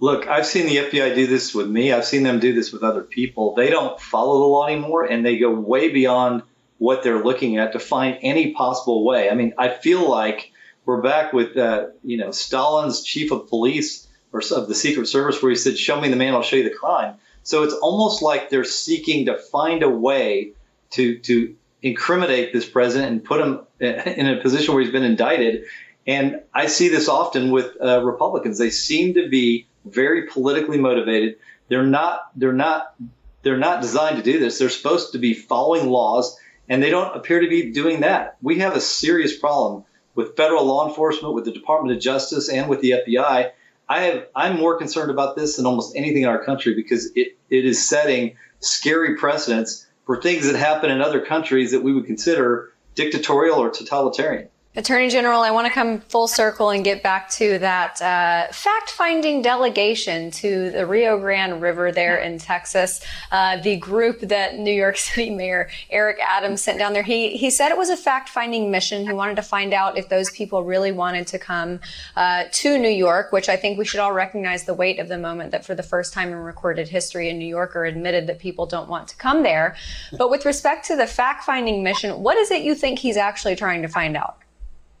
Look, 0.00 0.26
I've 0.26 0.46
seen 0.46 0.66
the 0.66 0.76
FBI 0.76 1.14
do 1.14 1.26
this 1.26 1.54
with 1.54 1.68
me. 1.68 1.92
I've 1.92 2.06
seen 2.06 2.22
them 2.22 2.40
do 2.40 2.54
this 2.54 2.72
with 2.72 2.82
other 2.82 3.02
people. 3.02 3.54
They 3.54 3.68
don't 3.68 4.00
follow 4.00 4.40
the 4.40 4.46
law 4.46 4.66
anymore, 4.66 5.04
and 5.04 5.24
they 5.24 5.38
go 5.38 5.50
way 5.50 5.90
beyond 5.90 6.42
what 6.78 7.02
they're 7.02 7.22
looking 7.22 7.58
at 7.58 7.72
to 7.72 7.78
find 7.78 8.18
any 8.22 8.52
possible 8.52 9.04
way. 9.04 9.28
I 9.28 9.34
mean, 9.34 9.52
I 9.58 9.68
feel 9.68 10.08
like 10.08 10.52
we're 10.86 11.02
back 11.02 11.34
with, 11.34 11.54
uh, 11.58 11.88
you 12.02 12.16
know, 12.16 12.30
Stalin's 12.30 13.02
chief 13.02 13.30
of 13.30 13.48
police 13.48 14.08
or 14.32 14.40
of 14.52 14.68
the 14.68 14.74
Secret 14.74 15.06
Service, 15.06 15.42
where 15.42 15.50
he 15.50 15.56
said, 15.56 15.76
"Show 15.76 16.00
me 16.00 16.08
the 16.08 16.16
man, 16.16 16.34
I'll 16.34 16.42
show 16.42 16.56
you 16.56 16.64
the 16.64 16.70
crime." 16.70 17.16
So 17.42 17.62
it's 17.62 17.74
almost 17.74 18.22
like 18.22 18.48
they're 18.48 18.64
seeking 18.64 19.26
to 19.26 19.36
find 19.36 19.82
a 19.82 19.90
way 19.90 20.52
to 20.92 21.18
to 21.18 21.54
incriminate 21.82 22.52
this 22.52 22.66
president 22.66 23.12
and 23.12 23.24
put 23.24 23.40
him 23.40 23.60
in 23.80 24.26
a 24.26 24.40
position 24.40 24.74
where 24.74 24.82
he's 24.82 24.92
been 24.92 25.04
indicted. 25.04 25.64
And 26.06 26.40
I 26.52 26.66
see 26.66 26.88
this 26.88 27.08
often 27.08 27.50
with 27.50 27.76
uh, 27.80 28.02
Republicans. 28.02 28.58
They 28.58 28.70
seem 28.70 29.14
to 29.14 29.28
be 29.28 29.66
very 29.84 30.26
politically 30.26 30.78
motivated. 30.78 31.36
They're 31.68 31.86
not. 31.86 32.30
They're 32.36 32.52
not. 32.52 32.94
They're 33.42 33.58
not 33.58 33.80
designed 33.80 34.16
to 34.16 34.22
do 34.22 34.38
this. 34.38 34.58
They're 34.58 34.68
supposed 34.68 35.12
to 35.12 35.18
be 35.18 35.34
following 35.34 35.88
laws 35.88 36.38
and 36.70 36.80
they 36.80 36.90
don't 36.90 37.16
appear 37.16 37.40
to 37.40 37.48
be 37.48 37.72
doing 37.72 38.00
that. 38.00 38.36
We 38.40 38.60
have 38.60 38.76
a 38.76 38.80
serious 38.80 39.36
problem 39.36 39.84
with 40.14 40.36
federal 40.36 40.64
law 40.64 40.88
enforcement, 40.88 41.34
with 41.34 41.44
the 41.44 41.52
Department 41.52 41.96
of 41.96 42.02
Justice, 42.02 42.48
and 42.48 42.68
with 42.68 42.80
the 42.80 42.92
FBI. 42.92 43.50
I 43.88 44.00
have 44.02 44.26
I'm 44.36 44.56
more 44.56 44.78
concerned 44.78 45.10
about 45.10 45.34
this 45.36 45.56
than 45.56 45.66
almost 45.66 45.96
anything 45.96 46.22
in 46.22 46.28
our 46.28 46.44
country 46.44 46.74
because 46.74 47.10
it, 47.16 47.36
it 47.50 47.64
is 47.64 47.86
setting 47.86 48.36
scary 48.60 49.16
precedents 49.16 49.86
for 50.06 50.22
things 50.22 50.46
that 50.46 50.56
happen 50.56 50.90
in 50.90 51.00
other 51.00 51.24
countries 51.24 51.72
that 51.72 51.82
we 51.82 51.92
would 51.92 52.06
consider 52.06 52.72
dictatorial 52.94 53.58
or 53.58 53.70
totalitarian. 53.70 54.48
Attorney 54.76 55.08
General, 55.08 55.40
I 55.40 55.50
want 55.50 55.66
to 55.66 55.72
come 55.72 55.98
full 55.98 56.28
circle 56.28 56.70
and 56.70 56.84
get 56.84 57.02
back 57.02 57.28
to 57.30 57.58
that 57.58 58.00
uh, 58.00 58.52
fact 58.52 58.90
finding 58.90 59.42
delegation 59.42 60.30
to 60.30 60.70
the 60.70 60.86
Rio 60.86 61.18
Grande 61.18 61.60
River 61.60 61.90
there 61.90 62.18
in 62.18 62.38
Texas. 62.38 63.00
Uh, 63.32 63.56
the 63.56 63.78
group 63.78 64.20
that 64.20 64.60
New 64.60 64.72
York 64.72 64.96
City 64.96 65.28
Mayor 65.28 65.68
Eric 65.90 66.20
Adams 66.20 66.62
sent 66.62 66.78
down 66.78 66.92
there, 66.92 67.02
he, 67.02 67.36
he 67.36 67.50
said 67.50 67.70
it 67.70 67.78
was 67.78 67.90
a 67.90 67.96
fact 67.96 68.28
finding 68.28 68.70
mission. 68.70 69.04
He 69.04 69.12
wanted 69.12 69.34
to 69.36 69.42
find 69.42 69.74
out 69.74 69.98
if 69.98 70.08
those 70.08 70.30
people 70.30 70.62
really 70.62 70.92
wanted 70.92 71.26
to 71.26 71.38
come 71.40 71.80
uh, 72.14 72.44
to 72.52 72.78
New 72.78 72.88
York, 72.88 73.32
which 73.32 73.48
I 73.48 73.56
think 73.56 73.76
we 73.76 73.84
should 73.84 73.98
all 73.98 74.12
recognize 74.12 74.66
the 74.66 74.74
weight 74.74 75.00
of 75.00 75.08
the 75.08 75.18
moment 75.18 75.50
that 75.50 75.64
for 75.64 75.74
the 75.74 75.82
first 75.82 76.12
time 76.12 76.28
in 76.28 76.36
recorded 76.36 76.86
history, 76.86 77.28
a 77.28 77.32
New 77.32 77.44
Yorker 77.44 77.86
admitted 77.86 78.28
that 78.28 78.38
people 78.38 78.66
don't 78.66 78.88
want 78.88 79.08
to 79.08 79.16
come 79.16 79.42
there. 79.42 79.74
But 80.16 80.30
with 80.30 80.44
respect 80.44 80.86
to 80.86 80.96
the 80.96 81.08
fact 81.08 81.42
finding 81.42 81.82
mission, 81.82 82.22
what 82.22 82.36
is 82.36 82.52
it 82.52 82.62
you 82.62 82.76
think 82.76 83.00
he's 83.00 83.16
actually 83.16 83.56
trying 83.56 83.82
to 83.82 83.88
find 83.88 84.16
out? 84.16 84.39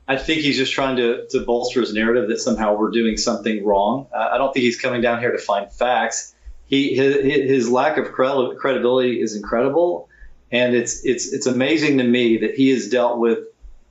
I 0.08 0.16
think 0.16 0.40
he's 0.40 0.56
just 0.56 0.72
trying 0.72 0.96
to, 0.96 1.26
to 1.28 1.40
bolster 1.40 1.80
his 1.80 1.94
narrative 1.94 2.28
that 2.30 2.40
somehow 2.40 2.76
we're 2.76 2.90
doing 2.90 3.16
something 3.16 3.64
wrong. 3.64 4.08
Uh, 4.12 4.30
I 4.32 4.38
don't 4.38 4.52
think 4.52 4.64
he's 4.64 4.80
coming 4.80 5.00
down 5.00 5.20
here 5.20 5.30
to 5.30 5.38
find 5.38 5.70
facts. 5.70 6.34
He 6.66 6.94
his, 6.96 7.16
his 7.24 7.70
lack 7.70 7.96
of 7.96 8.12
credibility 8.12 9.20
is 9.20 9.34
incredible, 9.34 10.08
and 10.52 10.74
it's 10.74 11.04
it's 11.04 11.32
it's 11.32 11.46
amazing 11.46 11.98
to 11.98 12.04
me 12.04 12.38
that 12.38 12.54
he 12.54 12.70
has 12.70 12.88
dealt 12.88 13.18
with 13.18 13.38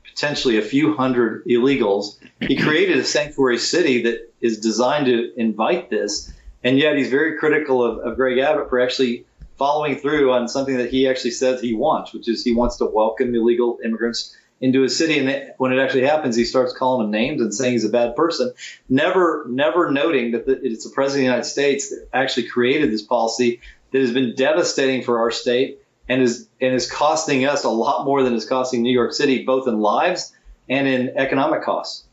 potentially 0.03 0.57
a 0.57 0.61
few 0.61 0.95
hundred 0.95 1.45
illegals. 1.45 2.17
He 2.41 2.55
created 2.55 2.97
a 2.97 3.03
sanctuary 3.03 3.57
city 3.57 4.03
that 4.03 4.31
is 4.41 4.59
designed 4.59 5.05
to 5.07 5.31
invite 5.37 5.89
this, 5.89 6.33
and 6.63 6.77
yet 6.77 6.97
he's 6.97 7.09
very 7.09 7.37
critical 7.37 7.83
of, 7.83 7.99
of 7.99 8.15
Greg 8.15 8.37
Abbott 8.39 8.69
for 8.69 8.79
actually 8.79 9.25
following 9.57 9.97
through 9.97 10.31
on 10.31 10.47
something 10.47 10.77
that 10.77 10.89
he 10.89 11.07
actually 11.07 11.31
says 11.31 11.61
he 11.61 11.73
wants, 11.73 12.13
which 12.13 12.29
is 12.29 12.43
he 12.43 12.53
wants 12.53 12.77
to 12.77 12.85
welcome 12.85 13.35
illegal 13.35 13.77
immigrants 13.83 14.35
into 14.61 14.83
a 14.83 14.89
city, 14.89 15.19
and 15.19 15.53
when 15.57 15.71
it 15.71 15.79
actually 15.79 16.05
happens, 16.05 16.35
he 16.35 16.43
starts 16.43 16.73
calling 16.73 17.05
him 17.05 17.11
names 17.11 17.41
and 17.41 17.53
saying 17.53 17.73
he's 17.73 17.85
a 17.85 17.89
bad 17.89 18.15
person, 18.15 18.53
never, 18.89 19.45
never 19.47 19.91
noting 19.91 20.31
that 20.31 20.43
it's 20.47 20.83
the 20.83 20.93
president 20.93 21.21
of 21.21 21.27
the 21.27 21.31
United 21.31 21.49
States 21.49 21.89
that 21.89 22.07
actually 22.13 22.47
created 22.47 22.91
this 22.91 23.01
policy 23.01 23.61
that 23.91 24.01
has 24.01 24.11
been 24.11 24.35
devastating 24.35 25.01
for 25.01 25.19
our 25.19 25.31
state 25.31 25.79
and 26.09 26.21
is 26.21 26.49
and 26.59 26.73
is 26.73 26.91
costing 26.91 27.45
us 27.45 27.63
a 27.63 27.69
lot 27.69 28.03
more 28.03 28.23
than 28.23 28.33
it's 28.33 28.45
costing 28.45 28.81
New 28.81 28.93
York 28.93 29.13
City, 29.13 29.45
both 29.45 29.67
in 29.67 29.79
lives 29.79 30.33
and 30.67 30.87
in 30.87 31.09
economic 31.17 31.63
costs. 31.63 32.05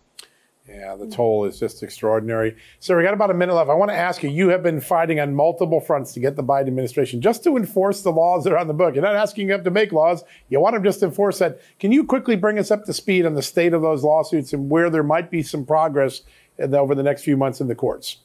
Yeah, 0.69 0.97
the 0.97 1.05
hmm. 1.05 1.11
toll 1.11 1.45
is 1.45 1.59
just 1.59 1.83
extraordinary. 1.83 2.57
So 2.81 2.97
we 2.97 3.03
got 3.05 3.15
about 3.15 3.31
a 3.31 3.35
minute 3.35 3.55
left. 3.55 3.71
I 3.71 3.75
want 3.75 3.91
to 3.91 3.97
ask 3.97 4.23
you, 4.23 4.31
you 4.31 4.49
have 4.49 4.63
been 4.63 4.81
fighting 4.81 5.21
on 5.21 5.35
multiple 5.35 5.81
fronts 5.81 6.13
to 6.15 6.21
get 6.21 6.35
the 6.35 6.43
Biden 6.43 6.67
administration 6.67 7.21
just 7.21 7.45
to 7.45 7.57
enforce 7.57 8.03
the 8.03 8.11
laws 8.11 8.45
that 8.45 8.53
are 8.53 8.59
on 8.59 8.67
the 8.67 8.75
book. 8.75 8.95
You're 8.95 9.05
not 9.05 9.15
asking 9.15 9.47
them 9.47 9.63
to 9.63 9.71
make 9.71 9.93
laws. 9.93 10.25
You 10.49 10.61
want 10.61 10.75
them 10.75 10.83
just 10.83 11.01
to 11.01 11.07
enforce 11.07 11.39
that. 11.39 11.61
Can 11.79 11.93
you 11.93 12.05
quickly 12.05 12.37
bring 12.37 12.59
us 12.59 12.71
up 12.71 12.85
to 12.85 12.93
speed 12.93 13.27
on 13.27 13.35
the 13.35 13.43
state 13.43 13.75
of 13.75 13.83
those 13.83 14.03
lawsuits 14.03 14.53
and 14.53 14.69
where 14.69 14.91
there 14.91 15.05
might 15.05 15.31
be 15.31 15.43
some 15.43 15.65
progress 15.65 16.23
over 16.59 16.95
the 16.95 17.03
next 17.03 17.23
few 17.23 17.37
months 17.37 17.61
in 17.61 17.69
the 17.69 17.75
courts? 17.75 18.19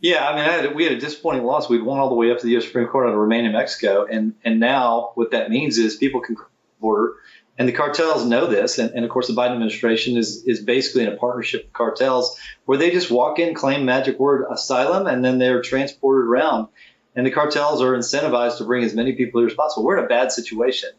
Yeah, 0.00 0.28
I 0.28 0.36
mean, 0.36 0.44
I 0.44 0.52
had, 0.52 0.74
we 0.76 0.84
had 0.84 0.92
a 0.92 1.00
disappointing 1.00 1.44
loss. 1.44 1.68
We'd 1.68 1.82
won 1.82 1.98
all 1.98 2.08
the 2.08 2.14
way 2.14 2.30
up 2.30 2.38
to 2.38 2.44
the 2.44 2.52
U.S. 2.52 2.66
Supreme 2.66 2.86
Court 2.86 3.08
on 3.08 3.14
a 3.14 3.18
remain 3.18 3.44
in 3.44 3.52
Mexico, 3.52 4.06
and 4.08 4.32
and 4.44 4.60
now 4.60 5.10
what 5.16 5.32
that 5.32 5.50
means 5.50 5.76
is 5.76 5.96
people 5.96 6.20
can 6.20 6.36
border 6.80 7.14
and 7.58 7.68
the 7.68 7.72
cartels 7.72 8.24
know 8.24 8.46
this. 8.46 8.78
And, 8.78 8.92
and, 8.94 9.04
of 9.04 9.10
course, 9.10 9.26
the 9.26 9.34
Biden 9.34 9.52
administration 9.52 10.16
is, 10.16 10.44
is 10.44 10.62
basically 10.62 11.02
in 11.02 11.12
a 11.12 11.16
partnership 11.16 11.64
with 11.64 11.72
cartels 11.72 12.38
where 12.66 12.78
they 12.78 12.90
just 12.90 13.10
walk 13.10 13.40
in, 13.40 13.52
claim 13.54 13.84
magic 13.84 14.18
word 14.20 14.46
asylum, 14.48 15.08
and 15.08 15.24
then 15.24 15.38
they're 15.38 15.60
transported 15.60 16.28
around. 16.28 16.68
And 17.16 17.26
the 17.26 17.32
cartels 17.32 17.82
are 17.82 17.96
incentivized 17.96 18.58
to 18.58 18.64
bring 18.64 18.84
as 18.84 18.94
many 18.94 19.14
people 19.14 19.44
as 19.44 19.54
possible. 19.54 19.84
We're 19.84 19.98
in 19.98 20.04
a 20.04 20.08
bad 20.08 20.30
situation. 20.30 20.90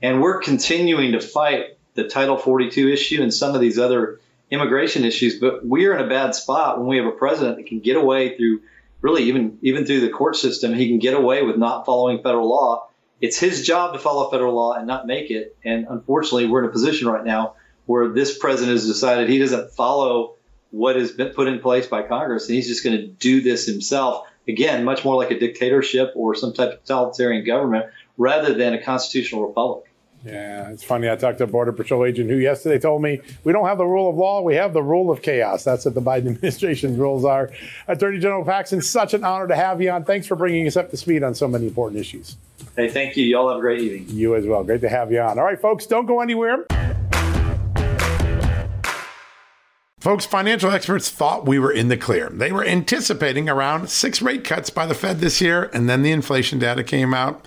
And 0.00 0.22
we're 0.22 0.40
continuing 0.40 1.12
to 1.12 1.20
fight 1.20 1.78
the 1.94 2.04
Title 2.04 2.36
42 2.36 2.88
issue 2.88 3.20
and 3.20 3.34
some 3.34 3.56
of 3.56 3.60
these 3.60 3.78
other 3.78 4.20
immigration 4.50 5.04
issues. 5.04 5.40
But 5.40 5.66
we're 5.66 5.94
in 5.94 6.04
a 6.04 6.08
bad 6.08 6.36
spot 6.36 6.78
when 6.78 6.86
we 6.86 6.96
have 6.98 7.06
a 7.06 7.12
president 7.12 7.56
that 7.56 7.66
can 7.66 7.80
get 7.80 7.96
away 7.96 8.36
through 8.36 8.60
really 9.00 9.24
even 9.24 9.58
even 9.62 9.84
through 9.84 10.00
the 10.00 10.10
court 10.10 10.36
system. 10.36 10.74
He 10.74 10.88
can 10.88 10.98
get 10.98 11.14
away 11.14 11.42
with 11.42 11.56
not 11.56 11.86
following 11.86 12.22
federal 12.22 12.48
law 12.48 12.88
it's 13.24 13.38
his 13.38 13.66
job 13.66 13.94
to 13.94 13.98
follow 13.98 14.30
federal 14.30 14.54
law 14.54 14.74
and 14.74 14.86
not 14.86 15.06
make 15.06 15.30
it. 15.30 15.56
And 15.64 15.86
unfortunately, 15.88 16.46
we're 16.46 16.62
in 16.62 16.68
a 16.68 16.72
position 16.72 17.08
right 17.08 17.24
now 17.24 17.54
where 17.86 18.08
this 18.08 18.36
president 18.36 18.72
has 18.72 18.86
decided 18.86 19.30
he 19.30 19.38
doesn't 19.38 19.70
follow 19.70 20.34
what 20.70 20.96
has 20.96 21.10
been 21.10 21.30
put 21.30 21.48
in 21.48 21.58
place 21.60 21.86
by 21.86 22.02
Congress, 22.02 22.48
and 22.48 22.54
he's 22.54 22.66
just 22.66 22.84
going 22.84 22.98
to 22.98 23.06
do 23.06 23.40
this 23.40 23.64
himself. 23.64 24.26
Again, 24.46 24.84
much 24.84 25.06
more 25.06 25.16
like 25.16 25.30
a 25.30 25.38
dictatorship 25.38 26.12
or 26.14 26.34
some 26.34 26.52
type 26.52 26.72
of 26.72 26.84
totalitarian 26.84 27.46
government 27.46 27.86
rather 28.18 28.52
than 28.52 28.74
a 28.74 28.82
constitutional 28.82 29.46
republic. 29.46 29.90
Yeah, 30.24 30.70
it's 30.70 30.82
funny. 30.82 31.10
I 31.10 31.16
talked 31.16 31.38
to 31.38 31.44
a 31.44 31.46
Border 31.46 31.72
Patrol 31.72 32.04
agent 32.04 32.30
who 32.30 32.36
yesterday 32.36 32.78
told 32.78 33.02
me 33.02 33.20
we 33.44 33.52
don't 33.52 33.66
have 33.66 33.78
the 33.78 33.86
rule 33.86 34.08
of 34.08 34.16
law, 34.16 34.40
we 34.40 34.54
have 34.54 34.72
the 34.72 34.82
rule 34.82 35.10
of 35.10 35.20
chaos. 35.20 35.64
That's 35.64 35.84
what 35.84 35.94
the 35.94 36.00
Biden 36.00 36.28
administration's 36.34 36.98
rules 36.98 37.24
are. 37.24 37.50
Attorney 37.88 38.18
General 38.20 38.44
Paxton, 38.44 38.80
such 38.80 39.12
an 39.12 39.22
honor 39.22 39.48
to 39.48 39.56
have 39.56 39.82
you 39.82 39.90
on. 39.90 40.04
Thanks 40.04 40.26
for 40.26 40.36
bringing 40.36 40.66
us 40.66 40.76
up 40.76 40.90
to 40.90 40.96
speed 40.96 41.22
on 41.22 41.34
so 41.34 41.46
many 41.46 41.66
important 41.66 42.00
issues. 42.00 42.36
Hey, 42.74 42.88
thank 42.88 43.16
you. 43.16 43.24
Y'all 43.24 43.48
have 43.48 43.58
a 43.58 43.60
great 43.60 43.80
evening. 43.80 44.06
You 44.08 44.34
as 44.34 44.46
well. 44.46 44.64
Great 44.64 44.80
to 44.80 44.88
have 44.88 45.12
you 45.12 45.20
on. 45.20 45.38
All 45.38 45.44
right, 45.44 45.60
folks, 45.60 45.86
don't 45.86 46.06
go 46.06 46.20
anywhere. 46.20 46.64
Folks, 50.00 50.26
financial 50.26 50.70
experts 50.70 51.08
thought 51.08 51.46
we 51.46 51.58
were 51.58 51.72
in 51.72 51.88
the 51.88 51.96
clear. 51.96 52.28
They 52.28 52.52
were 52.52 52.64
anticipating 52.64 53.48
around 53.48 53.88
six 53.88 54.20
rate 54.20 54.44
cuts 54.44 54.68
by 54.68 54.84
the 54.86 54.94
Fed 54.94 55.20
this 55.20 55.40
year, 55.40 55.70
and 55.72 55.88
then 55.88 56.02
the 56.02 56.12
inflation 56.12 56.58
data 56.58 56.84
came 56.84 57.14
out 57.14 57.46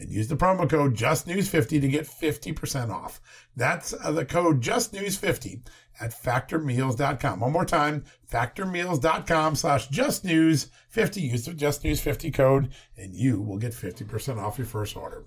and 0.00 0.10
use 0.10 0.28
the 0.28 0.36
promo 0.36 0.68
code 0.68 0.96
justnews50 0.96 1.80
to 1.80 1.88
get 1.88 2.06
50% 2.06 2.90
off. 2.90 3.20
That's 3.54 3.92
uh, 3.92 4.10
the 4.12 4.24
code 4.24 4.62
justnews50 4.62 5.60
at 6.00 6.10
factormeals.com. 6.10 7.40
One 7.40 7.52
more 7.52 7.66
time, 7.66 8.04
factormeals.com 8.30 9.54
slash 9.56 9.88
justnews50. 9.88 11.22
Use 11.22 11.44
the 11.44 11.52
justnews50 11.52 12.32
code 12.32 12.70
and 12.96 13.14
you 13.14 13.40
will 13.40 13.58
get 13.58 13.72
50% 13.72 14.38
off 14.38 14.58
your 14.58 14.66
first 14.66 14.96
order. 14.96 15.24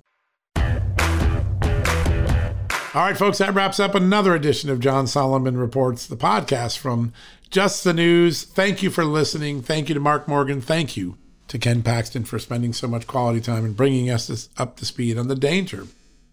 All 2.96 3.02
right, 3.02 3.18
folks, 3.18 3.40
that 3.40 3.56
wraps 3.56 3.80
up 3.80 3.96
another 3.96 4.36
edition 4.36 4.70
of 4.70 4.80
John 4.80 5.08
Solomon 5.08 5.58
Reports, 5.58 6.06
the 6.06 6.16
podcast 6.16 6.78
from 6.78 7.12
Just 7.50 7.84
the 7.84 7.94
News. 7.94 8.44
Thank 8.44 8.84
you 8.84 8.92
for 8.92 9.04
listening. 9.04 9.64
Thank 9.64 9.90
you 9.90 9.96
to 9.96 10.02
Mark 10.02 10.28
Morgan. 10.28 10.62
Thank 10.62 10.96
you 10.96 11.18
to 11.48 11.60
Ken 11.60 11.84
Paxton 11.84 12.24
for 12.24 12.40
spending 12.40 12.74
so 12.74 12.88
much 12.88 13.08
quality 13.08 13.42
time 13.42 13.66
and 13.66 13.78
bringing 13.78 14.10
us 14.10 14.50
up 14.58 14.78
to 14.78 14.86
speed 14.86 15.18
on 15.18 15.28
the 15.28 15.36
danger 15.36 15.88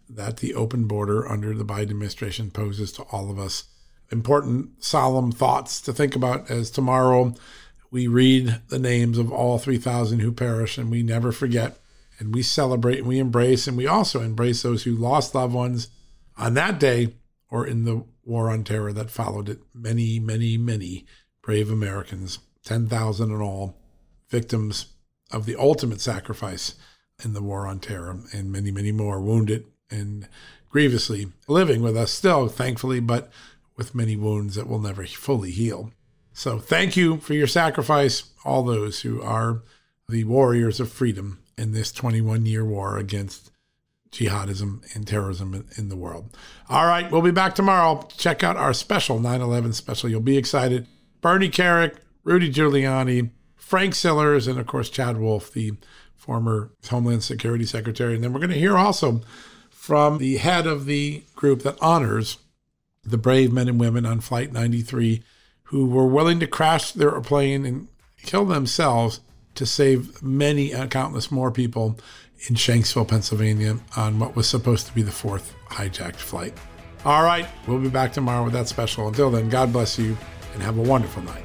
that 0.09 0.39
the 0.39 0.55
open 0.55 0.87
border 0.87 1.29
under 1.29 1.55
the 1.55 1.65
Biden 1.65 1.91
administration 1.91 2.51
poses 2.51 2.93
to 2.93 3.03
all 3.13 3.31
of 3.31 3.39
us 3.39 3.65
important, 4.11 4.83
solemn 4.83 5.31
thoughts 5.31 5.81
to 5.83 5.93
think 5.93 6.17
about 6.17 6.51
as 6.51 6.71
tomorrow 6.71 7.35
we 7.91 8.07
read 8.07 8.61
the 8.69 8.79
names 8.79 9.19
of 9.19 9.33
all 9.33 9.59
3,000 9.59 10.21
who 10.21 10.33
perish 10.33 10.79
and 10.79 10.91
we 10.91 11.03
never 11.03 11.33
forget 11.33 11.79
and 12.19 12.35
we 12.35 12.43
celebrate 12.43 12.99
and 12.99 13.07
we 13.07 13.19
embrace 13.19 13.67
and 13.67 13.77
we 13.77 13.87
also 13.87 14.21
embrace 14.21 14.63
those 14.63 14.85
who 14.85 14.95
lost 14.95 15.35
loved 15.35 15.55
ones 15.55 15.89
on 16.37 16.55
that 16.55 16.79
day 16.79 17.15
or 17.51 17.67
in 17.67 17.85
the 17.85 18.05
war 18.25 18.51
on 18.51 18.63
terror 18.63 18.93
that 18.93 19.11
followed 19.11 19.49
it. 19.49 19.61
Many, 19.75 20.21
many, 20.21 20.57
many 20.57 21.07
brave 21.43 21.71
Americans, 21.71 22.39
10,000 22.65 23.31
in 23.31 23.41
all, 23.41 23.77
victims 24.29 24.87
of 25.31 25.47
the 25.47 25.57
ultimate 25.57 26.01
sacrifice 26.01 26.75
in 27.25 27.33
the 27.33 27.43
war 27.43 27.67
on 27.67 27.79
terror, 27.79 28.19
and 28.33 28.51
many, 28.51 28.71
many 28.71 28.93
more 28.93 29.21
wounded 29.21 29.67
and 29.91 30.29
grievously 30.71 31.27
living 31.49 31.83
with 31.83 31.97
us 31.97 32.11
still, 32.11 32.49
thankfully, 32.49 33.01
but 33.01 33.31
with 33.77 33.95
many 33.95 34.17
wounds 34.17 34.55
that 34.55 34.69
will 34.69 34.79
never 34.79 35.07
fully 35.07 35.51
heal. 35.51 35.93
So 36.33 36.59
thank 36.59 36.97
you 36.97 37.19
for 37.19 37.35
your 37.35 37.47
sacrifice, 37.47 38.31
all 38.45 38.63
those 38.63 39.01
who 39.01 39.21
are 39.21 39.63
the 40.09 40.25
warriors 40.25 40.81
of 40.81 40.91
freedom 40.91 41.41
in 41.59 41.73
this 41.73 41.93
21 41.93 42.47
year 42.47 42.65
war 42.65 42.99
against 42.99 43.51
jihadism 44.11 44.83
and 44.95 45.07
terrorism 45.07 45.67
in 45.77 45.89
the 45.89 45.97
world. 45.97 46.37
All 46.69 46.87
right, 46.87 47.11
we'll 47.11 47.23
be 47.23 47.31
back 47.31 47.55
tomorrow. 47.55 48.09
Check 48.17 48.43
out 48.43 48.57
our 48.57 48.73
special 48.73 49.19
9 49.19 49.41
11 49.41 49.73
special. 49.73 50.09
You'll 50.09 50.21
be 50.21 50.39
excited. 50.39 50.87
Bernie 51.21 51.51
Kerik, 51.51 51.97
Rudy 52.25 52.53
Giuliani, 52.53 53.31
Frank 53.71 53.95
Siller, 53.95 54.35
and 54.35 54.59
of 54.59 54.67
course, 54.67 54.91
Chad 54.91 55.17
Wolf, 55.19 55.53
the 55.53 55.75
former 56.17 56.73
Homeland 56.89 57.23
Security 57.23 57.65
Secretary. 57.65 58.17
And 58.17 58.25
then 58.25 58.33
we're 58.33 58.41
going 58.41 58.51
to 58.51 58.59
hear 58.59 58.77
also 58.77 59.21
from 59.71 60.19
the 60.19 60.39
head 60.39 60.67
of 60.67 60.87
the 60.87 61.23
group 61.37 61.63
that 61.63 61.81
honors 61.81 62.39
the 63.05 63.17
brave 63.17 63.53
men 63.53 63.69
and 63.69 63.79
women 63.79 64.05
on 64.05 64.19
Flight 64.19 64.53
93 64.53 65.23
who 65.63 65.87
were 65.87 66.09
willing 66.09 66.41
to 66.41 66.49
crash 66.49 66.91
their 66.91 67.21
plane 67.21 67.65
and 67.65 67.87
kill 68.25 68.45
themselves 68.45 69.21
to 69.55 69.65
save 69.65 70.21
many, 70.21 70.75
uh, 70.75 70.89
countless 70.89 71.31
more 71.31 71.53
people 71.53 71.97
in 72.49 72.57
Shanksville, 72.57 73.07
Pennsylvania, 73.07 73.79
on 73.97 74.19
what 74.19 74.35
was 74.35 74.49
supposed 74.49 74.89
to 74.89 74.95
be 74.97 75.03
the 75.03 75.13
fourth 75.13 75.55
hijacked 75.69 76.17
flight. 76.17 76.55
All 77.05 77.23
right, 77.23 77.47
we'll 77.69 77.79
be 77.79 77.89
back 77.89 78.13
tomorrow 78.13 78.43
with 78.43 78.53
that 78.55 78.67
special. 78.67 79.07
Until 79.07 79.31
then, 79.31 79.49
God 79.49 79.73
bless 79.73 79.97
you 79.97 80.19
and 80.55 80.61
have 80.65 80.77
a 80.77 80.83
wonderful 80.83 81.23
night. 81.23 81.45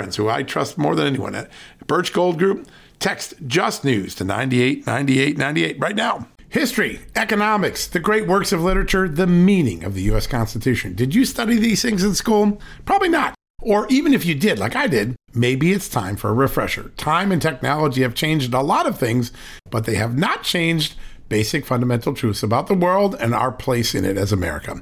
friends 0.01 0.15
who 0.15 0.27
I 0.27 0.41
trust 0.41 0.79
more 0.79 0.95
than 0.95 1.05
anyone 1.05 1.35
at 1.35 1.51
Birch 1.85 2.11
Gold 2.11 2.39
Group. 2.39 2.67
Text 2.97 3.35
Just 3.45 3.85
News 3.85 4.15
to 4.15 4.23
989898 4.23 5.79
right 5.79 5.95
now. 5.95 6.27
History, 6.49 7.01
economics, 7.15 7.85
the 7.85 7.99
great 7.99 8.27
works 8.27 8.51
of 8.51 8.63
literature, 8.63 9.07
the 9.07 9.27
meaning 9.27 9.83
of 9.83 9.93
the 9.93 10.01
U.S. 10.03 10.25
Constitution. 10.25 10.95
Did 10.95 11.13
you 11.13 11.23
study 11.23 11.57
these 11.59 11.83
things 11.83 12.03
in 12.03 12.15
school? 12.15 12.59
Probably 12.83 13.09
not. 13.09 13.35
Or 13.61 13.85
even 13.89 14.11
if 14.11 14.25
you 14.25 14.33
did, 14.33 14.57
like 14.57 14.75
I 14.75 14.87
did, 14.87 15.15
maybe 15.35 15.71
it's 15.71 15.87
time 15.87 16.15
for 16.15 16.29
a 16.29 16.33
refresher. 16.33 16.89
Time 16.97 17.31
and 17.31 17.39
technology 17.39 18.01
have 18.01 18.15
changed 18.15 18.55
a 18.55 18.61
lot 18.61 18.87
of 18.87 18.97
things, 18.97 19.31
but 19.69 19.85
they 19.85 19.95
have 19.95 20.17
not 20.17 20.41
changed 20.41 20.95
basic 21.29 21.63
fundamental 21.63 22.15
truths 22.15 22.41
about 22.41 22.65
the 22.65 22.73
world 22.73 23.15
and 23.19 23.35
our 23.35 23.51
place 23.51 23.93
in 23.93 24.03
it 24.03 24.17
as 24.17 24.31
America. 24.31 24.81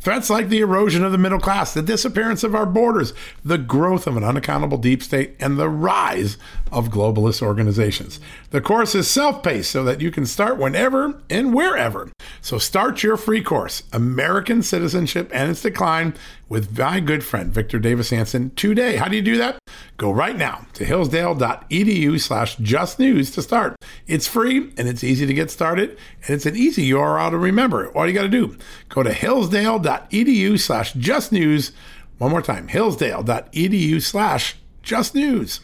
Threats 0.00 0.30
like 0.30 0.48
the 0.48 0.60
erosion 0.60 1.02
of 1.02 1.10
the 1.10 1.18
middle 1.18 1.40
class, 1.40 1.74
the 1.74 1.82
disappearance 1.82 2.44
of 2.44 2.54
our 2.54 2.66
borders, 2.66 3.12
the 3.44 3.58
growth 3.58 4.06
of 4.06 4.16
an 4.16 4.22
unaccountable 4.22 4.78
deep 4.78 5.02
state, 5.02 5.34
and 5.40 5.58
the 5.58 5.68
rise 5.68 6.36
of 6.70 6.90
globalist 6.90 7.42
organizations. 7.42 8.20
The 8.50 8.60
course 8.60 8.94
is 8.94 9.10
self 9.10 9.42
paced 9.42 9.72
so 9.72 9.82
that 9.82 10.00
you 10.00 10.12
can 10.12 10.24
start 10.24 10.56
whenever 10.56 11.20
and 11.28 11.52
wherever. 11.52 12.12
So 12.40 12.58
start 12.58 13.02
your 13.02 13.16
free 13.16 13.42
course, 13.42 13.82
American 13.92 14.62
Citizenship 14.62 15.30
and 15.34 15.50
Its 15.50 15.62
Decline, 15.62 16.14
with 16.48 16.78
my 16.78 17.00
good 17.00 17.24
friend 17.24 17.52
Victor 17.52 17.78
Davis 17.78 18.10
Hanson 18.10 18.50
today. 18.54 18.96
How 18.96 19.08
do 19.08 19.16
you 19.16 19.22
do 19.22 19.36
that? 19.36 19.58
Go 19.96 20.10
right 20.10 20.36
now 20.36 20.66
to 20.74 20.84
hillsdale.edu 20.84 22.20
slash 22.20 22.56
just 22.56 22.98
news 22.98 23.30
to 23.32 23.42
start. 23.42 23.74
It's 24.06 24.26
free 24.26 24.72
and 24.78 24.88
it's 24.88 25.04
easy 25.04 25.26
to 25.26 25.34
get 25.34 25.50
started 25.50 25.98
and 26.26 26.30
it's 26.36 26.46
an 26.46 26.56
easy 26.56 26.88
URL 26.90 27.30
to 27.30 27.38
remember. 27.38 27.88
All 27.88 28.06
you 28.06 28.14
got 28.14 28.22
to 28.22 28.28
do, 28.28 28.56
go 28.88 29.02
to 29.02 29.12
hillsdale.edu 29.88 30.58
slash 30.58 30.92
just. 31.32 31.72
One 32.18 32.30
more 32.30 32.42
time, 32.42 32.68
hillsdale.edu 32.68 34.02
slash 34.02 34.56
just 34.82 35.14
news. 35.14 35.60